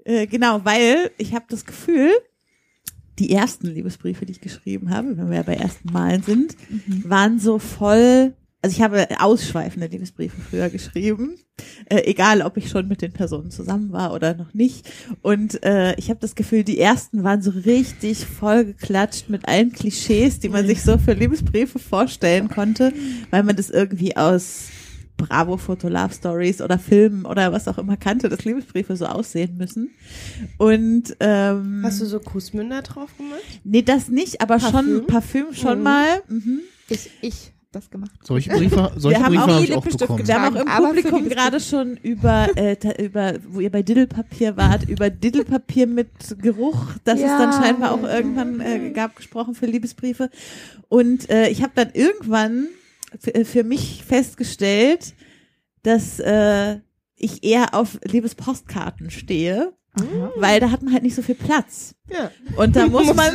[0.05, 2.11] äh, genau, weil ich habe das Gefühl,
[3.19, 6.55] die ersten Liebesbriefe, die ich geschrieben habe, wenn wir ja bei ersten Malen sind,
[7.03, 11.35] waren so voll also ich habe ausschweifende Liebesbriefe früher geschrieben,
[11.89, 14.89] äh, egal ob ich schon mit den Personen zusammen war oder noch nicht.
[15.21, 20.39] Und äh, ich habe das Gefühl, die ersten waren so richtig vollgeklatscht mit allen Klischees,
[20.39, 22.91] die man sich so für Liebesbriefe vorstellen konnte,
[23.31, 24.67] weil man das irgendwie aus
[25.17, 29.57] Bravo Foto Love Stories oder Filmen oder was auch immer kannte, dass Liebesbriefe so aussehen
[29.57, 29.89] müssen.
[30.57, 33.41] Und ähm, Hast du so Kussmünder drauf gemacht?
[33.65, 34.71] nee, das nicht, aber Parfüm?
[34.97, 35.83] schon Parfüm schon Mhm.
[35.83, 36.21] mal.
[36.29, 36.59] Mhm.
[36.89, 38.11] Ich, ich das gemacht.
[38.23, 40.27] Solche Briefe, solche haben Briefe auch habe ich auch bekommen.
[40.27, 44.89] Wir haben auch im Publikum gerade schon über, äh, über, wo ihr bei Diddelpapier wart,
[44.89, 46.09] über Diddelpapier mit
[46.41, 47.33] Geruch, das Ja.
[47.33, 50.29] es dann scheinbar auch irgendwann äh, gab, gesprochen für Liebesbriefe.
[50.87, 52.67] Und äh, ich habe dann irgendwann
[53.19, 55.13] für, für mich festgestellt,
[55.83, 56.79] dass äh,
[57.15, 59.73] ich eher auf Liebespostkarten stehe,
[60.37, 61.95] weil da hat man halt nicht so viel Platz.
[62.11, 62.31] Ja.
[62.55, 63.33] Und da muss man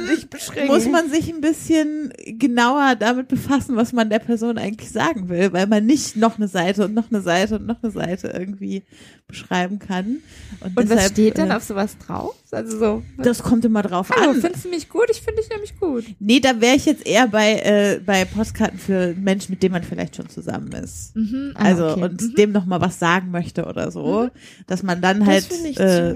[0.67, 5.53] muss man sich ein bisschen genauer damit befassen, was man der Person eigentlich sagen will,
[5.53, 8.83] weil man nicht noch eine Seite und noch eine Seite und noch eine Seite irgendwie
[9.27, 10.19] beschreiben kann.
[10.61, 12.35] Und, Und was deshalb, steht dann äh, auf sowas drauf?
[12.51, 14.41] Also so, Das kommt immer drauf hallo, an.
[14.41, 15.07] findest du mich gut?
[15.11, 16.05] Ich finde dich nämlich gut.
[16.21, 19.83] Nee, da wäre ich jetzt eher bei, äh, bei Postkarten für Menschen, mit denen man
[19.83, 21.17] vielleicht schon zusammen ist.
[21.17, 22.03] Mhm, ah, Also okay.
[22.05, 22.35] und Mhm.
[22.37, 24.29] dem noch mal was sagen möchte oder so,
[24.69, 25.49] dass man dann halt
[25.79, 26.15] äh,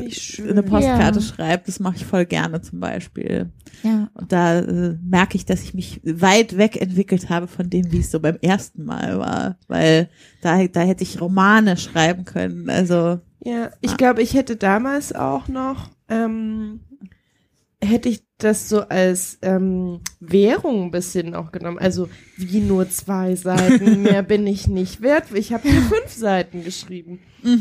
[0.48, 1.24] eine Postkarte Ja.
[1.24, 1.66] schreibt.
[1.66, 3.50] Das mache ich voll gerne zum Beispiel.
[3.82, 4.08] Ja.
[4.14, 8.00] Und da äh, merke ich, dass ich mich weit weg entwickelt habe von dem, wie
[8.00, 9.56] es so beim ersten Mal war.
[9.68, 10.08] Weil
[10.40, 12.68] da, da hätte ich Romane schreiben können.
[12.70, 13.96] Also, Ja, ich Ah.
[13.96, 16.80] glaube, ich hätte damals auch noch, ähm,
[17.82, 21.78] hätte ich das so als ähm, Währung ein bisschen auch genommen.
[21.78, 25.24] Also wie nur zwei Seiten, mehr bin ich nicht wert.
[25.34, 27.18] Ich habe hier fünf Seiten geschrieben.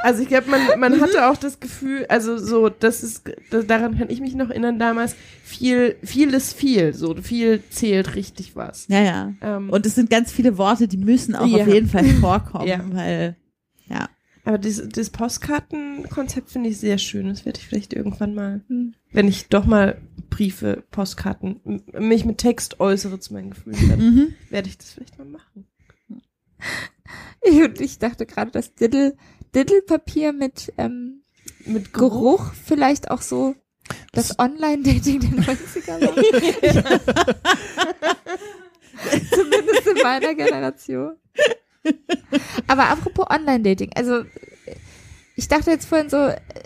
[0.00, 3.98] Also ich glaube, man, man hatte auch das Gefühl, also so, das ist, das, daran
[3.98, 8.86] kann ich mich noch erinnern damals, viel, viel ist viel, so viel zählt richtig was.
[8.88, 9.32] ja, ja.
[9.42, 11.64] Ähm, Und es sind ganz viele Worte, die müssen auch Ja.
[11.64, 12.80] auf jeden Fall vorkommen, Ja.
[12.92, 13.36] weil,
[13.90, 14.08] ja.
[14.48, 17.28] Aber das, das Postkartenkonzept finde ich sehr schön.
[17.28, 18.94] Das werde ich vielleicht irgendwann mal, Hm.
[19.12, 20.00] wenn ich doch mal
[20.30, 21.60] Briefe, Postkarten,
[21.92, 24.34] mich mit Text äußere zu meinen Gefühlen, dann Mhm.
[24.48, 25.66] werde ich das vielleicht mal machen.
[27.42, 29.18] Ich, ich dachte gerade, dass Diddle,
[29.54, 31.20] Diddlepapier mit ähm,
[31.66, 33.54] Mit Geruch vielleicht auch so
[34.12, 36.14] das Online-Dating der 90er war.
[39.30, 41.16] Zumindest in meiner Generation.
[42.66, 44.24] Aber apropos Online-Dating, also
[45.38, 46.16] ich dachte jetzt vorhin so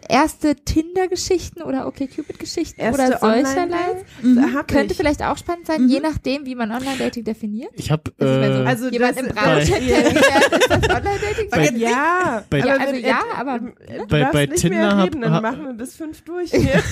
[0.09, 4.05] erste Tinder-Geschichten oder OkCupid-Geschichten oder solcherlei.
[4.23, 4.45] Mhm.
[4.67, 4.97] Könnte ich.
[4.97, 7.71] vielleicht auch spannend sein, je nachdem, wie man Online-Dating definiert.
[7.75, 11.51] Ich habe Also, so, äh, Also jemand im bei- kennengelernt, ist das Online-Dating?
[11.51, 15.07] Bei- Ja, bei- Ja, aber also ja, aber- Du Bei- bei nicht Tinder mehr hab-
[15.07, 16.83] reden, dann hab- machen wir bis fünf durch hier.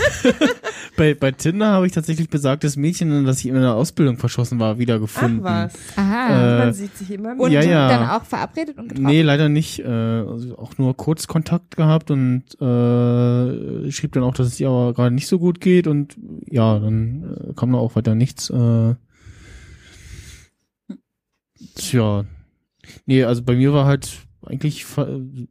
[0.96, 4.58] bei, bei Tinder habe ich tatsächlich besagtes Mädchen, in das ich in einer Ausbildung verschossen
[4.58, 5.42] war, Ach wiedergefunden.
[5.42, 5.72] was.
[5.96, 6.56] Aha.
[6.56, 7.40] Äh, Man sieht sich immer mehr.
[7.44, 7.88] und ja, ja.
[7.88, 9.06] dann auch verabredet und getroffen.
[9.06, 9.78] Nee, leider nicht.
[9.80, 11.26] Äh, also auch nur kurz
[11.76, 15.86] Gehabt und äh, schrieb dann auch, dass es ihr aber gerade nicht so gut geht
[15.86, 16.16] und
[16.46, 18.50] ja, dann äh, kam da auch weiter nichts.
[18.50, 18.94] Äh,
[21.74, 22.24] tja.
[23.06, 24.86] Nee, also bei mir war halt eigentlich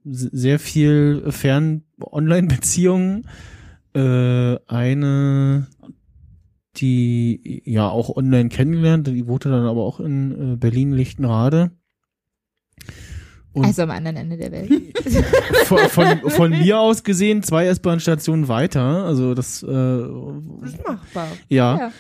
[0.06, 3.28] sehr viel Fern-Online-Beziehungen.
[3.94, 5.68] Äh, eine,
[6.78, 11.72] die ja auch online kennengelernt, die wohnte dann aber auch in äh, Berlin-Lichtenrade.
[13.60, 14.72] Und Also am anderen Ende der Welt.
[15.66, 19.06] von, von, von mir aus gesehen zwei S-Bahn-Stationen weiter.
[19.06, 21.28] Also das, äh, Das ist machbar.
[21.48, 21.78] ja.
[21.78, 21.92] Ja.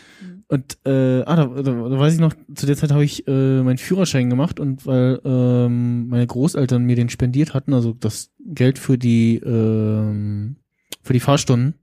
[0.47, 3.61] Und äh, ah, da, da, da weiß ich noch, zu der Zeit habe ich äh,
[3.61, 8.79] meinen Führerschein gemacht und weil ähm, meine Großeltern mir den spendiert hatten, also das Geld
[8.79, 10.55] für die ähm,
[11.03, 11.75] für die Fahrstunden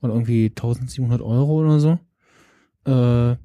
[0.00, 1.98] waren irgendwie 1700 Euro oder so,
[2.84, 3.36] äh,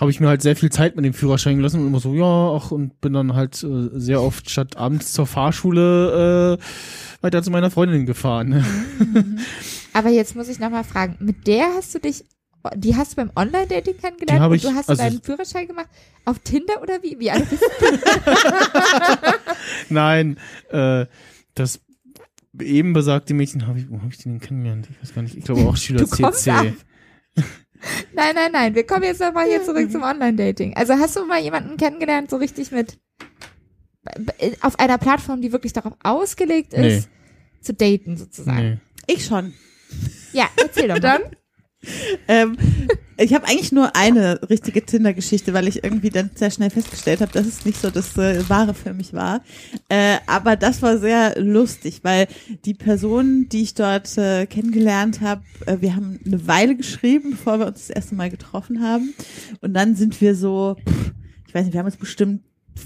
[0.00, 2.24] habe ich mir halt sehr viel Zeit mit dem Führerschein gelassen und immer so, ja,
[2.56, 7.50] ach, und bin dann halt äh, sehr oft statt abends zur Fahrschule äh, weiter zu
[7.50, 8.64] meiner Freundin gefahren.
[9.92, 12.24] Aber jetzt muss ich nochmal fragen, mit der hast du dich,
[12.76, 15.88] die hast du beim Online-Dating kennengelernt und ich- du hast also- deinen Führerschein gemacht
[16.24, 17.18] auf Tinder oder wie?
[17.18, 17.98] Wie alt bist du?
[19.90, 20.38] Nein,
[20.70, 21.04] äh,
[21.54, 21.80] das
[22.58, 24.88] eben besagte Mädchen habe ich, wo habe ich den denn kennengelernt?
[24.90, 25.36] Ich weiß gar nicht.
[25.36, 26.74] Ich glaube auch Schüler Du CC.
[28.12, 30.76] Nein, nein, nein, wir kommen jetzt nochmal hier zurück zum Online-Dating.
[30.76, 32.98] Also hast du mal jemanden kennengelernt, so richtig mit,
[34.60, 37.08] auf einer Plattform, die wirklich darauf ausgelegt ist,
[37.60, 38.80] zu daten sozusagen?
[39.06, 39.14] Nee.
[39.14, 39.54] Ich schon.
[40.32, 41.00] Ja, erzähl doch mal.
[41.00, 41.22] Dann
[42.28, 42.56] Ähm,
[43.16, 47.32] ich habe eigentlich nur eine richtige Tinder-Geschichte, weil ich irgendwie dann sehr schnell festgestellt habe,
[47.32, 49.42] dass es nicht so das äh, Wahre für mich war.
[49.88, 52.28] Äh, aber das war sehr lustig, weil
[52.64, 57.58] die Person, die ich dort äh, kennengelernt habe, äh, wir haben eine Weile geschrieben, bevor
[57.58, 59.14] wir uns das erste Mal getroffen haben.
[59.60, 61.12] Und dann sind wir so, pff,
[61.46, 62.42] ich weiß nicht, wir haben uns bestimmt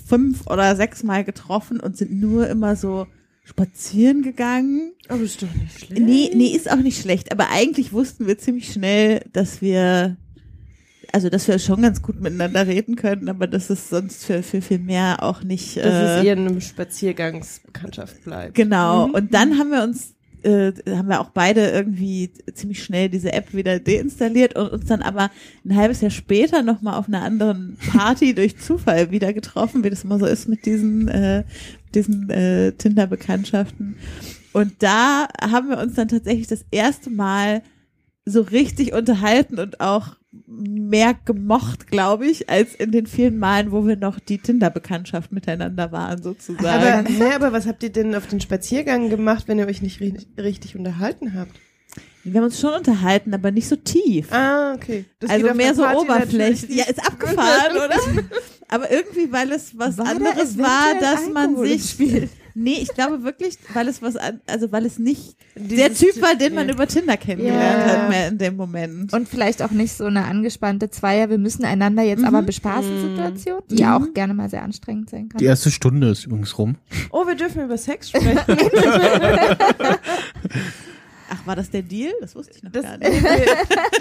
[0.07, 3.07] fünf oder sechs Mal getroffen und sind nur immer so
[3.45, 4.93] spazieren gegangen.
[5.09, 6.03] Aber ist doch nicht schlecht.
[6.03, 7.31] Nee, nee, ist auch nicht schlecht.
[7.31, 10.17] Aber eigentlich wussten wir ziemlich schnell, dass wir,
[11.13, 14.63] also dass wir schon ganz gut miteinander reden können, aber dass es sonst für, für
[14.63, 15.77] viel mehr auch nicht.
[15.77, 18.55] Dass äh, es eher eine Spaziergangsbekanntschaft bleibt.
[18.55, 19.11] Genau.
[19.11, 23.53] Und dann haben wir uns, äh, haben wir auch beide irgendwie ziemlich schnell diese App
[23.53, 25.31] wieder deinstalliert und uns dann aber
[25.67, 30.03] ein halbes Jahr später nochmal auf einer anderen Party durch Zufall wieder getroffen, wie das
[30.03, 31.45] immer so ist mit diesen, äh,
[31.95, 33.97] diesen äh, Tinder-Bekanntschaften.
[34.53, 37.63] Und da haben wir uns dann tatsächlich das erste Mal
[38.25, 40.17] so richtig unterhalten und auch
[40.47, 45.93] mehr gemocht, glaube ich, als in den vielen Malen, wo wir noch die Tinder-Bekanntschaft miteinander
[45.93, 46.67] waren, sozusagen.
[46.67, 50.01] Aber, hä, aber was habt ihr denn auf den Spaziergang gemacht, wenn ihr euch nicht
[50.01, 51.53] ri richtig unterhalten habt?
[52.25, 54.33] Wir haben uns schon unterhalten, aber nicht so tief.
[54.33, 55.05] Ah, okay.
[55.21, 56.75] Das also mehr so oberflächlich.
[56.75, 57.97] Ja, ist abgefahren, oder?
[58.69, 61.91] Aber irgendwie, weil es was War da anderes war, eventuell dass man sich.
[61.91, 62.29] Spiel?
[62.57, 66.23] Nee, ich glaube wirklich, weil es was, an, also weil es nicht Dieses der Typ
[66.23, 66.75] war, den man ja.
[66.75, 67.93] über Tinder kennengelernt Ja.
[68.03, 69.13] hat, mehr in dem Moment.
[69.13, 73.61] Und vielleicht auch nicht so eine angespannte Zweier, wir müssen einander jetzt aber bespaßen Situation,
[73.71, 75.39] die ja auch gerne mal sehr anstrengend sein kann.
[75.41, 76.77] Die erste Stunde ist übrigens rum.
[77.11, 78.39] Oh, wir dürfen über Sex sprechen.
[81.35, 82.13] Ach, war das der Deal?
[82.21, 83.23] Das wusste ich noch Das, gar nicht.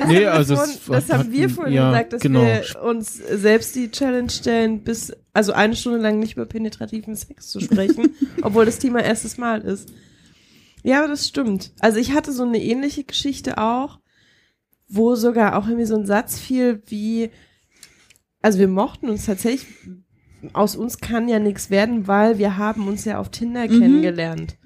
[0.08, 2.42] Nee, also das, es das haben wir vorhin ja, gesagt, dass genau.
[2.42, 7.50] wir uns selbst die Challenge stellen, bis also eine Stunde lang nicht über penetrativen Sex
[7.50, 9.92] zu sprechen, obwohl das Thema erstes Mal ist.
[10.84, 11.72] Ja, aber das stimmt.
[11.80, 14.00] Also ich hatte so eine ähnliche Geschichte auch,
[14.88, 17.32] wo sogar auch irgendwie so ein Satz fiel wie,
[18.42, 19.68] also wir mochten uns tatsächlich,
[20.52, 23.80] aus uns kann ja nichts werden, weil wir haben uns ja auf Tinder Mhm.
[23.80, 24.58] kennengelernt.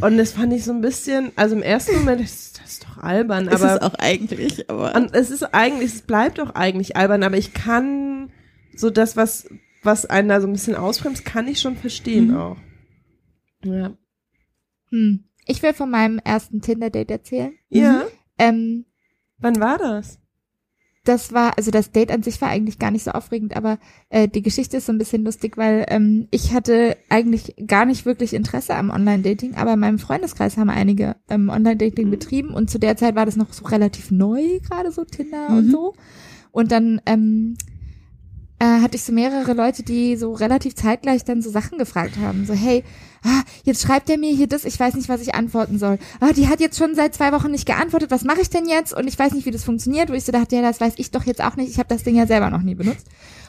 [0.00, 2.98] Und das fand ich so ein bisschen, also im ersten Moment, das, das ist doch
[2.98, 4.94] albern, ist aber es auch eigentlich, aber.
[4.94, 8.30] und es ist eigentlich, es bleibt auch eigentlich albern, aber ich kann
[8.74, 9.48] so das, was,
[9.82, 12.36] was einen da so ein bisschen ausbremst, kann ich schon verstehen Mhm.
[12.36, 12.56] auch.
[13.64, 13.96] Ja.
[14.90, 15.24] Hm.
[15.46, 17.52] Ich will von meinem ersten Tinder-Date erzählen.
[17.68, 18.04] Ja.
[18.38, 18.84] Ähm,
[19.38, 20.18] Wann war das?
[21.08, 23.78] Das war, also das Date an sich war eigentlich gar nicht so aufregend, aber
[24.10, 28.06] äh, die Geschichte ist so ein bisschen lustig, weil ähm, ich hatte eigentlich gar nicht
[28.06, 32.78] wirklich Interesse am Online-Dating, aber in meinem Freundeskreis haben einige ähm, Online-Dating betrieben und zu
[32.78, 35.70] der Zeit war das noch so relativ neu, gerade so Tinder und Mhm.
[35.70, 35.94] so.
[36.52, 37.56] Und dann ähm,
[38.58, 42.46] äh, hatte ich so mehrere Leute, die so relativ zeitgleich dann so Sachen gefragt haben.
[42.46, 42.84] So, hey,
[43.22, 45.98] ah, jetzt schreibt er mir hier das, ich weiß nicht, was ich antworten soll.
[46.20, 48.94] Ah, die hat jetzt schon seit zwei Wochen nicht geantwortet, was mache ich denn jetzt?
[48.94, 50.08] Und ich weiß nicht, wie das funktioniert.
[50.08, 51.70] Wo ich so dachte, ja, das weiß ich doch jetzt auch nicht.
[51.70, 53.08] Ich habe das Ding ja selber noch nie benutzt.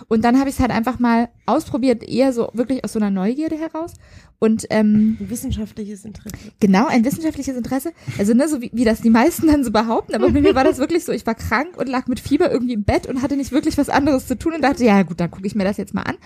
[0.10, 3.10] Und dann habe ich es halt einfach mal ausprobiert, eher so wirklich aus so einer
[3.10, 3.94] Neugierde heraus.
[4.40, 6.36] Und ähm, Ein wissenschaftliches Interesse.
[6.60, 7.92] Genau, ein wissenschaftliches Interesse.
[8.20, 10.64] Also, ne, so wie, wie das die meisten dann so behaupten, aber bei mir war
[10.64, 13.36] das wirklich so, ich war krank und lag mit Fieber irgendwie im Bett und hatte
[13.36, 15.78] nicht wirklich was anderes zu tun und dachte, ja gut, dann gucke ich mir das
[15.78, 16.18] jetzt mal an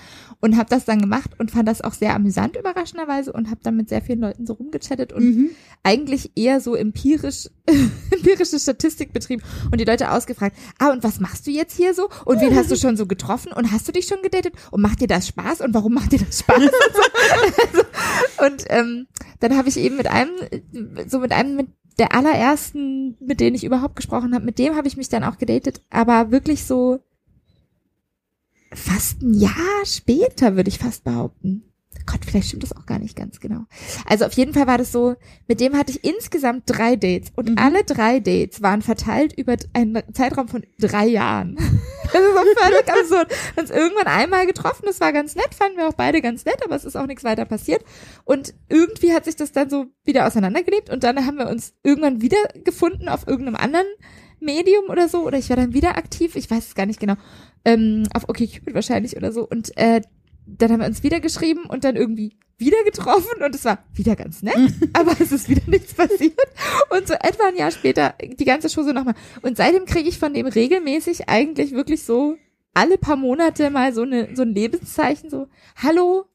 [0.42, 3.78] und habe das dann gemacht und fand das auch sehr amüsant überraschenderweise und habe dann
[3.78, 5.50] mit sehr vielen Leuten so rumgechattet und Mhm.
[5.84, 7.50] eigentlich eher so empirisch
[8.12, 12.10] empirische Statistik betrieben und die Leute ausgefragt, ah und was machst du jetzt hier so
[12.26, 15.00] und wen hast du schon so getroffen und hast du dich schon gedatet und macht
[15.00, 16.62] dir das Spaß und warum macht dir das Spaß?
[18.46, 19.08] Und ähm,
[19.40, 20.32] dann habe ich eben mit einem,
[21.08, 21.68] so mit einem mit
[22.00, 25.38] der allerersten, mit denen ich überhaupt gesprochen habe, mit dem habe ich mich dann auch
[25.38, 27.00] gedatet, aber wirklich so
[28.74, 31.71] fast ein Jahr später, würde ich fast behaupten.
[32.06, 33.66] Gott, vielleicht stimmt das auch gar nicht ganz genau.
[34.06, 35.16] Also auf jeden Fall war das so,
[35.48, 37.58] mit dem hatte ich insgesamt drei Dates und Mhm.
[37.58, 41.58] alle drei Dates waren verteilt über einen Zeitraum von drei Jahren.
[42.14, 43.30] Das ist so völlig absurd.
[43.30, 46.44] Wir haben uns irgendwann einmal getroffen, das war ganz nett, fanden wir auch beide ganz
[46.44, 47.86] nett, aber es ist auch nichts weiter passiert.
[48.26, 52.22] Und irgendwie hat sich das dann so wieder auseinandergelebt und dann haben wir uns irgendwann
[52.22, 53.88] wieder gefunden auf irgendeinem anderen
[54.42, 57.16] Medium oder so, oder ich war dann wieder aktiv, ich weiß es gar nicht genau,
[57.64, 59.48] ähm, auf OkCupid wahrscheinlich oder so.
[59.48, 60.02] Und äh,
[60.58, 64.16] dann haben wir uns wieder geschrieben und dann irgendwie wieder getroffen und es war wieder
[64.16, 64.56] ganz nett,
[64.94, 66.38] aber es ist wieder nichts passiert.
[66.90, 69.16] Und so etwa ein Jahr später die ganze Show so nochmal.
[69.42, 72.38] Und seitdem kriege ich von dem regelmäßig eigentlich wirklich so
[72.74, 76.26] alle paar Monate mal so, eine, so ein Lebenszeichen, so, hallo,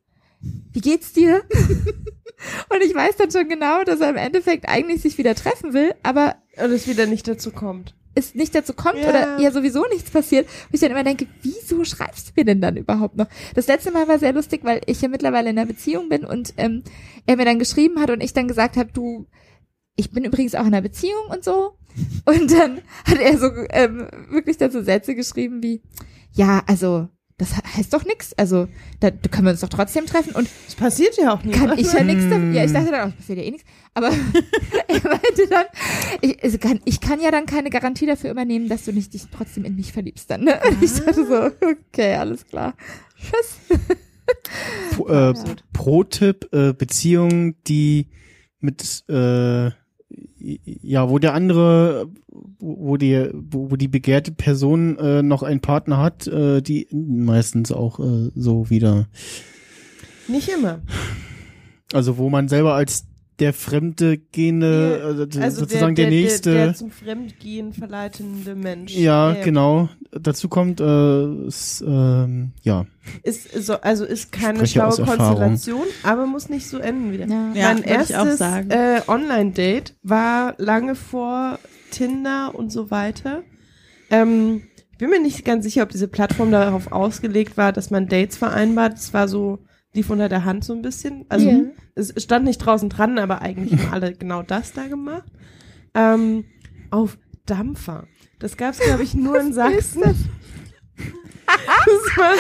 [0.41, 1.45] wie geht's dir?
[2.69, 5.95] und ich weiß dann schon genau, dass er im Endeffekt eigentlich sich wieder treffen will,
[6.03, 7.95] aber Und es wieder nicht dazu kommt.
[8.17, 9.09] Es nicht dazu kommt Ja.
[9.11, 12.61] oder ja sowieso nichts passiert, wo ich dann immer denke, wieso schreibst du mir denn
[12.61, 13.27] dann überhaupt noch?
[13.55, 16.55] Das letzte Mal war sehr lustig, weil ich ja mittlerweile in einer Beziehung bin und
[16.57, 16.83] ähm,
[17.27, 19.27] er mir dann geschrieben hat und ich dann gesagt habe, du,
[19.97, 21.79] ich bin übrigens auch in einer Beziehung und so.
[22.27, 25.81] Und dann hat er so ähm, wirklich so Sätze geschrieben wie,
[26.33, 28.67] ja, also das heißt doch nix, also
[29.01, 31.59] da, da können wir uns doch trotzdem treffen und Es passiert ja auch nicht.
[31.59, 32.53] kann ich ja nichts dafür.
[32.53, 33.69] Ja, ich dachte dann auch, das passiert ja eh nichts.
[33.95, 34.09] Aber
[34.89, 35.67] er meinte dann,
[36.23, 39.25] ich, also kann, ich kann ja dann keine Garantie dafür übernehmen, dass du nicht dich
[39.31, 40.45] trotzdem in mich verliebst dann.
[40.45, 40.59] Ne?
[40.67, 42.75] Und ich dachte so, okay, alles klar.
[43.19, 43.79] Tschüss.
[44.93, 45.35] Pro- äh,
[45.73, 48.09] Pro-Tipp, äh, Beziehungen, die
[48.61, 49.71] mit, äh,
[50.65, 52.09] ja, wo der andere,
[52.59, 57.99] wo die, wo, die begehrte Person äh, noch einen Partner hat, äh, die meistens auch
[57.99, 59.09] äh, so wieder.
[60.29, 60.81] Nicht immer.
[61.93, 63.07] Also wo man selber als
[63.39, 66.53] der fremde gehende, also, Also sozusagen der, nächste.
[66.55, 68.95] Der, der zum Fremdgehen verleitende Mensch.
[68.95, 69.89] ja, Äh, genau.
[70.11, 72.87] Dazu kommt, äh, ist, ähm, ja.
[73.23, 75.05] Ist, so, also ist keine Spreche schlaue.
[75.05, 77.27] Konstellation, aber muss nicht so enden wieder.
[77.27, 77.53] Ja.
[77.55, 78.71] Ja, mein würd ich auch erstes sagen.
[78.71, 81.59] äh, Online-Date war lange vor
[81.91, 83.43] Tinder und so weiter.
[84.11, 88.09] Ähm, ich bin mir nicht ganz sicher, ob diese Plattform darauf ausgelegt war, dass man
[88.09, 88.95] Dates vereinbart.
[88.97, 89.59] Es war so,
[89.97, 91.27] lief unter der Hand so ein bisschen.
[91.29, 91.61] Also Ja.
[91.97, 95.25] es stand nicht draußen dran, aber eigentlich haben alle genau das da gemacht.
[95.95, 96.45] Ähm,
[96.91, 98.07] auf Dampfer.
[98.39, 100.03] Das gab's glaube ich, nur in Sachsen.
[100.03, 100.17] Das
[102.17, 102.35] war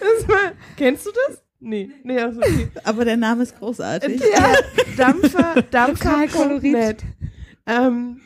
[0.00, 1.42] das war, kennst du das?
[1.60, 2.68] Nee, nee, also okay.
[2.84, 4.20] Aber der Name ist großartig.
[4.20, 4.54] Ja,
[4.96, 5.62] Dampfer.
[5.70, 7.02] Dampfer.net.
[7.66, 8.20] Ähm,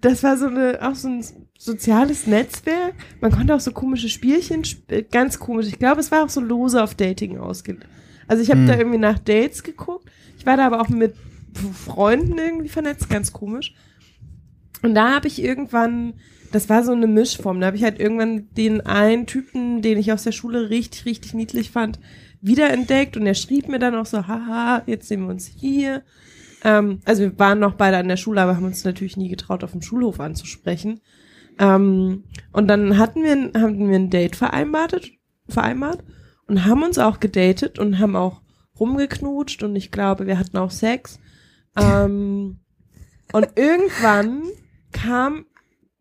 [0.00, 1.24] das war so eine, auch so ein
[1.64, 2.94] soziales Netzwerk.
[3.20, 5.66] Man konnte auch so komische Spielchen, sp äh, ganz komisch.
[5.66, 7.86] Ich glaube, es war auch so lose auf Dating ausgelegt.
[8.28, 8.66] Also ich habe Hm.
[8.66, 10.10] da irgendwie nach Dates geguckt.
[10.38, 11.14] Ich war da aber auch mit
[11.86, 13.74] Freunden irgendwie vernetzt, ganz komisch.
[14.82, 16.14] Und da habe ich irgendwann,
[16.52, 20.12] das war so eine Mischform, da habe ich halt irgendwann den einen Typen, den ich
[20.12, 21.98] aus der Schule richtig, richtig niedlich fand,
[22.42, 26.02] wiederentdeckt und er schrieb mir dann auch so, haha, jetzt sehen wir uns hier.
[26.62, 29.64] Ähm, also wir waren noch beide an der Schule, aber haben uns natürlich nie getraut,
[29.64, 31.00] auf dem Schulhof anzusprechen.
[31.58, 35.10] Ähm, und dann hatten wir, haben wir ein Date vereinbart,
[35.48, 36.04] vereinbart
[36.46, 38.42] und haben uns auch gedatet und haben auch
[38.78, 41.20] rumgeknutscht und ich glaube, wir hatten auch Sex.
[41.76, 42.60] Ähm,
[43.32, 44.42] und irgendwann
[44.92, 45.46] kam,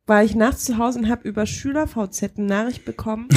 [0.06, 3.28] war ich nachts zu Hause und habe über SchülerVZ eine Nachricht bekommen.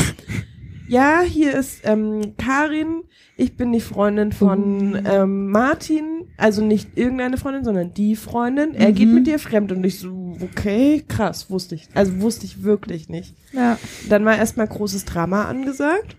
[0.89, 3.03] Ja, hier ist ähm, Karin,
[3.37, 8.75] ich bin die Freundin von ähm, Martin, also nicht irgendeine Freundin, sondern die Freundin.
[8.75, 12.63] Er geht mit dir fremd und ich so, okay, krass, wusste ich, also wusste ich
[12.63, 13.35] wirklich nicht.
[13.53, 13.79] Ja.
[14.09, 16.17] Dann war erstmal großes Drama angesagt.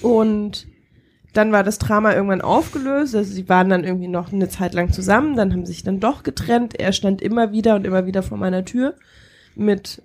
[0.00, 0.66] Und
[1.34, 3.14] dann war das Drama irgendwann aufgelöst.
[3.14, 6.00] Also sie waren dann irgendwie noch eine Zeit lang zusammen, dann haben sie sich dann
[6.00, 6.78] doch getrennt.
[6.78, 8.94] Er stand immer wieder und immer wieder vor meiner Tür
[9.54, 10.00] mit,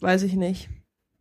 [0.00, 0.70] weiß ich nicht.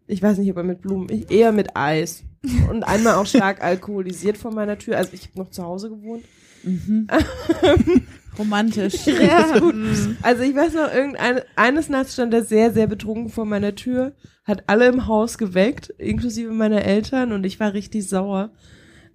[0.08, 2.24] Ich weiß nicht, ob er mit Blumen, ich, eher mit Eis.
[2.70, 4.98] Und einmal auch stark alkoholisiert vor meiner Tür.
[4.98, 6.26] Also ich habe noch zu Hause gewohnt.
[8.40, 9.06] Romantisch.
[9.06, 9.60] Ja.
[9.60, 9.76] gut.
[10.22, 14.14] Also ich weiß noch, irgendeine, eines Nachts stand er sehr, sehr betrunken vor meiner Tür,
[14.44, 18.52] hat alle im Haus geweckt, inklusive meiner Eltern, und ich war richtig sauer.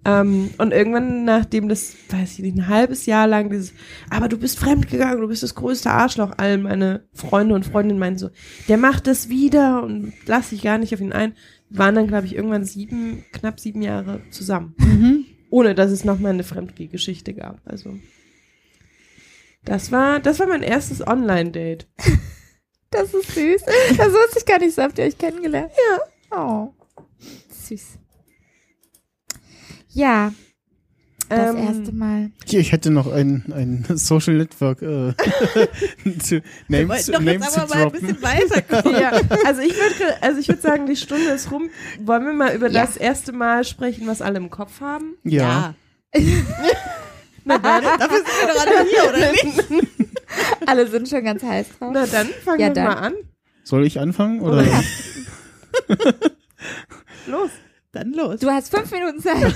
[0.05, 3.73] Ähm, und irgendwann, nachdem das, weiß ich nicht, ein halbes Jahr lang dieses,
[4.09, 8.17] aber du bist fremdgegangen, du bist das größte Arschloch, all meine Freunde und Freundinnen meinen
[8.17, 8.29] so,
[8.67, 11.33] der macht das wieder und lass dich gar nicht auf ihn ein,
[11.69, 14.75] waren dann, glaube ich, irgendwann sieben, knapp sieben Jahre zusammen.
[15.49, 17.61] Ohne dass es noch mal eine Fremdgeh-Geschichte gab.
[17.65, 17.97] Also.
[19.63, 21.87] Das war, das war mein erstes Online-Date.
[22.89, 23.63] Das ist süß.
[23.97, 25.73] Das wusste ich gar nicht, so habt ihr euch kennengelernt.
[26.31, 26.39] Ja.
[26.39, 26.73] Oh.
[27.49, 27.99] Süß.
[29.89, 30.33] Ja,
[31.29, 32.31] das Ähm, erste Mal.
[32.45, 35.13] Hier, ich hätte noch ein, ein Social Network äh,
[36.19, 39.01] zu, Wir Name wollten zu, doch jetzt aber mal ein bisschen weiterkommen.
[39.01, 39.11] Ja,
[39.45, 41.69] also ich würde, also ich würde sagen, die Stunde ist rum.
[42.03, 42.85] Wollen wir mal über Ja.
[42.85, 45.15] das erste Mal sprechen, was alle im Kopf haben?
[45.23, 45.75] Ja.
[47.45, 49.91] Na dann, Dafür sind wir doch alle hier, oder nicht?
[50.65, 51.91] Alle sind schon ganz heiß drauf.
[51.93, 52.85] na dann fangen Ja, wir dann.
[52.85, 53.13] mal an.
[53.63, 54.41] Soll ich anfangen?
[54.41, 54.63] Oder?
[54.63, 54.81] Ja.
[57.27, 57.49] Los.
[57.93, 58.41] Dann los.
[58.41, 59.55] Du hast fünf Minuten Zeit.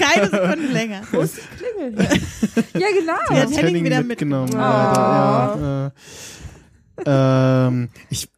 [0.00, 1.02] Keine Sekunde länger.
[1.10, 1.94] Wo ist die Klingel?
[2.74, 3.14] ja, genau.
[3.30, 4.44] Die hat Henning wieder mitgenommen.
[4.44, 4.52] mitgenommen.
[4.52, 5.92] Leider,
[7.06, 8.28] ja, äh, ähm, ich,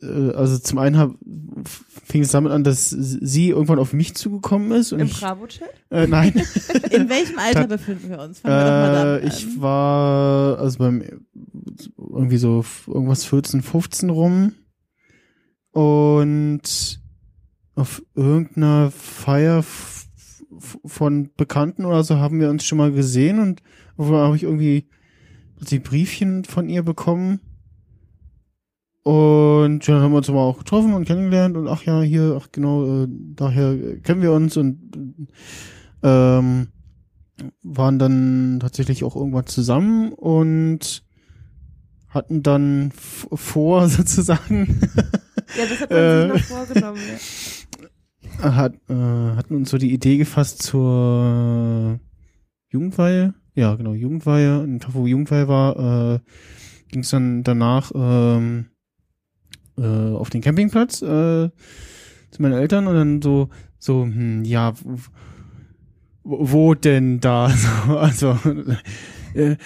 [0.00, 1.10] äh, also zum einen hab,
[2.04, 5.68] fing es damit an, dass sie irgendwann auf mich zugekommen ist und Im Bravo-Chat?
[5.90, 6.32] äh, nein,
[6.90, 8.40] In welchem Alter befinden wir uns?
[8.40, 9.28] Fangen wir doch mal äh, damit an.
[9.28, 11.26] ich war also beim
[11.98, 14.54] irgendwie so irgendwas 14, 15 rum
[15.72, 17.01] und
[17.74, 19.64] auf irgendeiner Feier
[20.84, 23.62] von Bekannten oder so haben wir uns schon mal gesehen und
[23.98, 24.88] habe ich irgendwie
[25.70, 27.40] die Briefchen von ihr bekommen
[29.04, 32.48] und dann haben wir uns aber auch getroffen und kennengelernt und ach ja, hier, ach
[32.52, 35.28] genau, äh, daher kennen wir uns und
[36.02, 36.68] ähm,
[37.62, 41.02] waren dann tatsächlich auch irgendwann zusammen und
[42.08, 44.80] hatten dann vor sozusagen
[45.56, 46.22] Ja, das hat man Äh.
[46.22, 47.00] sich noch vorgenommen.
[47.08, 47.18] Ja.
[48.42, 52.00] Hat, äh, hatten uns so die Idee gefasst zur
[52.68, 53.34] Jugendweihe.
[53.54, 54.60] Ja, genau, Jugendweihe.
[54.60, 56.20] Und Tag, wo Jugendweihe war, äh,
[56.88, 58.66] ging es dann danach ähm,
[59.78, 61.50] äh, auf den Campingplatz äh,
[62.30, 63.48] zu meinen Eltern und dann so
[63.82, 64.74] so, hm, ja,
[66.22, 67.48] wo, denn da?
[67.86, 68.38] So, also,
[69.34, 69.56] äh,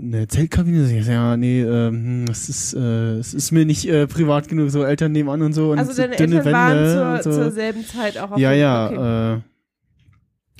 [0.00, 4.70] eine Zeltkabine, ja, nee, ähm, es ist, äh, es ist mir nicht äh, privat genug,
[4.70, 7.42] so Eltern nebenan und so und Also so deine dünne Eltern Wände waren zur, so.
[7.42, 9.42] zur selben Zeit auch auf Ja, ja, okay.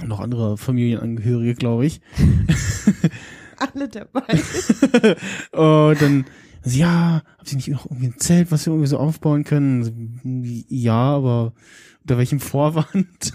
[0.03, 2.01] äh, noch andere Familienangehörige, glaube ich.
[3.59, 4.23] alle dabei.
[5.91, 6.25] Und dann,
[6.65, 10.65] also, ja, haben Sie nicht noch irgendwie ein Zelt, was wir irgendwie so aufbauen können?
[10.69, 11.53] Ja, aber
[12.09, 13.35] unter welchem Vorwand?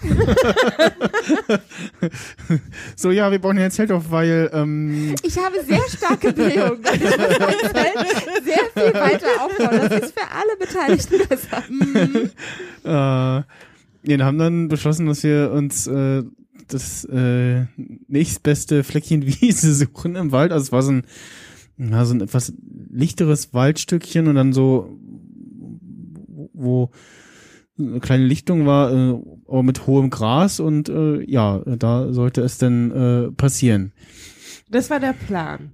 [2.96, 6.80] so, ja, wir bauen ja ein Zelt auf, weil, ähm, Ich habe sehr starke Bildung.
[6.80, 9.88] Ist halt sehr viel weiter aufbauen.
[9.88, 11.62] Das ist für alle Beteiligten besser.
[13.44, 13.44] äh,
[14.02, 16.24] wir haben dann beschlossen, dass wir uns äh,
[16.66, 17.66] das äh,
[18.08, 20.50] nächstbeste Fleckchen Wiese suchen im Wald.
[20.50, 21.06] Also es war so ein,
[21.78, 22.52] ja, so ein etwas
[22.90, 24.98] lichteres Waldstückchen und dann so,
[26.52, 26.90] wo
[27.78, 29.18] eine kleine Lichtung war, äh,
[29.48, 33.92] aber mit hohem Gras und äh, ja, da sollte es dann äh, passieren.
[34.70, 35.72] Das war der Plan.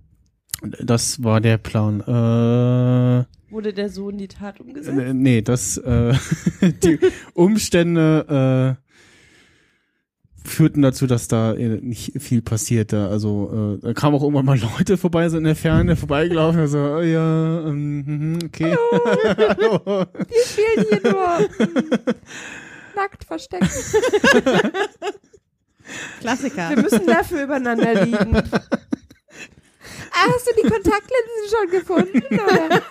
[0.83, 2.01] Das war der Plan.
[2.01, 5.15] Äh, Wurde der Sohn die Tat umgesetzt?
[5.15, 6.15] Nee, das äh,
[6.83, 6.99] die
[7.35, 8.90] Umstände äh,
[10.51, 13.09] führten dazu, dass da äh, nicht viel passierte.
[13.09, 16.79] Also äh, da kamen auch irgendwann mal Leute vorbei, so in der Ferne vorbeigelaufen, also
[16.79, 18.77] oh, ja, ähm, mhm, okay.
[19.39, 19.81] Hallo.
[20.15, 21.39] Wir spielen hier nur
[22.95, 23.69] nackt verstecken.
[26.21, 26.71] Klassiker.
[26.71, 28.37] Wir müssen dafür übereinander liegen.
[30.13, 32.23] Ah, hast du die Kontaktlinsen schon gefunden?
[32.35, 32.83] Oder?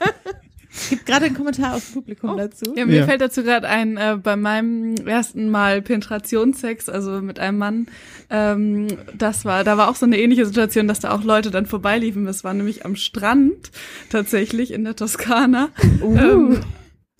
[0.71, 2.73] Es gibt gerade einen Kommentar aus dem Publikum dazu.
[2.75, 3.05] Ja, mir Ja.
[3.05, 7.87] fällt dazu gerade ein, äh, bei meinem ersten Mal Penetrationssex, also mit einem Mann,
[8.29, 8.87] ähm,
[9.17, 12.25] das war, da war auch so eine ähnliche Situation, dass da auch Leute dann vorbeiliefen.
[12.25, 13.71] Das war nämlich am Strand
[14.09, 15.69] tatsächlich in der Toskana.
[16.03, 16.59] Ähm,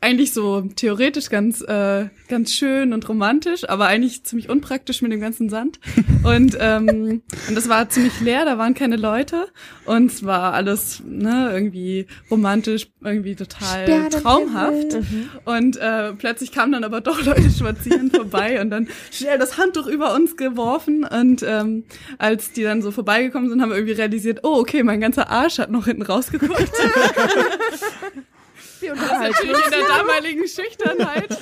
[0.01, 5.19] eigentlich so theoretisch ganz, äh, ganz schön und romantisch, aber eigentlich ziemlich unpraktisch mit dem
[5.19, 5.80] ganzen Sand.
[6.23, 9.47] Und, ähm, und das war ziemlich leer, da waren keine Leute
[9.85, 14.21] und es war alles ne, irgendwie romantisch, irgendwie total Sternenhimmel.
[14.21, 14.97] traumhaft.
[15.45, 19.88] Und äh, plötzlich kamen dann aber doch Leute spazieren vorbei und dann schnell das Handtuch
[19.88, 21.05] über uns geworfen.
[21.05, 21.85] Und ähm,
[22.17, 25.57] als die dann so vorbeigekommen sind, haben wir irgendwie realisiert, oh, okay, mein ganzer Arsch
[25.57, 26.73] hat noch hinten rausgeguckt.
[28.80, 31.38] Wir Das unterhalten natürlich in der damaligen Schüchternheit.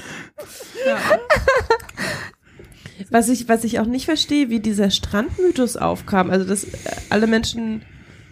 [0.85, 0.97] Ja.
[3.11, 6.29] Was ich, was ich auch nicht verstehe, wie dieser Strandmythos aufkam.
[6.31, 6.69] Also, dass äh,
[7.09, 7.83] alle Menschen,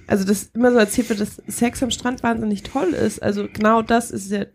[0.07, 3.21] also, dass immer so erzählt wird, dass Sex am Strand wahnsinnig toll ist.
[3.21, 4.45] Also, genau das ist ja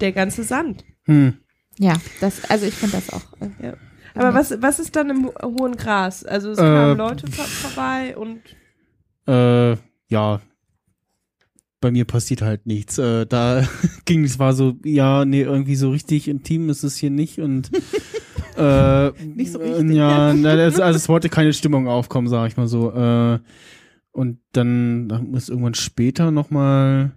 [0.00, 0.84] der ganze Sand.
[1.04, 1.38] Hm.
[1.78, 3.24] Ja, das, also ich finde das auch.
[3.40, 3.74] Äh, Ja.
[4.14, 6.22] Aber was, was ist dann im ho- hohen Gras?
[6.24, 8.42] Also, es Äh, kamen Leute vor, vorbei und
[9.26, 9.76] Äh,
[10.08, 10.40] ja.
[11.82, 12.96] Bei mir passiert halt nichts.
[12.96, 13.68] Äh, da
[14.06, 17.70] ging es war so, ja, nee, irgendwie so richtig intim ist es hier nicht und
[18.56, 19.96] äh, Nicht so äh, richtig.
[19.96, 22.92] Ja, na, das, also es wollte keine Stimmung aufkommen, sag ich mal so.
[22.92, 23.40] Äh,
[24.12, 27.12] und dann dann ist irgendwann später nochmal,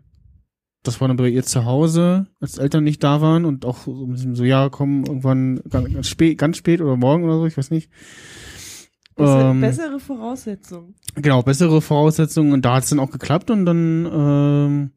[0.83, 4.09] das war dann bei ihr zu Hause, als Eltern nicht da waren und auch so,
[4.15, 7.69] so ja, komm, irgendwann ganz, ganz spät, ganz spät oder morgen oder so, ich weiß
[7.69, 7.91] nicht.
[9.15, 10.95] bessere, Ähm, bessere Voraussetzungen.
[11.15, 14.91] Genau, bessere Voraussetzungen und da hat es dann auch geklappt und dann ähm,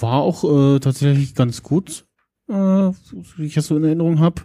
[0.00, 2.06] war auch äh, tatsächlich ganz gut,
[2.48, 4.42] äh, wie ich das so in Erinnerung habe.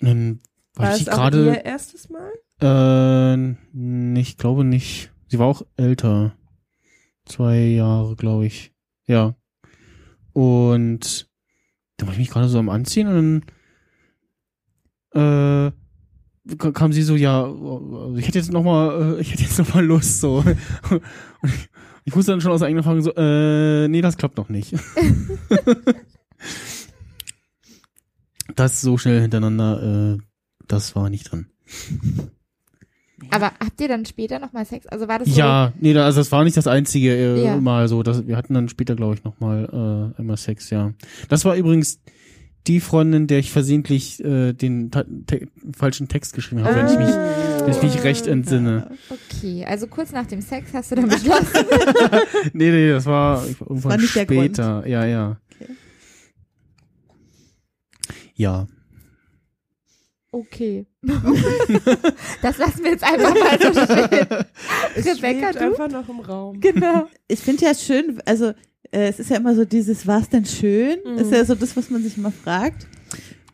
[0.00, 0.40] Dann
[0.74, 2.32] war War ich gerade, ihr erstes Mal?
[2.60, 5.10] äh, ich glaube nicht.
[5.28, 6.36] Sie war auch älter,
[7.24, 8.72] zwei Jahre, glaube ich.
[9.06, 9.34] Ja.
[10.34, 11.30] Und
[11.96, 13.46] da war ich mich gerade so am Anziehen und
[15.12, 15.72] dann äh,
[16.58, 19.74] kam sie so, ja, also ich hätte jetzt noch mal, äh, ich hätte jetzt noch
[19.74, 20.38] mal Lust, so.
[20.90, 21.02] Und
[21.44, 21.68] ich,
[22.04, 24.74] ich wusste dann schon aus eigener Erfahrung so, äh, nee, das klappt noch nicht.
[28.56, 30.18] das so schnell hintereinander, äh,
[30.66, 31.46] das war nicht drin.
[33.30, 34.86] Aber habt ihr dann später nochmal Sex?
[34.86, 35.38] Also war das so?
[35.38, 37.56] Ja, nee, also das war nicht das einzige äh, Ja.
[37.56, 38.02] Mal so.
[38.02, 40.92] Das, wir hatten dann später, glaube ich, noch mal äh, einmal Sex, ja.
[41.28, 42.00] Das war übrigens
[42.66, 47.08] die Freundin, der ich versehentlich äh, den te falschen Text geschrieben habe, wenn ich mich,
[47.08, 48.90] wenn ich mich recht entsinne.
[49.08, 51.46] Okay, also kurz nach dem Sex hast du dann beschlossen.
[52.52, 54.56] Nee, nee, das war irgendwann war nicht der Grund.
[54.56, 54.86] später.
[54.86, 55.36] Ja, ja.
[55.60, 55.76] Okay.
[58.34, 58.66] Ja.
[60.30, 60.86] Okay.
[62.42, 64.46] das lassen wir jetzt einfach mal so stehen.
[64.94, 65.60] Es Rebecca, du?
[65.60, 66.60] einfach noch im Raum.
[66.60, 67.06] Genau.
[67.28, 68.54] Ich finde ja schön, also
[68.92, 70.98] äh, es ist ja immer so dieses, war's denn schön?
[71.04, 71.18] Mhm.
[71.18, 72.86] Ist ja so das, was man sich immer fragt.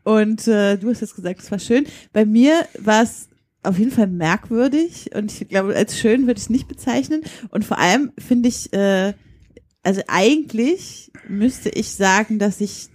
[0.04, 1.86] Und äh, du hast jetzt gesagt, es war schön.
[2.12, 3.28] Bei mir war es
[3.62, 7.22] auf jeden Fall merkwürdig und ich glaube, als schön würde ich es nicht bezeichnen.
[7.50, 9.14] Und vor allem finde ich, äh,
[9.82, 12.88] also eigentlich müsste ich sagen, dass ich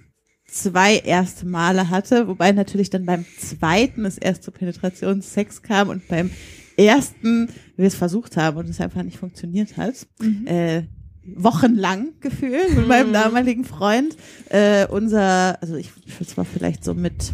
[0.47, 6.07] zwei erste Male hatte, wobei natürlich dann beim zweiten es erst zu Penetrationssex kam und
[6.07, 6.29] beim
[6.77, 10.07] ersten wir es versucht haben und es einfach nicht funktioniert hat.
[10.45, 10.83] Äh,
[11.25, 14.15] wochenlang gefühlt mit meinem damaligen Freund.
[14.49, 17.33] Äh, unser, also ich, das war vielleicht so mit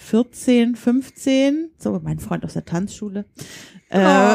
[0.00, 3.26] 14, 15, so mein Freund aus der Tanzschule.
[3.90, 4.34] Äh,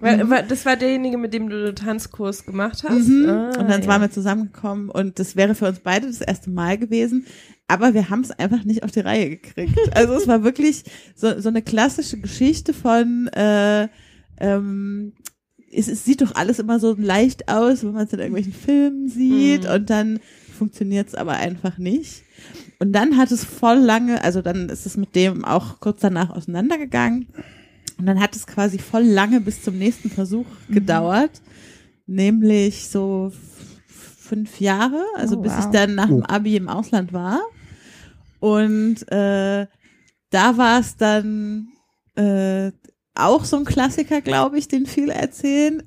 [0.00, 3.08] Weil, weil das war derjenige, mit dem du den Tanzkurs gemacht hast.
[3.08, 3.28] Mhm.
[3.28, 3.86] Ah, und dann ja.
[3.88, 7.26] waren wir zusammengekommen und das wäre für uns beide das erste Mal gewesen.
[7.68, 9.78] Aber wir haben es einfach nicht auf die Reihe gekriegt.
[9.94, 10.84] Also es war wirklich
[11.14, 13.88] so, so eine klassische Geschichte von, äh,
[14.38, 15.12] ähm,
[15.72, 19.08] es, es sieht doch alles immer so leicht aus, wenn man es in irgendwelchen Filmen
[19.08, 19.70] sieht Mhm.
[19.70, 20.20] und dann
[20.56, 22.22] funktioniert es aber einfach nicht.
[22.80, 26.30] Und dann hat es voll lange, also dann ist es mit dem auch kurz danach
[26.30, 27.26] auseinandergegangen.
[27.98, 31.42] Und dann hat es quasi voll lange bis zum nächsten Versuch gedauert.
[32.06, 33.32] Nämlich so
[33.88, 35.70] fünf Jahre, also Oh, bis ich wow.
[35.72, 36.26] dann nach dem Oh.
[36.28, 37.40] Abi im Ausland war.
[38.40, 39.66] Und äh,
[40.30, 41.68] da war es dann
[42.14, 42.70] äh,
[43.18, 45.82] auch so ein Klassiker, glaube ich, den viele erzählen.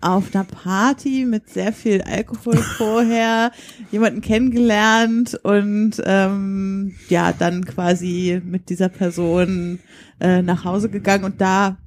[0.00, 3.50] Auf einer Party mit sehr viel Alkohol vorher,
[3.90, 9.78] jemanden kennengelernt und ähm, ja, dann quasi mit dieser Person
[10.20, 11.78] äh, nach Hause gegangen und da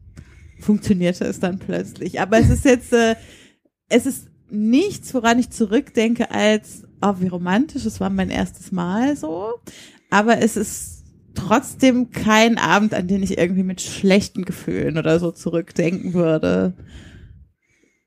[0.59, 2.19] funktionierte es dann plötzlich.
[2.19, 3.15] Aber es ist jetzt, äh,
[3.89, 9.15] es ist nichts, woran ich zurückdenke als, oh, wie romantisch, es war mein erstes Mal
[9.15, 9.53] so.
[10.09, 10.98] Aber es ist
[11.47, 16.73] trotzdem kein Abend, an den ich irgendwie mit schlechten Gefühlen oder so zurückdenken würde.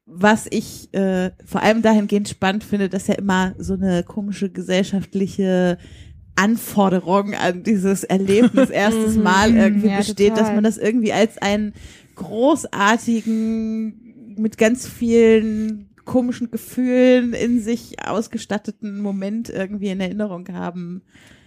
[0.07, 5.79] Was ich äh, vor allem dahingehend spannend finde, dass ja immer so eine komische gesellschaftliche
[6.37, 10.45] Anforderung an dieses Erlebnis erstes Mal irgendwie Ja, besteht, total.
[10.45, 11.75] dass man das irgendwie als einen
[12.17, 21.03] großartigen, mit ganz vielen komischen Gefühlen in sich ausgestatteten Moment irgendwie in Erinnerung haben,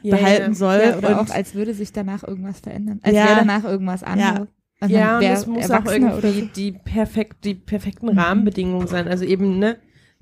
[0.05, 0.81] Ja, behalten soll.
[0.83, 2.99] Ja, oder und auch, als würde sich danach irgendwas verändern.
[3.03, 3.25] Als Ja.
[3.25, 4.47] wäre danach irgendwas anderes.
[4.79, 9.07] Also Ja, und es muss auch irgendwie die perfekt, die perfekten Rahmenbedingungen sein.
[9.07, 9.77] Also eben, ne,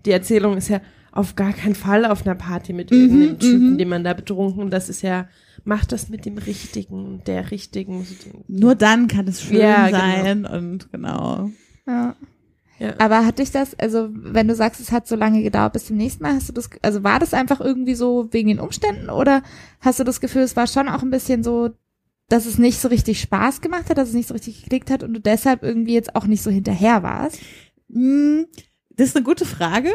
[0.05, 0.80] die Erzählung ist ja
[1.11, 3.77] auf gar keinen Fall auf einer Party mit Mhm, irgendeinem Typen, mhm.
[3.77, 4.69] den man da betrunken.
[4.69, 5.27] Das ist ja,
[5.64, 8.05] macht das mit dem Richtigen, der Richtigen.
[8.47, 9.97] nur dann kann es schön Ja, genau.
[9.99, 11.49] sein und genau.
[11.88, 12.15] Ja.
[12.84, 12.95] Ja.
[12.97, 15.95] Aber hat dich das, also wenn du sagst, es hat so lange gedauert bis zum
[15.95, 19.41] nächsten Mal, hast du das, also war das einfach irgendwie so wegen den Umständen oder
[19.80, 21.69] hast du das Gefühl, es war schon auch ein bisschen so,
[22.27, 25.01] dass es nicht so richtig Spaß gemacht hat, dass es nicht so richtig geklickt hat
[25.01, 27.39] und du deshalb irgendwie jetzt auch nicht so hinterher warst?
[27.89, 28.47] Hm,
[28.89, 29.89] Das ist eine gute Frage.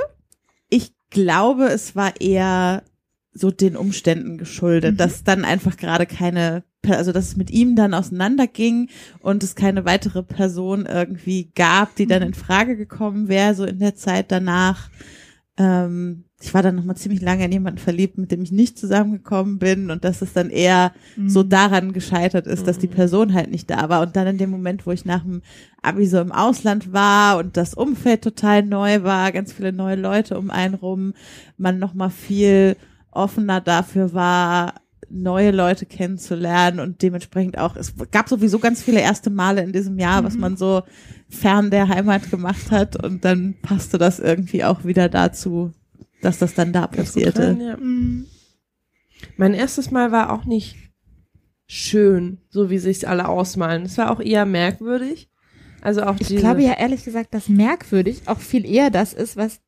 [0.70, 2.85] Ich glaube, es war eher
[3.39, 4.97] so den Umständen geschuldet, Mhm.
[4.98, 8.89] dass dann einfach gerade keine, also dass es mit ihm dann auseinanderging
[9.20, 13.78] und es keine weitere Person irgendwie gab, die dann in Frage gekommen wäre, so in
[13.78, 14.90] der Zeit danach.
[15.56, 18.78] Ähm, ich war dann noch mal ziemlich lange in jemanden verliebt, mit dem ich nicht
[18.78, 20.93] zusammengekommen bin und dass es dann eher
[21.27, 24.02] so daran gescheitert ist, dass die Person halt nicht da war.
[24.02, 25.43] Und dann in dem Moment, wo ich nach dem
[25.82, 30.39] Abi so im Ausland war und das Umfeld total neu war, ganz viele neue Leute
[30.39, 31.12] um einen rum,
[31.56, 32.77] man noch mal viel
[33.19, 34.74] offener dafür war,
[35.11, 39.99] neue Leute kennenzulernen und dementsprechend auch, es gab sowieso ganz viele erste Male in diesem
[39.99, 40.82] Jahr, was man so
[41.28, 45.73] fern der Heimat gemacht hat und dann passte das irgendwie auch wieder dazu,
[46.20, 47.49] dass das dann da passierte.
[47.49, 47.78] rein, ja.
[49.36, 50.77] Mein erstes Mal war auch nicht
[51.66, 53.82] schön, so wie sich's alle ausmalen.
[53.82, 55.31] Es war auch eher merkwürdig.
[55.81, 59.61] Also auch Ich glaube ja ehrlich gesagt, dass merkwürdig auch viel eher das ist, was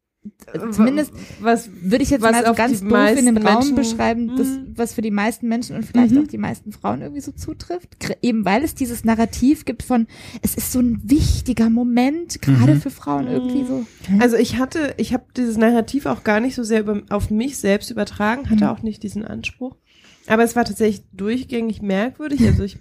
[0.73, 4.47] zumindest was würde ich jetzt was mal ganz doof in dem Raum Menschen- beschreiben, das,
[4.49, 4.73] Mhm.
[4.77, 6.23] was für die meisten Menschen und vielleicht Mhm.
[6.23, 7.97] auch die meisten Frauen irgendwie so zutrifft.
[8.23, 10.07] Eben weil es dieses Narrativ gibt von,
[10.43, 12.81] es ist so ein wichtiger Moment, gerade Mhm.
[12.81, 13.87] für Frauen irgendwie so.
[14.19, 17.57] Also ich hatte, ich habe dieses Narrativ auch gar nicht so sehr über, auf mich
[17.59, 18.71] selbst übertragen, hatte Mhm.
[18.71, 19.77] auch nicht diesen Anspruch.
[20.27, 22.43] Aber es war tatsächlich durchgängig merkwürdig.
[22.47, 22.79] Also ich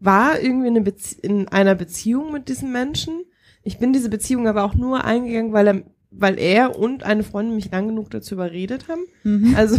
[0.00, 3.22] war irgendwie in, eine Bezie in einer Beziehung mit diesem Menschen.
[3.62, 5.82] Ich bin diese Beziehung aber auch nur eingegangen, weil er,
[6.18, 9.02] weil er und eine Freundin mich lang genug dazu überredet haben.
[9.22, 9.54] Mhm.
[9.56, 9.78] Also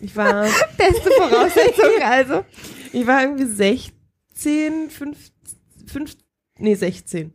[0.00, 0.42] ich war,
[0.76, 2.44] Beste Voraussetzung, also.
[2.92, 5.18] ich war irgendwie 16, 5,
[5.86, 6.16] 5
[6.58, 7.32] nee 16.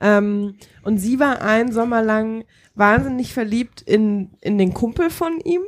[0.00, 2.44] Ähm, und sie war einen Sommer lang
[2.74, 5.62] wahnsinnig verliebt in, in den Kumpel von ihm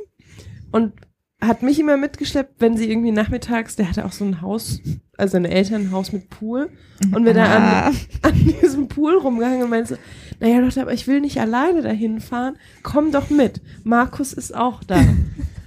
[0.71, 0.93] und
[1.41, 4.79] hat mich immer mitgeschleppt, wenn sie irgendwie nachmittags, der hatte auch so ein Haus,
[5.17, 6.69] also ein Haus mit Pool
[7.13, 7.87] und wir da Ah.
[7.87, 10.01] an, an diesem Pool rumgehangen und meinte so,
[10.39, 14.83] naja Leute, aber ich will nicht alleine dahin fahren, komm doch mit, Markus ist auch
[14.83, 14.99] da.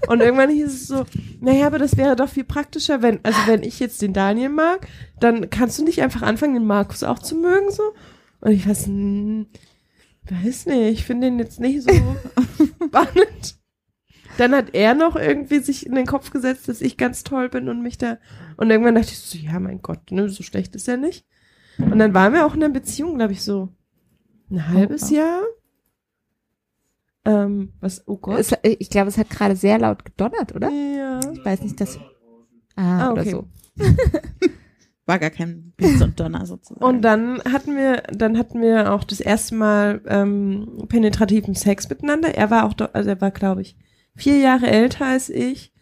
[0.06, 1.06] Und irgendwann hieß es so,
[1.40, 4.86] naja, aber das wäre doch viel praktischer, wenn, also wenn ich jetzt den Daniel mag,
[5.18, 7.82] dann kannst du nicht einfach anfangen, den Markus auch zu mögen, so?
[8.42, 9.46] Und ich weiß, hm,
[10.30, 11.90] Weiß nicht, ich finde den jetzt nicht so
[12.86, 13.58] spannend.
[14.38, 17.68] Dann hat er noch irgendwie sich in den Kopf gesetzt, dass ich ganz toll bin
[17.68, 18.18] und mich da.
[18.56, 21.26] Und irgendwann dachte ich so, ja, mein Gott, ne, so schlecht ist er nicht.
[21.78, 23.68] Und dann waren wir auch in einer Beziehung, glaube ich, so
[24.50, 25.42] ein halbes Jahr.
[27.24, 28.38] Ähm, was, oh Gott.
[28.38, 30.68] Es, äh, ich glaube, es hat gerade sehr laut gedonnert, oder?
[30.70, 31.20] ja.
[31.32, 31.98] Ich weiß nicht, dass.
[32.76, 33.30] Ah, Ah, oder okay.
[33.30, 33.46] so.
[35.06, 36.82] War gar kein Blitz und Donner sozusagen.
[36.84, 42.34] Und dann hatten wir, dann hatten wir auch das erste Mal ähm, penetrativen Sex miteinander.
[42.34, 43.76] Er war auch, also er war, glaube ich,
[44.16, 45.72] vier Jahre älter als ich,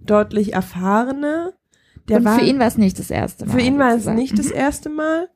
[0.00, 1.54] deutlich erfahrener.
[2.08, 3.52] Der Und war, für ihn war es nicht das erste Mal.
[3.52, 5.28] für ihn war es nicht das erste Mal.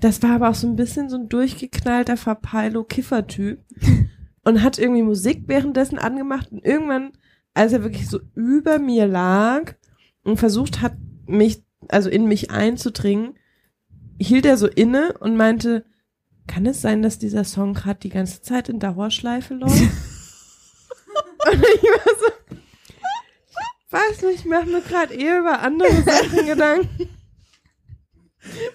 [0.00, 3.60] Das war aber auch so ein bisschen so ein durchgeknallter Verpeilo-Kiffer-Typ.
[4.44, 6.52] und hat irgendwie Musik währenddessen angemacht.
[6.52, 7.12] Und irgendwann,
[7.54, 9.74] als er wirklich so über mir lag
[10.22, 10.94] und versucht hat,
[11.26, 13.36] mich, also in mich einzudringen,
[14.20, 15.84] hielt er so inne und meinte,
[16.46, 19.80] kann es sein, dass dieser Song gerade die ganze Zeit in Dauerschleife läuft?
[19.80, 22.56] und ich war so,
[23.90, 27.08] weiß nicht, ich mache mir gerade eher über andere Sachen Gedanken.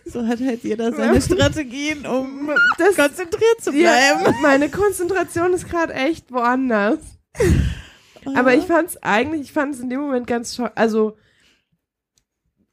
[0.05, 4.35] So hat halt jeder seine Strategien, um Das, konzentriert zu ja, bleiben.
[4.41, 6.99] meine Konzentration ist gerade echt woanders.
[8.35, 11.17] Aber ich fand es eigentlich, ich fand es in dem Moment ganz schön, also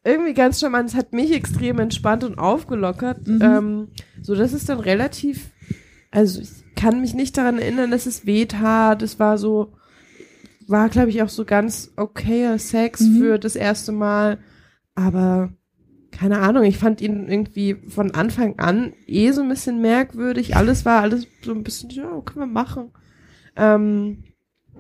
[0.05, 0.91] irgendwie ganz charmant.
[0.91, 3.27] Es hat mich extrem entspannt und aufgelockert.
[3.27, 3.43] Mhm.
[3.43, 3.89] Ähm,
[4.23, 5.51] so dass es dann relativ,
[6.11, 9.03] also ich kann mich nicht daran erinnern, dass es weh tat.
[9.03, 9.73] Es war so,
[10.69, 13.19] war glaube ich auch so ganz okayer Sex Mhm.
[13.19, 14.39] für das erste Mal.
[14.95, 15.51] Aber
[16.17, 20.57] keine Ahnung, ich fand ihn irgendwie von Anfang an eh so ein bisschen merkwürdig.
[20.57, 22.91] Alles war alles so ein bisschen, ja, können wir machen.
[23.57, 24.25] Ähm,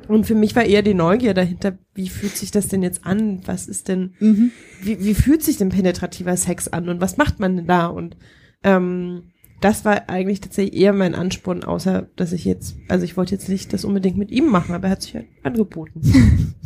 [0.08, 3.40] und für mich war eher die Neugier dahinter, wie fühlt sich das denn jetzt an?
[3.46, 4.50] Was ist denn, Mhm.
[4.82, 7.86] wie, wie fühlt sich denn penetrativer Sex an und was macht man denn da?
[7.86, 8.16] Und
[8.62, 9.24] ähm,
[9.60, 13.48] das war eigentlich tatsächlich eher mein Ansporn, außer dass ich jetzt, also ich wollte jetzt
[13.48, 16.00] nicht das unbedingt mit ihm machen, aber er hat sich halt angeboten.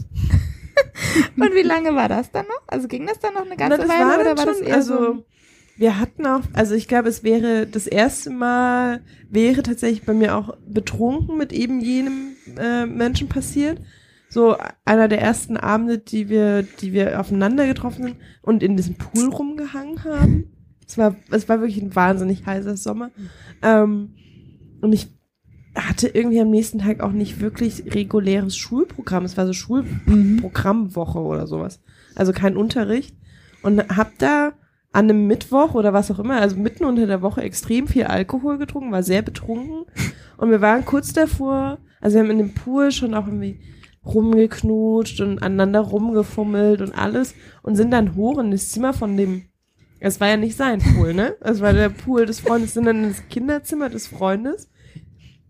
[1.37, 2.63] Und wie lange war das dann noch?
[2.67, 4.83] Also ging das dann noch eine ganze Na, das Weile oder war das schon, eher
[4.83, 4.95] so?
[4.95, 5.25] also
[5.77, 9.01] wir hatten auch, also ich glaube, es wäre das erste Mal
[9.31, 13.81] wäre tatsächlich bei mir auch betrunken mit eben jenem äh, Menschen passiert.
[14.29, 18.97] So einer der ersten Abende, die wir, die wir aufeinander getroffen sind und in diesem
[18.97, 20.53] Pool rumgehangen haben.
[20.87, 23.11] Es war, es war wirklich ein wahnsinnig heißer Sommer.
[23.63, 24.15] Ähm,
[24.83, 25.09] und ich
[25.75, 29.25] hatte irgendwie am nächsten Tag auch nicht wirklich reguläres Schulprogramm.
[29.25, 31.81] Es war so Schulprogrammwoche oder sowas.
[32.15, 33.15] Also kein Unterricht.
[33.63, 34.53] Und hab da
[34.93, 38.59] an einem Mittwoch oder was auch immer, also mitten unter der Woche extrem viel Alkohol
[38.59, 39.85] getrunken, war sehr betrunken.
[40.37, 43.61] Und wir waren kurz davor, also wir haben in dem Pool schon auch irgendwie
[44.05, 49.45] rumgeknutscht und aneinander rumgefummelt und alles und sind dann hoch in das Zimmer von dem,
[50.01, 51.37] es war ja nicht sein Pool, ne?
[51.41, 54.71] Es war der Pool des Freundes, sind dann ins Kinderzimmer des Freundes.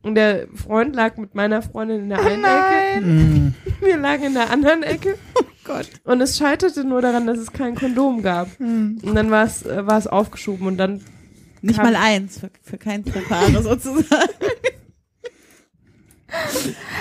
[0.02, 3.06] Und der Freund lag mit meiner Freundin in der einen Ecke.
[3.06, 3.54] Mm.
[3.84, 5.16] Wir lagen in der anderen Ecke.
[5.38, 5.90] Oh Gott.
[6.04, 8.48] Und es scheiterte nur daran, dass es kein Kondom gab.
[8.58, 11.04] Und dann war es, äh, war es aufgeschoben und dann
[11.60, 14.30] Nicht mal eins für, für keins der Paare sozusagen.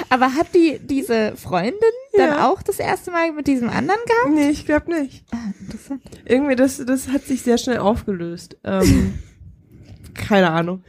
[0.09, 1.79] Aber hat die diese Freundin
[2.13, 2.49] dann Ja.
[2.49, 4.35] auch das erste Mal mit diesem anderen gehabt?
[4.35, 5.23] Nee, ich glaube nicht.
[5.31, 6.01] Ah, interessant.
[6.25, 8.57] Irgendwie, das, das hat sich sehr schnell aufgelöst.
[8.63, 9.19] Ähm,
[10.15, 10.83] keine Ahnung.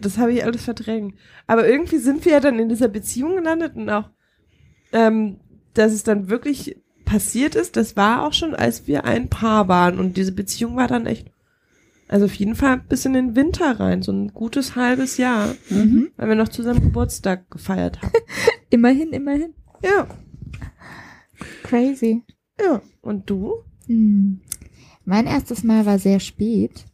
[0.00, 1.14] Das habe ich alles verdrängt.
[1.46, 4.10] Aber irgendwie sind wir ja dann in dieser Beziehung gelandet und auch,
[4.92, 5.40] ähm,
[5.74, 9.98] dass es dann wirklich passiert ist, das war auch schon, als wir ein Paar waren.
[9.98, 11.30] Und diese Beziehung war dann echt,
[12.08, 16.28] also auf jeden Fall bis in den Winter rein, so ein gutes halbes Jahr, weil
[16.28, 18.12] wir noch zu seinem Geburtstag gefeiert haben.
[18.70, 19.54] Immerhin, immerhin.
[19.82, 20.06] ja,
[21.62, 22.22] Crazy.
[22.60, 22.80] ja.
[23.00, 23.64] Und du?
[23.86, 24.40] Hm.
[25.04, 26.84] Mein erstes Mal war sehr spät.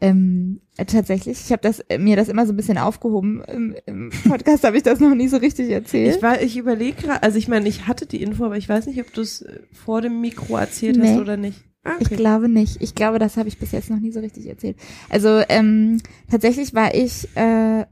[0.00, 3.42] Ähm, äh, tatsächlich, ich habe das äh, mir das immer so ein bisschen aufgehoben.
[3.48, 6.16] Im, im Podcast habe ich das noch nie so richtig erzählt.
[6.16, 8.86] Ich, war, ich überlege gerade, also ich meine, ich hatte die Info, aber ich weiß
[8.86, 11.08] nicht, ob du es äh, vor dem Mikro erzählt Nee.
[11.14, 11.64] hast oder nicht.
[11.82, 12.80] Ah, Ich glaube nicht.
[12.80, 14.76] Ich glaube, das habe ich bis jetzt noch nie so richtig erzählt.
[15.08, 16.00] Also ähm,
[16.30, 17.84] tatsächlich war ich, äh,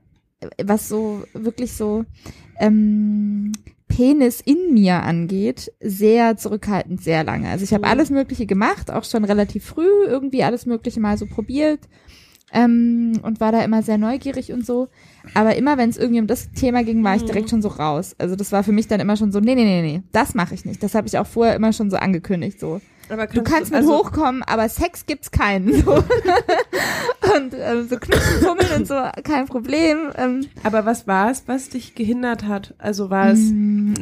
[0.62, 2.04] was so wirklich so
[2.60, 3.50] ähm,
[3.96, 7.48] Penis in mir angeht, sehr zurückhaltend, sehr lange.
[7.48, 7.92] Also ich habe Mhm.
[7.92, 11.80] alles Mögliche gemacht, auch schon relativ früh irgendwie alles Mögliche mal so probiert
[12.52, 14.88] ähm, und war da immer sehr neugierig und so.
[15.32, 17.26] Aber immer, wenn es irgendwie um das Thema ging, war ich Mhm.
[17.26, 18.14] direkt schon so raus.
[18.18, 20.54] Also das war für mich dann immer schon so, nee, nee, nee, nee, das mache
[20.54, 20.82] ich nicht.
[20.82, 22.80] Das habe ich auch vorher immer schon so angekündigt, so.
[23.10, 25.82] Aber Du kannst mit also, hochkommen, aber Sex gibt's keinen.
[25.82, 25.92] So.
[27.36, 30.10] und ähm, so knutschen, fummeln und so, kein Problem.
[30.16, 32.74] Ähm, Aber was war es, was dich gehindert hat?
[32.78, 33.38] Also war es.
[33.38, 33.94] mm,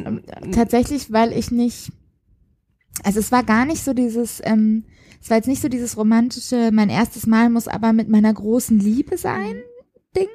[0.53, 1.91] tatsächlich, weil ich nicht,
[3.03, 4.85] also es war gar nicht so dieses, ähm,
[5.21, 8.79] es war jetzt nicht so dieses romantische, mein erstes Mal muss aber mit meiner großen
[8.79, 9.55] Liebe sein,
[10.15, 10.27] Ding.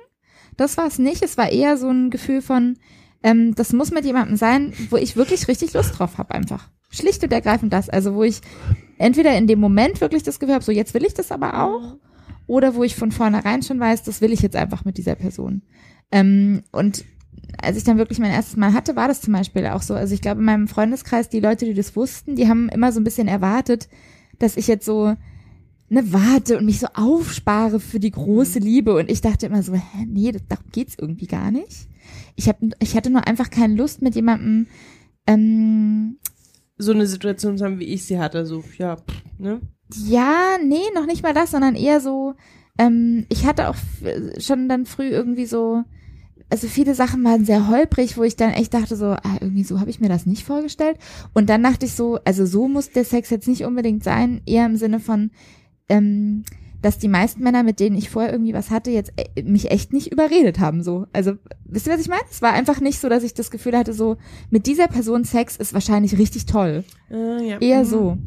[0.56, 1.22] das war es nicht.
[1.22, 2.76] Es war eher so ein Gefühl von,
[3.22, 6.70] ähm, das muss mit jemandem sein, wo ich wirklich richtig Lust drauf habe einfach.
[6.90, 7.88] Schlicht und ergreifend das.
[7.88, 8.40] Also wo ich
[8.98, 11.96] entweder in dem Moment wirklich das Gefühl habe, so jetzt will ich das aber auch,
[12.46, 15.62] oder wo ich von vornherein schon weiß, das will ich jetzt einfach mit dieser Person.
[16.10, 17.04] Ähm, und
[17.62, 19.94] als ich dann wirklich mein erstes Mal hatte, war das zum Beispiel auch so.
[19.94, 23.00] Also ich glaube, in meinem Freundeskreis, die Leute, die das wussten, die haben immer so
[23.00, 23.88] ein bisschen erwartet,
[24.38, 25.14] dass ich jetzt so
[25.88, 28.94] ne warte und mich so aufspare für die große Liebe.
[28.94, 31.88] Und ich dachte immer so, hä, nee, das, darum geht's irgendwie gar nicht.
[32.36, 34.66] Ich, hab, ich hatte nur einfach keine Lust mit jemandem,
[35.26, 36.18] ähm,
[36.80, 39.60] So eine Situation zu haben, wie ich sie hatte, so, ja, pff, ne?
[39.94, 42.34] Ja, nee, noch nicht mal das, sondern eher so,
[42.78, 43.76] ähm, ich hatte auch
[44.38, 45.84] schon dann früh irgendwie so,
[46.48, 49.80] also viele Sachen waren sehr holprig, wo ich dann echt dachte so, ah, irgendwie so
[49.80, 50.96] habe ich mir das nicht vorgestellt.
[51.34, 54.66] Und dann dachte ich so, also so muss der Sex jetzt nicht unbedingt sein, eher
[54.66, 55.30] im Sinne von,
[55.88, 56.44] ähm,
[56.82, 59.92] dass die meisten Männer, mit denen ich vorher irgendwie was hatte, jetzt äh, mich echt
[59.92, 60.82] nicht überredet haben.
[60.82, 61.32] So, also
[61.64, 62.22] wisst ihr, was ich meine?
[62.30, 64.16] Es war einfach nicht so, dass ich das Gefühl hatte, so
[64.50, 66.84] mit dieser Person Sex ist wahrscheinlich richtig toll.
[67.10, 67.58] Äh, ja.
[67.58, 67.88] Eher Mhm.
[67.88, 68.18] so.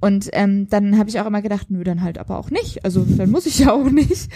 [0.00, 2.84] Und ähm, dann habe ich auch immer gedacht, nö, dann halt aber auch nicht.
[2.84, 4.28] Also dann muss ich ja auch nicht.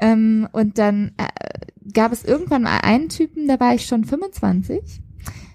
[0.00, 5.02] Ähm, und dann äh, gab es irgendwann mal einen Typen, da war ich schon 25,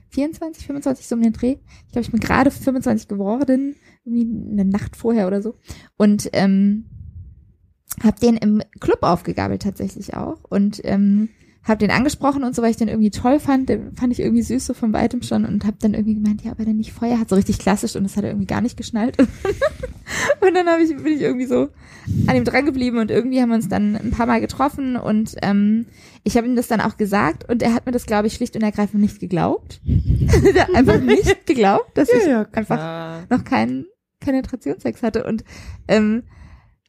[0.10, 1.58] 24, 25 so um den Dreh.
[1.88, 3.76] Ich glaube, ich bin gerade 25 geworden,
[4.06, 5.56] irgendwie eine Nacht vorher oder so.
[5.98, 6.86] Und ähm,
[8.02, 10.40] hab den im Club aufgegabelt tatsächlich auch.
[10.50, 11.30] Und ähm,
[11.64, 13.70] hab den angesprochen und so, weil ich den irgendwie toll fand.
[13.70, 16.52] Den fand ich irgendwie süß so von weitem schon und hab dann irgendwie gemeint, ja,
[16.52, 18.76] aber der nicht Feuer hat, so richtig klassisch und das hat er irgendwie gar nicht
[18.76, 19.18] geschnallt.
[20.42, 21.70] und dann hab ich, bin ich irgendwie so
[22.28, 25.36] an ihm dran geblieben und irgendwie haben wir uns dann ein paar Mal getroffen und
[25.42, 25.86] ähm,
[26.26, 28.58] ich habe ihm das dann auch gesagt und er hat mir das, glaube ich, schlicht
[28.58, 29.80] und ergreifend nicht geglaubt.
[30.56, 33.24] er hat einfach nicht geglaubt, dass ich einfach klar.
[33.30, 33.86] noch keinen
[34.20, 35.46] Penetrationssex hatte und
[35.88, 36.24] ähm,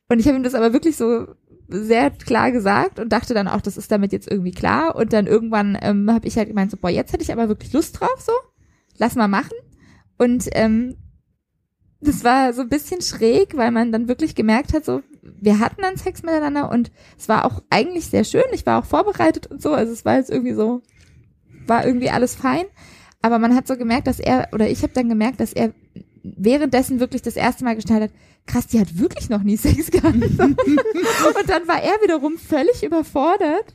[0.09, 1.27] und ich habe ihm das aber wirklich so
[1.69, 4.97] sehr klar gesagt und dachte dann auch, das ist damit jetzt irgendwie klar.
[4.97, 7.73] Und dann irgendwann ähm, habe ich halt gemeint so, boah, jetzt hätte ich aber wirklich
[7.73, 8.33] Lust drauf, so,
[8.99, 9.57] lass mal machen.
[10.19, 10.97] Und ähm,
[12.01, 15.81] das war so ein bisschen schräg, weil man dann wirklich gemerkt hat, so, wir hatten
[15.81, 19.63] dann Sex miteinander und es war auch eigentlich sehr schön, ich war auch vorbereitet und
[19.63, 20.83] so, also es war jetzt irgendwie so,
[21.67, 22.67] war irgendwie alles fein,
[23.23, 25.73] aber man hat so gemerkt, dass er, oder ich habe dann gemerkt, dass er
[26.25, 28.11] währenddessen wirklich das erste Mal gestellt hat,
[28.47, 30.15] krass, die hat wirklich noch nie Sex gehabt.
[30.39, 33.75] und dann war er wiederum völlig überfordert.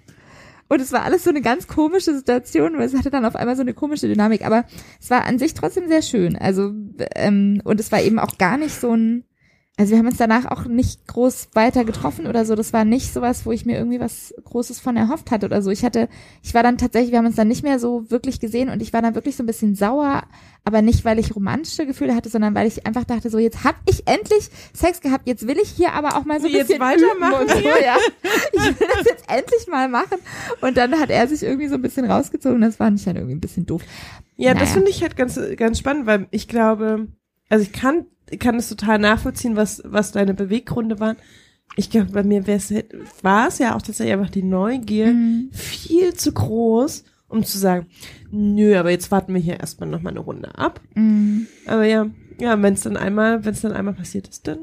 [0.68, 3.56] Und es war alles so eine ganz komische Situation, weil es hatte dann auf einmal
[3.56, 4.46] so eine komische Dynamik.
[4.46, 4.66] Aber
[5.00, 6.36] es war an sich trotzdem sehr schön.
[6.36, 6.72] Also,
[7.16, 9.24] ähm, und es war eben auch gar nicht so ein,
[9.78, 12.54] also wir haben uns danach auch nicht groß weiter getroffen oder so.
[12.54, 15.72] Das war nicht sowas, wo ich mir irgendwie was Großes von erhofft hatte oder so.
[15.72, 16.08] Ich hatte,
[16.44, 18.94] ich war dann tatsächlich, wir haben uns dann nicht mehr so wirklich gesehen und ich
[18.94, 20.24] war dann wirklich so ein bisschen sauer,
[20.70, 23.76] aber nicht, weil ich romantische Gefühle hatte, sondern weil ich einfach dachte, so jetzt hab
[23.90, 26.80] ich endlich Sex gehabt, jetzt will ich hier aber auch mal so ein Jetzt bisschen
[26.80, 27.98] weitermachen so, ja.
[28.54, 30.18] Ich will das jetzt endlich mal machen.
[30.62, 32.62] Und dann hat er sich irgendwie so ein bisschen rausgezogen.
[32.62, 33.82] Das fand ich dann irgendwie ein bisschen doof.
[34.38, 34.74] Ja, das Naja.
[34.76, 37.08] finde ich halt ganz, ganz spannend, weil ich glaube,
[37.50, 38.06] also ich kann,
[38.40, 41.18] kann es total nachvollziehen, was, was deine Beweggründe waren.
[41.76, 42.46] Ich glaube, bei mir
[43.22, 45.50] war es ja auch tatsächlich einfach die Neugier Mhm.
[45.52, 47.88] viel zu groß, um zu sagen,
[48.32, 50.82] nö, aber jetzt warten wir hier erstmal noch mal eine Runde ab.
[50.96, 51.44] Mm.
[51.66, 52.08] Aber ja,
[52.40, 54.60] ja, wenn es dann einmal, wenn es dann einmal passiert ist, dann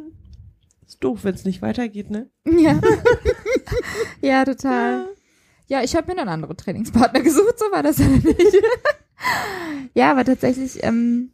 [0.87, 2.31] ist doof, wenn es nicht weitergeht, ne?
[2.45, 2.81] Ja.
[4.21, 5.09] ja, total.
[5.69, 8.27] Ja, ich habe mir einen anderen Trainingspartner gesucht, so war das ja nicht.
[9.95, 11.33] ja, aber tatsächlich, ähm,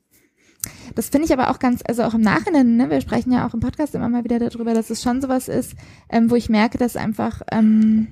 [0.95, 3.55] das finde ich aber auch ganz, also auch im Nachhinein, ne, wir sprechen ja auch
[3.55, 5.75] im Podcast immer mal wieder darüber, dass es schon sowas ist,
[6.09, 8.09] ähm, wo ich merke, dass einfach, ähm,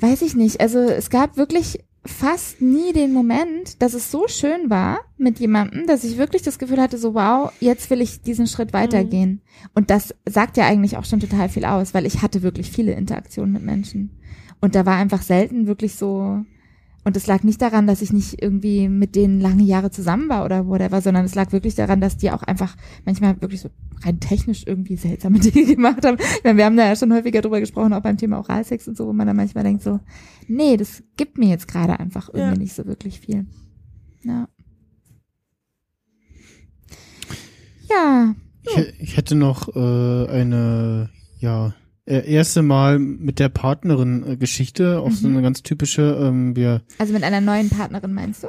[0.00, 4.70] weiß ich nicht, also es gab wirklich fast nie den Moment, dass es so schön
[4.70, 8.46] war mit jemandem, dass ich wirklich das Gefühl hatte, so wow, jetzt will ich diesen
[8.46, 9.42] Schritt weitergehen.
[9.74, 12.92] Und das sagt ja eigentlich auch schon total viel aus, weil ich hatte wirklich viele
[12.92, 14.10] Interaktionen mit Menschen.
[14.60, 16.44] Und da war einfach selten wirklich so,
[17.04, 20.44] und es lag nicht daran, dass ich nicht irgendwie mit denen lange Jahre zusammen war
[20.44, 23.70] oder whatever, sondern es lag wirklich daran, dass die auch einfach manchmal wirklich so
[24.02, 26.18] rein technisch irgendwie seltsame Dinge gemacht haben.
[26.20, 28.96] Ich meine, wir haben da ja schon häufiger drüber gesprochen, auch beim Thema Oralsex und
[28.96, 30.00] so, wo man dann manchmal denkt so,
[30.46, 32.58] nee, das gibt mir jetzt gerade einfach irgendwie Ja.
[32.58, 33.46] nicht so wirklich viel.
[34.22, 34.46] Ja.
[37.88, 38.34] Ja.
[38.62, 41.74] Ich, ich hätte noch äh, eine, ja,
[42.10, 45.34] äh, erste Mal mit der Partnerin äh, Geschichte, auch so Mhm.
[45.34, 48.48] eine ganz typische, ähm, wir, Also mit einer neuen Partnerin meinst du?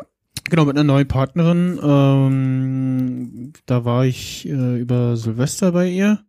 [0.50, 6.20] genau, mit einer neuen Partnerin, ähm, da war ich äh, über Silvester bei ihr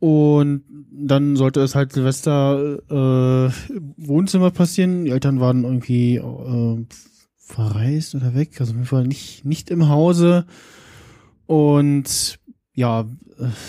[0.00, 0.62] und
[0.92, 5.04] dann sollte es halt Silvester äh, im Wohnzimmer passieren.
[5.04, 6.86] Die Eltern waren irgendwie äh,
[7.36, 10.46] verreist oder weg, also auf jeden Fall nicht, nicht im Hause.
[11.46, 12.38] Und
[12.78, 13.06] ja,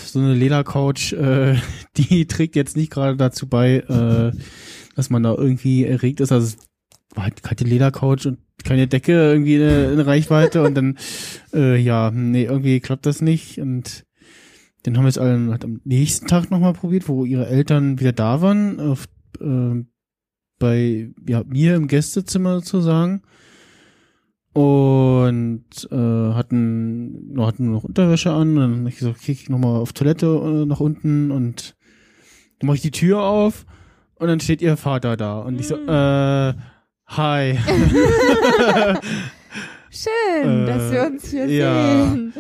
[0.06, 1.56] so eine Ledercouch, äh,
[1.98, 4.32] die trägt jetzt nicht gerade dazu bei, äh,
[4.96, 6.32] dass man da irgendwie erregt ist.
[6.32, 6.58] Also es
[7.16, 10.98] war halt keine Ledercouch und keine Decke irgendwie in, in Reichweite und dann,
[11.54, 14.06] äh, ja, nee, irgendwie klappt das nicht und
[14.86, 18.12] den haben wir jetzt alle halt am nächsten Tag nochmal probiert, wo ihre Eltern wieder
[18.12, 19.06] da waren, auf,
[19.42, 19.84] äh,
[20.60, 23.24] bei ja, mir im Gästezimmer sozusagen
[24.60, 25.96] und äh,
[26.34, 28.58] hatten, noch, hatten noch Unterwäsche an.
[28.58, 31.76] Und dann hab ich gesagt, okay, ich nochmal auf Toilette äh, nach unten und
[32.60, 33.66] dann mache ich die Tür auf
[34.16, 35.40] und dann steht ihr Vater da.
[35.40, 36.54] Und ich so, äh,
[37.08, 37.58] hi.
[39.92, 42.10] Schön, Äh, dass wir uns hier ja.
[42.12, 42.34] sehen.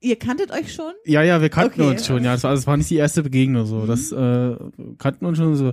[0.00, 0.92] Ihr kanntet euch schon?
[1.04, 1.90] ja, ja, wir kannten Okay.
[1.90, 2.22] uns schon.
[2.22, 3.86] Ja, das war, das war nicht die erste Begegnung so.
[3.86, 4.56] Das äh,
[4.98, 5.72] kannten uns schon so.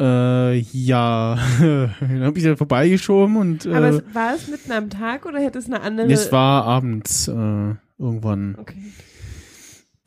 [0.00, 4.88] Äh, ja, dann hab ich da vorbeigeschoben und Aber äh, es, war es mitten am
[4.88, 6.10] Tag oder hätte es eine andere?
[6.10, 7.32] es war abends äh,
[7.98, 8.56] irgendwann.
[8.58, 8.82] Okay.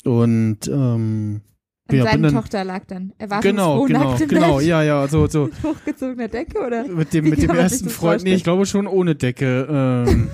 [0.04, 1.42] Und ähm,
[1.90, 3.14] Und ja, seine dann, Tochter lag dann.
[3.20, 6.88] Er war genau, genau, im genau, Bett ja, ja, so, so mit hochgezogener Decke oder?
[6.88, 9.68] mit dem, Wie mit dem ersten Freund, nee, ich glaube schon ohne Decke.
[9.70, 10.30] Ähm,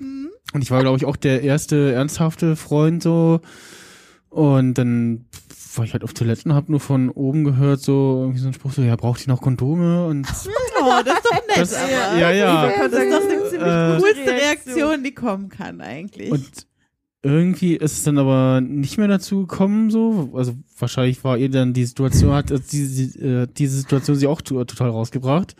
[0.54, 3.42] und ich war, glaube ich, auch der erste ernsthafte Freund so.
[4.30, 5.26] Und dann
[5.76, 8.72] war ich halt auf Toiletten, hab nur von oben gehört, so irgendwie so ein Spruch,
[8.72, 10.06] so, ja, braucht ihr noch Kondome?
[10.06, 11.56] Und Oh, das ist doch nett.
[11.56, 12.18] das, aber.
[12.18, 12.66] ja, ja.
[12.88, 16.30] Das ist doch eine ziemlich Äh, coolste Reaktion, die kommen kann eigentlich.
[16.30, 16.66] Und
[17.22, 20.30] irgendwie ist es dann aber nicht mehr dazu gekommen, so.
[20.34, 24.42] Also wahrscheinlich war ihr dann die Situation, hat äh, diese, äh, diese Situation sie auch
[24.42, 25.56] to total rausgebracht.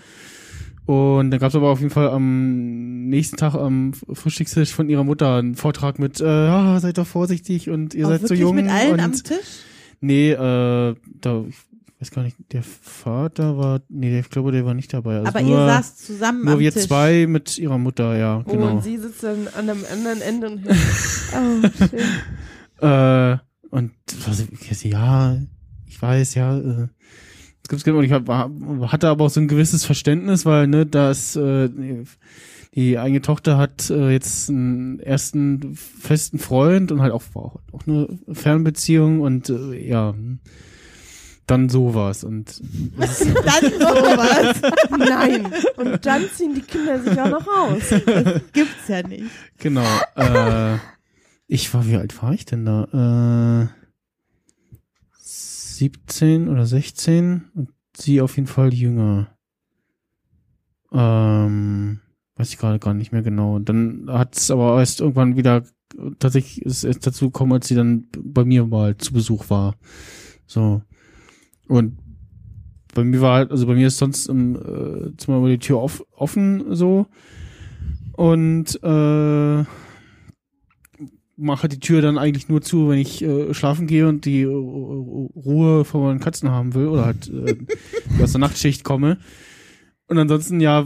[0.87, 5.05] Und dann gab es aber auf jeden Fall am nächsten Tag am Frühstückstisch von ihrer
[5.05, 8.57] Mutter einen Vortrag mit, äh, ja, seid doch vorsichtig und ihr Auch seid so jung.
[8.57, 9.39] mit allen und am Tisch?
[10.05, 14.65] Nee, äh, da, ich weiß gar nicht, der Vater war, nee, der, ich glaube, der
[14.67, 15.17] war nicht dabei.
[15.17, 16.83] Also Aber nur, ihr saßt zusammen nur am wir Tisch.
[16.85, 18.73] zwei mit ihrer Mutter, ja, Oh, genau.
[18.77, 20.77] und sie sitzt dann an einem anderen Ende und hört.
[21.33, 22.91] Oh, schön.
[22.91, 23.39] Äh,
[23.71, 23.93] und
[24.27, 25.37] was, ich so, ja,
[25.87, 26.89] ich weiß, ja, äh,
[27.63, 28.51] es gibt's und ich hab, war-
[28.93, 31.71] hatte aber auch so ein gewisses Verständnis, weil, ne, dass äh,
[32.75, 37.87] die eigene Tochter hat äh, jetzt einen ersten festen Freund und halt auch, auch, auch
[37.87, 40.15] eine Fernbeziehung und äh, ja,
[41.47, 42.61] dann sowas und
[42.97, 44.61] Dann sowas.
[44.91, 45.47] Nein.
[45.77, 47.83] Und dann ziehen die Kinder sich auch noch aus.
[47.91, 49.31] Das gibt's ja nicht.
[49.59, 49.87] genau.
[50.17, 50.79] Äh,
[51.47, 53.69] ich war, wie alt war ich denn da?
[53.71, 53.85] Äh,
[55.21, 59.37] 17 oder 16 und sie auf jeden Fall jünger.
[60.93, 62.01] Ähm,
[62.37, 63.59] weiß ich gerade gar nicht mehr genau.
[63.59, 65.65] Dann hat es aber erst irgendwann wieder
[66.19, 69.75] tatsächlich ist es dazu gekommen, als sie dann bei mir mal zu Besuch war.
[70.47, 70.83] So.
[71.69, 71.99] Und
[72.95, 75.81] bei mir war halt, also bei mir ist sonst im äh, Zimmer immer die Tür
[75.81, 77.07] off, offen so.
[78.13, 79.65] Und äh,
[81.37, 84.47] mache die Tür dann eigentlich nur zu, wenn ich äh, schlafen gehe und die äh,
[84.47, 87.57] Ruhe vor meinen Katzen haben will oder halt äh,
[88.23, 89.19] aus der Nachtschicht komme.
[90.07, 90.83] Und ansonsten ja,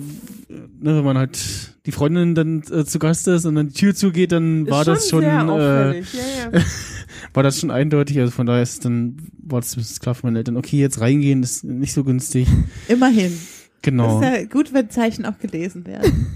[0.49, 3.95] ne, wenn man halt die Freundin dann äh, zu Gast ist und dann die Tür
[3.95, 6.01] zugeht, dann war das schon sehr äh.
[6.01, 6.05] Ja,
[6.53, 6.63] ja.
[7.35, 8.21] war das schon eindeutig.
[8.21, 10.57] Also von daher ist dann war das zumindest klar für meine Eltern.
[10.57, 12.47] Okay, jetzt reingehen ist nicht so günstig.
[12.87, 13.37] Immerhin.
[13.83, 14.21] Genau.
[14.21, 16.27] Das ist ja gut, wenn Zeichen auch gelesen werden.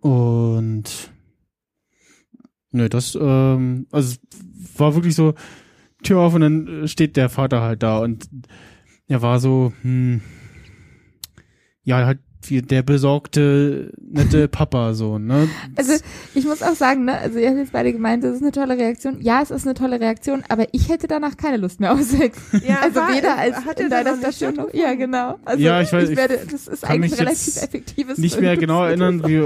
[0.00, 1.10] Und
[2.70, 4.16] nö, das, ähm, also
[4.62, 5.34] es war wirklich so,
[6.02, 8.28] Tür auf und dann steht der Vater halt da und
[9.08, 10.20] er war so, hm,
[11.88, 15.48] ja, halt wie der besorgte, nette Papa so, ne?
[15.74, 15.94] Also
[16.36, 18.78] ich muss auch sagen, ne, also ihr habt jetzt beide gemeint, das ist eine tolle
[18.78, 19.20] Reaktion.
[19.20, 22.38] Ja, es ist eine tolle Reaktion, aber ich hätte danach keine Lust mehr auf Sex.
[22.66, 24.72] Ja, also war- weder als hat in er noch nicht Station noch.
[24.72, 25.38] Ja, genau.
[25.44, 28.84] Also Ja, ich weiß, ich werde, das ist eigentlich ein relativ effektives nicht mehr genau
[28.84, 29.40] erinnern, wie,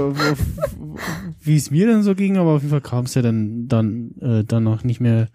[1.41, 4.11] wie es mir dann so ging, aber auf jeden Fall kam es ja dann, dann,
[4.21, 5.29] äh, danach nicht mehr,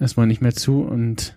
[0.00, 1.36] erstmal nicht mehr zu und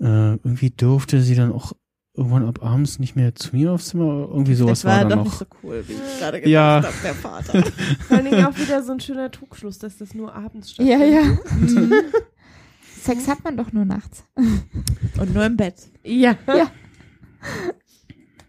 [0.00, 1.72] äh, irgendwie durfte sie dann auch
[2.16, 5.08] irgendwann ab abends nicht mehr zu mir aufs Zimmer, irgendwie sowas das war, war, dann
[5.10, 5.24] doch noch.
[5.24, 6.82] nicht so cool, wie ich gerade gedacht Ja.
[6.82, 7.62] habe, der Vater.
[8.08, 11.38] Vor allen Dingen auch wieder so ein schöner Trugschluss, dass das nur abends Ja, stattfindet.
[11.50, 11.56] ja.
[11.80, 11.92] Mhm.
[13.02, 14.24] Sex hat man doch nur nachts.
[14.34, 15.74] Und nur im Bett.
[16.02, 16.34] Ja.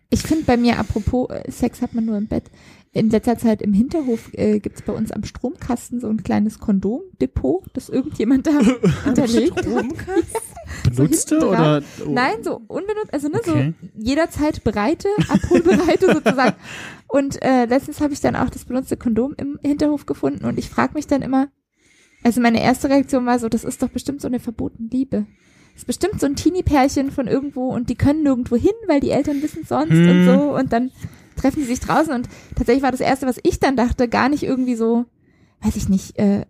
[0.10, 2.46] Ich finde bei mir, apropos äh, Sex hat man nur im Bett,
[2.94, 7.66] in letzter Zeit im Hinterhof äh, gibt's bei uns am Stromkasten so ein kleines Kondomdepot,
[7.74, 8.52] das irgendjemand da
[9.06, 9.86] hinterlegt hat.
[10.84, 11.82] Benutzte hinten oder?
[11.82, 11.84] dran.
[12.14, 13.74] Nein, so unbenutzt, also ne, Okay.
[13.82, 16.56] so jederzeit breite, abholbereite sozusagen.
[17.08, 20.70] Und äh, letztens habe ich dann auch das benutzte Kondom im Hinterhof gefunden und ich
[20.70, 21.50] frage mich dann immer,
[22.24, 25.26] also meine erste Reaktion war so, das ist doch bestimmt so eine verbotene Liebe.
[25.74, 29.12] Das ist bestimmt so ein Teenie-Pärchen von irgendwo und die können nirgendwo hin, weil die
[29.12, 30.10] Eltern wissen sonst Hm.
[30.10, 30.92] und so und dann
[31.38, 34.44] treffen die sich draußen und tatsächlich war das erste, was ich dann dachte, gar nicht
[34.44, 35.06] irgendwie so,
[35.62, 36.46] weiß ich nicht, äh, äh,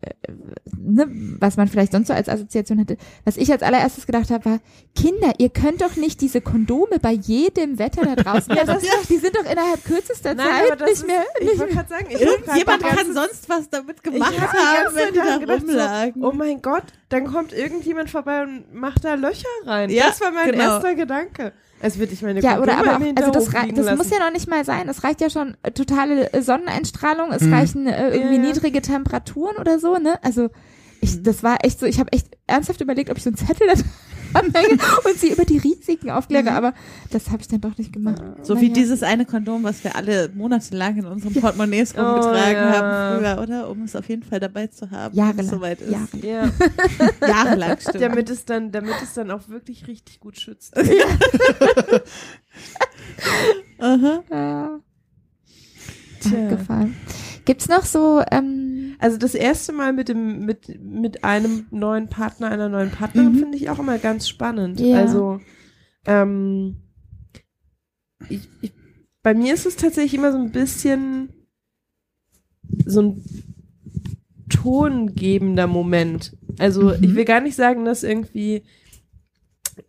[0.78, 1.08] ne,
[1.40, 2.98] was man vielleicht sonst so als Assoziation hätte.
[3.24, 4.60] Was ich als allererstes gedacht habe, war,
[4.96, 8.54] Kinder, ihr könnt doch nicht diese Kondome bei jedem Wetter da draußen.
[8.56, 11.24] ja, das, die sind doch innerhalb kürzester Nein, Zeit aber das nicht ist, mehr.
[11.40, 14.04] ich Nicht wollte gerade sagen, ich hab grad Jemand die kann sonst was damit ich
[14.04, 16.22] gemacht hab die haben, ganze wenn Zeit die da gedacht, rumlagen.
[16.22, 19.90] So, oh mein Gott, dann kommt irgendjemand vorbei und macht da Löcher rein.
[19.90, 20.64] Ja, das war mein genau.
[20.64, 21.54] erster Gedanke.
[21.80, 24.48] Es wird ich meine Ja, oder aber auch, also das, das muss ja noch nicht
[24.50, 24.90] mal sein.
[24.90, 27.54] Es reicht ja schon äh, totale äh, Sonneneinstrahlung, es Mhm.
[27.54, 28.50] reichen äh, irgendwie Ja, ja.
[28.50, 30.18] niedrige Temperaturen oder so, ne?
[30.24, 30.50] Also
[31.02, 33.68] ich, das war echt so, ich habe echt ernsthaft überlegt, ob ich so einen Zettel
[34.34, 36.74] anhänge und sie über die Risiken aufkläre, aber
[37.12, 38.22] das habe ich dann doch nicht gemacht.
[38.44, 38.74] So wie Naja.
[38.74, 42.74] dieses eine Kondom, was wir alle monatelang in unseren Portemonnaies Oh, rumgetragen ja.
[42.74, 43.70] haben früher, oder?
[43.70, 45.92] Um es auf jeden Fall dabei zu haben, wenn es soweit ist.
[45.92, 46.24] Jahrelang.
[46.24, 46.50] Ja,
[47.28, 48.02] Jahrelang, stimmt.
[48.02, 50.74] damit es dann, damit es dann auch wirklich richtig gut schützt.
[53.80, 54.24] Aha.
[54.32, 54.80] Ja,
[56.20, 56.50] Tja.
[56.50, 56.96] gefallen.
[57.48, 62.50] Gibt's noch so, ähm, Also das erste Mal mit dem mit mit einem neuen Partner,
[62.50, 63.40] einer neuen Partnerin Mhm.
[63.40, 64.80] finde ich auch immer ganz spannend.
[64.80, 64.98] Ja.
[64.98, 65.40] Also
[66.06, 66.78] ähm,
[68.30, 68.74] ich, ich,
[69.24, 71.30] bei mir ist es tatsächlich immer so ein bisschen
[72.86, 73.24] so ein
[74.50, 76.36] tongebender Moment.
[76.60, 76.98] Also Mhm.
[77.04, 78.64] ich will gar nicht sagen, dass irgendwie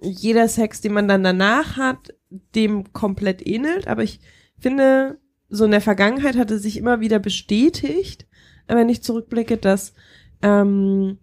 [0.01, 2.15] jeder Sex, den man dann danach hat,
[2.55, 4.21] dem komplett ähnelt, aber ich
[4.59, 5.19] finde,
[5.49, 8.27] so in der Vergangenheit hat es sich immer wieder bestätigt,
[8.67, 9.95] wenn ich zurückblicke, dass
[10.43, 11.19] ähm,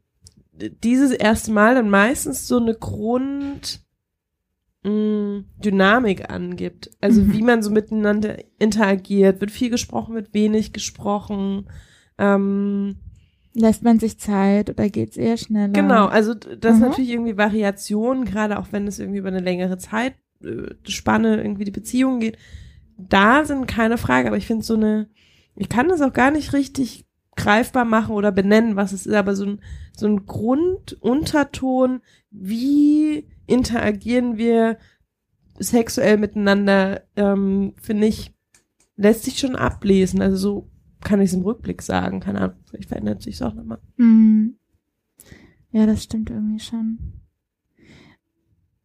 [0.83, 3.81] dieses erste Mal dann meistens so eine Grund
[4.83, 6.91] mh, Dynamik angibt.
[7.01, 7.33] Also Mhm.
[7.33, 9.41] wie man so miteinander interagiert.
[9.41, 11.67] Wird viel gesprochen, wird wenig gesprochen.
[12.17, 12.97] Ähm,
[13.53, 15.73] lässt man sich Zeit oder geht's eher schneller?
[15.73, 16.87] Genau, also das ist Mhm.
[16.89, 21.65] natürlich irgendwie Variationen, gerade auch wenn es irgendwie über eine längere Zeit äh, Spanne irgendwie
[21.65, 22.37] die Beziehung geht.
[22.97, 25.09] Da sind keine Frage, aber ich finde so eine,
[25.55, 27.05] ich kann das auch gar nicht richtig
[27.35, 29.61] greifbar machen oder benennen, was es ist, aber so ein,
[29.95, 32.01] so ein Grundunterton,
[32.31, 34.77] wie interagieren wir
[35.59, 38.33] sexuell miteinander, ähm, finde ich,
[38.95, 40.21] lässt sich schon ablesen.
[40.21, 40.69] Also so
[41.01, 43.79] kann ich es im Rückblick sagen, keine Ahnung, vielleicht verändert sich auch nochmal.
[43.97, 44.57] Hm.
[45.71, 46.97] Ja, das stimmt irgendwie schon.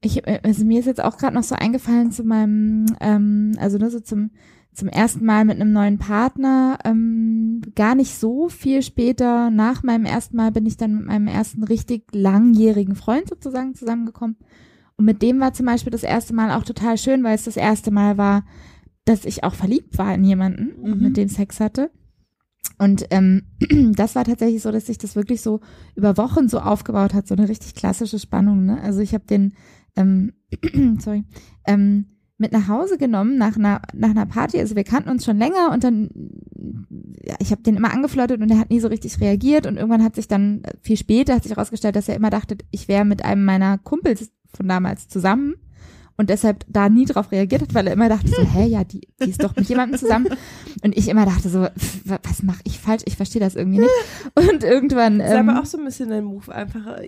[0.03, 3.79] Ich, äh, also mir ist jetzt auch gerade noch so eingefallen zu meinem, ähm, also
[3.79, 4.31] nur so zum,
[4.73, 6.79] zum ersten Mal mit einem neuen Partner.
[6.85, 11.27] Ähm, gar nicht so viel später, nach meinem ersten Mal, bin ich dann mit meinem
[11.27, 14.37] ersten richtig langjährigen Freund sozusagen zusammengekommen.
[14.97, 17.57] Und mit dem war zum Beispiel das erste Mal auch total schön, weil es das
[17.57, 18.45] erste Mal war,
[19.07, 21.03] dass ich auch verliebt war in jemanden und Mhm.
[21.03, 21.91] mit dem Sex hatte.
[22.79, 23.43] Und ähm,
[23.97, 25.61] das war tatsächlich so, dass sich das wirklich so
[25.95, 28.65] über Wochen so aufgebaut hat, so eine richtig klassische Spannung.
[28.67, 28.81] Ne?
[28.83, 29.55] Also ich habe den,
[29.97, 30.33] ähm,
[31.01, 31.25] sorry,
[31.67, 32.07] ähm,
[32.39, 34.59] mit nach Hause genommen nach einer, nach einer Party.
[34.59, 36.09] Also wir kannten uns schon länger und dann,
[37.23, 40.03] ja, ich habe den immer angeflirtet und er hat nie so richtig reagiert und irgendwann
[40.03, 43.05] hat sich dann, äh, viel später hat sich herausgestellt, dass er immer dachte, ich wäre
[43.05, 45.55] mit einem meiner Kumpels von damals zusammen
[46.21, 49.09] und deshalb da nie drauf reagiert hat, weil er immer dachte so, hä, ja, die,
[49.23, 50.29] die ist doch mit jemandem zusammen.
[50.83, 53.03] Und ich immer dachte so, pff, was mache ich falsch?
[53.07, 53.91] Ich verstehe das irgendwie nicht.
[54.35, 55.19] Und irgendwann.
[55.19, 57.07] Das ist Ähm, aber auch so ein bisschen ein Move, einfach äh,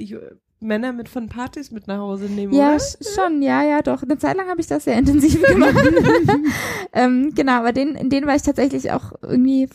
[0.62, 2.76] Männer mit von Partys mit nach Hause nehmen, ja, oder?
[2.76, 4.02] sch- schon, ja, ja, doch.
[4.02, 5.74] Eine Zeit lang habe ich das sehr intensiv gemacht.
[6.92, 9.68] ähm, genau, aber den, in den war ich tatsächlich auch irgendwie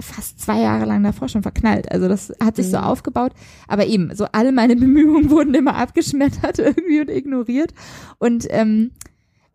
[0.00, 1.90] fast zwei Jahre lang davor schon verknallt.
[1.92, 2.84] Also das hat sich so Mhm.
[2.84, 3.32] aufgebaut.
[3.68, 7.72] Aber eben, so alle meine Bemühungen wurden immer abgeschmettert irgendwie und ignoriert.
[8.18, 8.92] Und ähm,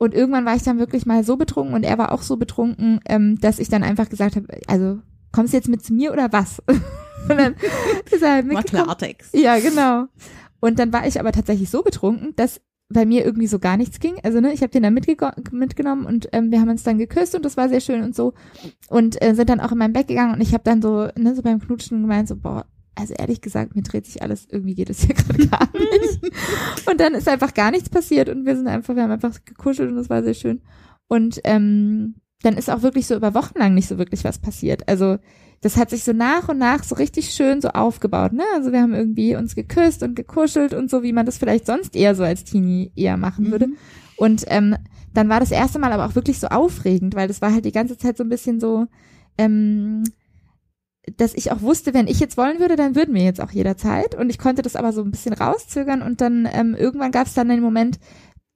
[0.01, 3.01] und irgendwann war ich dann wirklich mal so betrunken und er war auch so betrunken,
[3.05, 4.99] ähm, dass ich dann einfach gesagt habe, also
[5.33, 6.61] kommst du jetzt mit zu mir oder was?
[6.67, 7.53] und dann
[8.09, 8.83] ist er halt mitgekommen.
[8.85, 9.35] Klartext.
[9.35, 10.05] Ja, genau.
[10.59, 12.61] Und dann war ich aber tatsächlich so betrunken, dass
[12.91, 14.15] bei mir irgendwie so gar nichts ging.
[14.23, 17.45] Also ne, ich habe den dann mitgenommen und ähm, wir haben uns dann geküsst und
[17.45, 18.33] das war sehr schön und so
[18.89, 21.35] und äh, sind dann auch in mein Bett gegangen und ich habe dann so ne
[21.35, 22.65] so beim Knutschen gemeint so boah
[22.95, 26.19] also ehrlich gesagt mir dreht sich alles irgendwie geht es hier gerade gar nicht
[26.89, 29.91] und dann ist einfach gar nichts passiert und wir sind einfach wir haben einfach gekuschelt
[29.91, 30.61] und das war sehr schön
[31.07, 34.87] und ähm, dann ist auch wirklich so über Wochen lang nicht so wirklich was passiert.
[34.87, 35.17] Also
[35.61, 38.43] das hat sich so nach und nach so richtig schön so aufgebaut, ne?
[38.55, 41.95] Also wir haben irgendwie uns geküsst und gekuschelt und so, wie man das vielleicht sonst
[41.95, 43.67] eher so als Teenie eher machen würde.
[44.15, 44.75] Und ähm,
[45.13, 47.71] dann war das erste Mal aber auch wirklich so aufregend, weil das war halt die
[47.71, 48.85] ganze Zeit so ein bisschen so,
[49.37, 50.03] ähm,
[51.17, 54.15] dass ich auch wusste, wenn ich jetzt wollen würde, dann würden wir jetzt auch jederzeit.
[54.15, 57.33] Und ich konnte das aber so ein bisschen rauszögern und dann ähm, irgendwann gab es
[57.33, 57.99] dann den Moment,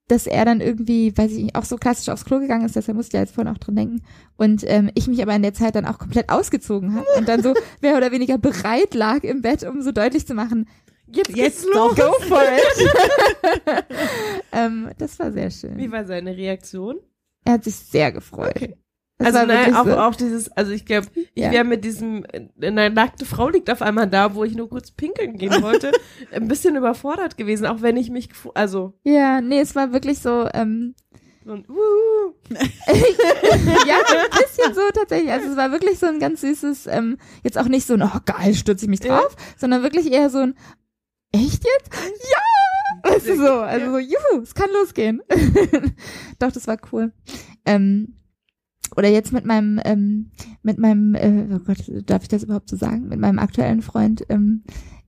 [0.08, 2.98] dass er dann irgendwie, weiß ich nicht, auch so klassisch aufs Klo gegangen ist, deshalb
[2.98, 4.02] musste ich jetzt vorhin auch dran denken.
[4.36, 7.42] Und ähm, ich mich aber in der Zeit dann auch komplett ausgezogen habe und dann
[7.42, 10.68] so mehr oder weniger bereit lag im Bett, um so deutlich zu machen,
[11.16, 11.96] Jetzt, Jetzt los.
[11.96, 12.90] go for it.
[14.52, 15.78] ähm, das war sehr schön.
[15.78, 17.00] Wie war seine Reaktion?
[17.46, 18.56] Er hat sich sehr gefreut.
[18.56, 18.76] Okay.
[19.24, 19.98] Das also nein, auch, so.
[19.98, 21.52] auch dieses, also ich glaube, ich Ja.
[21.52, 24.92] wäre mit diesem, äh, eine nackte Frau liegt auf einmal da, wo ich nur kurz
[24.92, 25.92] pinkeln gehen wollte,
[26.32, 30.48] ein bisschen überfordert gewesen, auch wenn ich mich, also Ja, nee, es war wirklich so,
[30.54, 30.96] ähm,
[31.46, 35.32] so ein, uh, ja, ein bisschen so tatsächlich.
[35.32, 38.20] Also es war wirklich so ein ganz süßes, ähm, jetzt auch nicht so ein, oh
[38.26, 40.56] geil, stürze ich mich drauf, sondern wirklich eher so ein,
[41.34, 41.92] echt jetzt?
[41.94, 43.10] Ja!
[43.12, 45.22] Weißt du so, also so, juhu, es kann losgehen.
[46.40, 47.12] Doch, das war cool.
[47.66, 48.16] Ähm,
[48.96, 52.76] oder jetzt mit meinem, ähm, mit meinem, äh, oh Gott, darf ich das überhaupt so
[52.76, 53.08] sagen?
[53.08, 54.64] Mit meinem aktuellen Freund, ähm,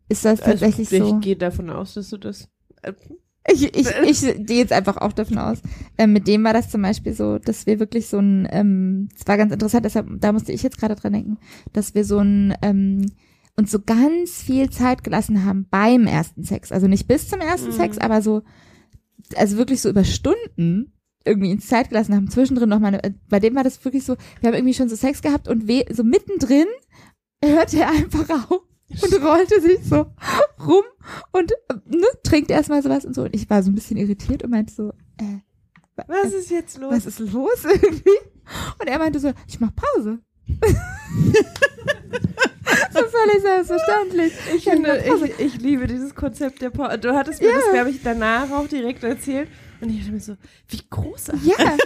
[0.09, 1.19] ist das also tatsächlich ich so.
[1.19, 2.47] gehe davon aus, dass du das,
[2.83, 2.93] äh,
[3.51, 5.61] Ich, ich, ich gehe jetzt einfach auch davon aus.
[5.97, 9.27] Ähm, mit dem war das zum Beispiel so, dass wir wirklich so ein, ähm, es
[9.27, 11.37] war ganz interessant, deshalb, da musste ich jetzt gerade dran denken,
[11.73, 13.05] dass wir so ein, ähm,
[13.55, 16.71] uns so ganz viel Zeit gelassen haben beim ersten Sex.
[16.71, 17.73] Also nicht bis zum ersten Mhm.
[17.73, 18.41] Sex, aber so,
[19.35, 20.91] also wirklich so über Stunden
[21.25, 22.29] irgendwie ins Zeit gelassen haben.
[22.29, 24.95] Zwischendrin noch mal, eine, bei dem war das wirklich so, wir haben irgendwie schon so
[24.95, 26.67] Sex gehabt und we, so mittendrin
[27.43, 30.05] hörte er einfach auf und rollte sich so
[30.65, 30.83] rum
[31.31, 31.51] und
[31.87, 33.23] ne, trinkt erstmal sowas und so.
[33.23, 35.39] Und ich war so ein bisschen irritiert und meinte so, äh,
[35.95, 36.91] wa- was ist jetzt los?
[36.93, 38.17] was ist los irgendwie?
[38.79, 40.19] Und er meinte so, ich mach Pause.
[42.91, 44.33] so völlig selbstverständlich.
[44.55, 46.99] Ich finde, ich, ich liebe dieses Konzept der Pause.
[46.99, 47.55] Du hattest mir Ja.
[47.55, 49.49] das, glaube ich, danach auch direkt erzählt.
[49.81, 50.35] Und ich dachte mir so,
[50.69, 51.45] wie großartig.
[51.45, 51.77] Ja,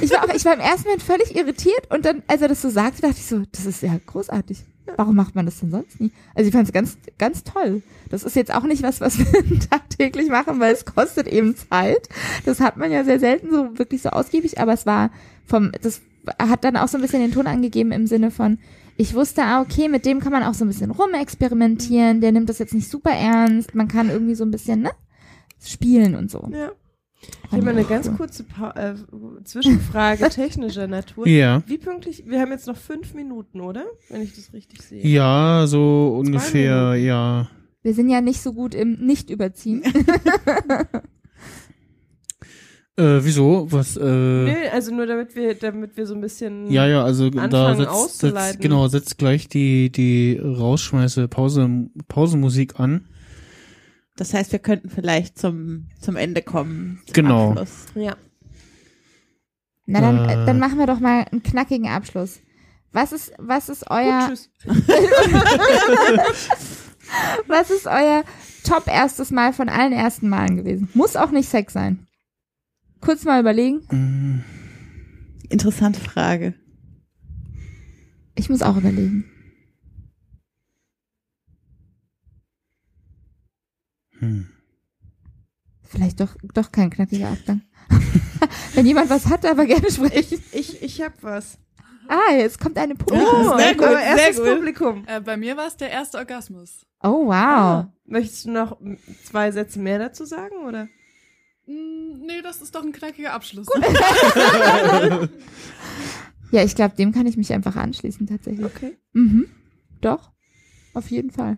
[0.00, 2.62] ich war auch, ich war im ersten Moment völlig irritiert und dann, als er das
[2.62, 4.64] so sagte, dachte ich so, das ist ja großartig.
[4.96, 6.10] Warum macht man das denn sonst nie?
[6.34, 7.82] Also ich fand es ganz, ganz toll.
[8.10, 12.08] Das ist jetzt auch nicht was, was wir tagtäglich machen, weil es kostet eben Zeit.
[12.44, 15.10] Das hat man ja sehr selten so wirklich so ausgiebig, aber es war
[15.46, 16.02] vom, das
[16.38, 18.58] hat dann auch so ein bisschen den Ton angegeben im Sinne von,
[18.96, 22.48] ich wusste, ah, okay, mit dem kann man auch so ein bisschen rumexperimentieren, der nimmt
[22.48, 24.90] das jetzt nicht super ernst, man kann irgendwie so ein bisschen, ne,
[25.64, 26.48] spielen und so.
[26.52, 26.72] Ja.
[27.46, 28.94] Ich habe mal eine ganz kurze pa äh,
[29.44, 31.28] Zwischenfrage technischer Natur.
[31.28, 31.62] Ja.
[31.66, 32.24] Wie pünktlich?
[32.26, 33.84] Wir haben jetzt noch fünf Minuten, oder?
[34.08, 35.06] Wenn ich das richtig sehe.
[35.06, 37.06] Ja, so ungefähr, Minuten.
[37.06, 37.50] ja.
[37.82, 39.82] Wir sind ja nicht so gut im Nicht-Überziehen.
[42.94, 43.66] Äh, wieso?
[43.70, 46.70] Was, äh, Nö, also nur damit wir, damit wir so ein bisschen.
[46.70, 48.48] ja, ja, also da setzt, auszuleiten.
[48.50, 53.06] setzt, genau, setzt gleich die, die rausschmeiße Pause, Pausenmusik an.
[54.16, 57.00] Das heißt, wir könnten vielleicht zum, zum Ende kommen.
[57.06, 57.50] Zum Genau.
[57.50, 57.86] Abschluss.
[57.94, 58.16] Ja.
[59.86, 60.46] Na dann, Äh.
[60.46, 62.40] dann machen wir doch mal einen knackigen Abschluss.
[62.92, 64.50] Was ist, was ist Gut, euer, tschüss.
[67.46, 68.22] was ist euer
[68.64, 70.88] Top erstes Mal von allen ersten Malen gewesen?
[70.94, 72.06] Muss auch nicht Sex sein.
[73.00, 74.44] Kurz mal überlegen.
[75.48, 76.54] Interessante Frage.
[78.36, 79.24] Ich muss auch überlegen.
[84.22, 84.46] Hm.
[85.82, 87.62] Vielleicht doch, doch kein knackiger Abgang.
[88.74, 90.42] Wenn jemand was hat, aber gerne sprechen.
[90.52, 91.58] Ich, ich hab was.
[92.08, 93.58] Ah, jetzt kommt eine Oh, Publikum.
[93.58, 94.54] sehr gut, aber sehr erstes gut.
[94.54, 95.04] Publikum.
[95.06, 96.86] Äh, bei mir war es der erste Orgasmus.
[97.02, 97.32] Oh, wow.
[97.32, 97.92] Ah.
[98.06, 98.78] Möchtest du noch
[99.24, 100.84] zwei Sätze mehr dazu sagen, oder?
[101.66, 103.66] Mm, nee, das ist doch ein knackiger Abschluss.
[106.50, 108.64] Ja, ich glaube, dem kann ich mich einfach anschließen, tatsächlich.
[108.66, 108.96] Okay.
[109.14, 109.46] Mhm.
[110.00, 110.32] Doch.
[110.94, 111.56] Auf jeden Fall.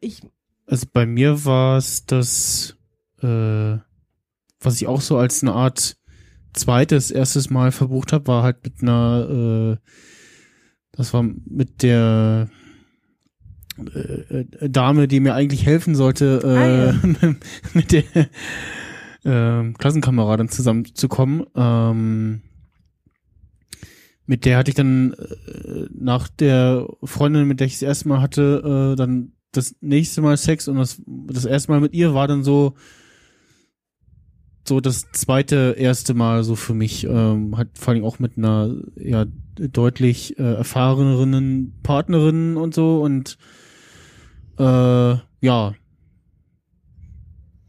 [0.00, 0.22] Ich,
[0.66, 2.76] Also bei mir war es das,
[3.22, 3.76] äh,
[4.60, 5.96] was ich auch so als eine Art
[6.52, 9.88] zweites, erstes Mal verbucht habe, war halt mit einer, äh,
[10.92, 12.48] das war mit der
[13.78, 17.34] äh, äh, Dame, die mir eigentlich helfen sollte, äh,
[17.74, 18.04] mit der
[19.24, 21.46] äh, Klassenkameradin zusammenzukommen.
[21.54, 22.42] Ähm,
[24.26, 28.20] mit der hatte ich dann äh, nach der Freundin, mit der ich das erste Mal
[28.20, 32.28] hatte, äh, dann das nächste Mal Sex und das, das erste Mal mit ihr war
[32.28, 32.74] dann so
[34.68, 38.76] so das zweite erste Mal so für mich ähm, hat vor allem auch mit einer
[38.96, 43.38] ja deutlich äh, erfahreneren Partnerin und so und
[44.58, 45.74] äh, ja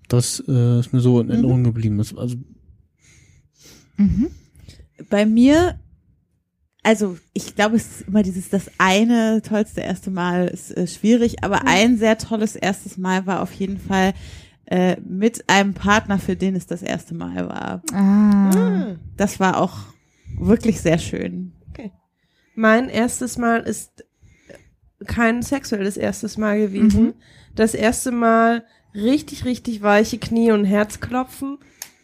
[0.07, 1.97] das äh, ist mir so in Erinnerung geblieben.
[1.97, 2.35] Das, also
[4.01, 4.27] Mhm.
[5.09, 5.79] Bei mir,
[6.83, 11.43] also ich glaube, es ist immer dieses, das eine tollste erste Mal ist äh, schwierig,
[11.43, 14.13] aber ein sehr tolles erstes Mal war auf jeden Fall
[14.65, 17.81] äh, mit einem Partner, für den es das erste Mal war.
[17.93, 18.49] Ah.
[18.55, 19.77] ah, Das war auch
[20.39, 21.53] wirklich sehr schön.
[22.55, 24.05] mein erstes Mal ist
[25.07, 27.03] kein sexuelles erstes Mal gewesen.
[27.03, 27.13] Mhm.
[27.55, 28.63] Das erste Mal
[28.93, 31.57] richtig, richtig weiche Knie und Herzklopfen.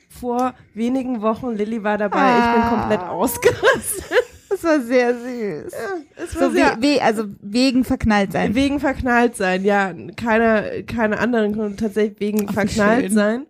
[0.09, 2.69] Vor wenigen Wochen, Lilly war dabei, ich bin Ah.
[2.69, 4.23] komplett ausgerastet.
[4.57, 5.73] Das war sehr süß.
[6.15, 8.55] Es war So sehr, we we also wegen verknallt sein.
[8.55, 9.93] Wegen verknallt sein, ja.
[10.15, 13.45] Keine, keine anderen Gründe, tatsächlich wegen Ach, verknallt sein.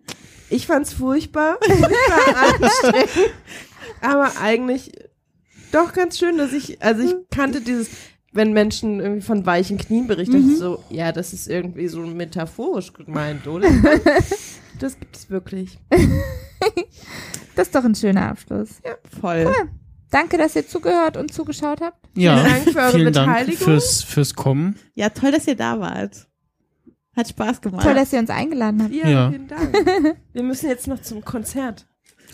[0.50, 3.34] Ich fand's furchtbar, furchtbar anstrengend.
[4.00, 4.92] aber eigentlich
[5.72, 7.88] doch ganz schön, dass ich, also ich kannte dieses,
[8.32, 12.92] wenn Menschen irgendwie von weichen Knien berichten, ich so, ja, das ist irgendwie so metaphorisch
[12.92, 13.68] gemeint, oder?
[14.78, 15.78] das gibt es wirklich.
[17.54, 18.80] Das ist doch ein schöner Abschluss.
[18.84, 19.52] Ja, voll.
[20.10, 21.96] Danke, dass ihr zugehört und zugeschaut habt.
[22.16, 23.58] Ja, Vielen Dank für eure vielen Dank Beteiligung.
[23.64, 24.76] fürs, fürs Kommen.
[24.94, 26.26] Ja, toll, dass ihr da wart.
[27.16, 27.82] Hat Spaß gemacht.
[27.84, 28.94] Toll, dass ihr uns eingeladen habt.
[28.94, 29.30] Ja, Ja.
[29.30, 30.16] vielen Dank.
[30.32, 31.86] Wir müssen jetzt noch zum Konzert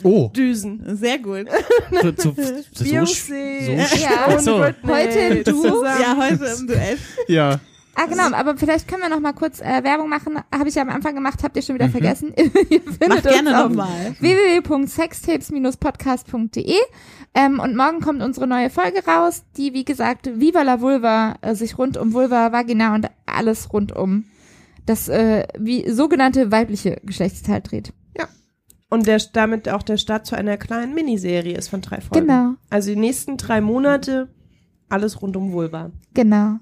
[0.02, 0.82] Oh, düsen.
[0.96, 1.46] Sehr gut.
[1.90, 2.42] so, so, so,
[2.72, 3.64] so, Beyoncé.
[3.64, 4.38] so Ja.
[4.40, 4.64] So.
[4.86, 5.84] Heute im Duo.
[5.84, 6.98] Ja, heute im Duett.
[7.28, 7.60] ja.
[7.96, 10.36] Ah, genau, aber vielleicht können wir noch mal kurz äh, Werbung machen.
[10.52, 11.78] Habe ich ja am Anfang gemacht, habt ihr schon Mhm.
[11.78, 12.32] wieder vergessen.
[12.36, 12.50] ihr
[12.82, 14.16] findet Mach gerne uns auf nochmal.
[14.18, 16.74] www.sextapes-podcast.de
[17.34, 21.54] ähm, und morgen kommt unsere neue Folge raus, die, wie gesagt, Viva la Vulva äh,
[21.54, 24.24] sich rund um Vulva, Vagina und alles rund um
[24.86, 27.92] das äh, wie sogenannte weibliche Geschlechtsteil dreht.
[28.90, 32.28] Und der, damit auch der Start zu einer kleinen Miniserie ist von drei Folgen.
[32.28, 34.28] Genau, Also die nächsten drei Monate
[34.88, 35.90] alles rund um Vulva.
[36.12, 36.58] genau.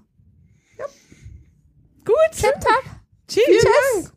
[2.04, 2.14] Gut.
[2.32, 2.84] Tip top.
[3.28, 3.44] Tschüss.
[3.44, 4.12] Tschüss.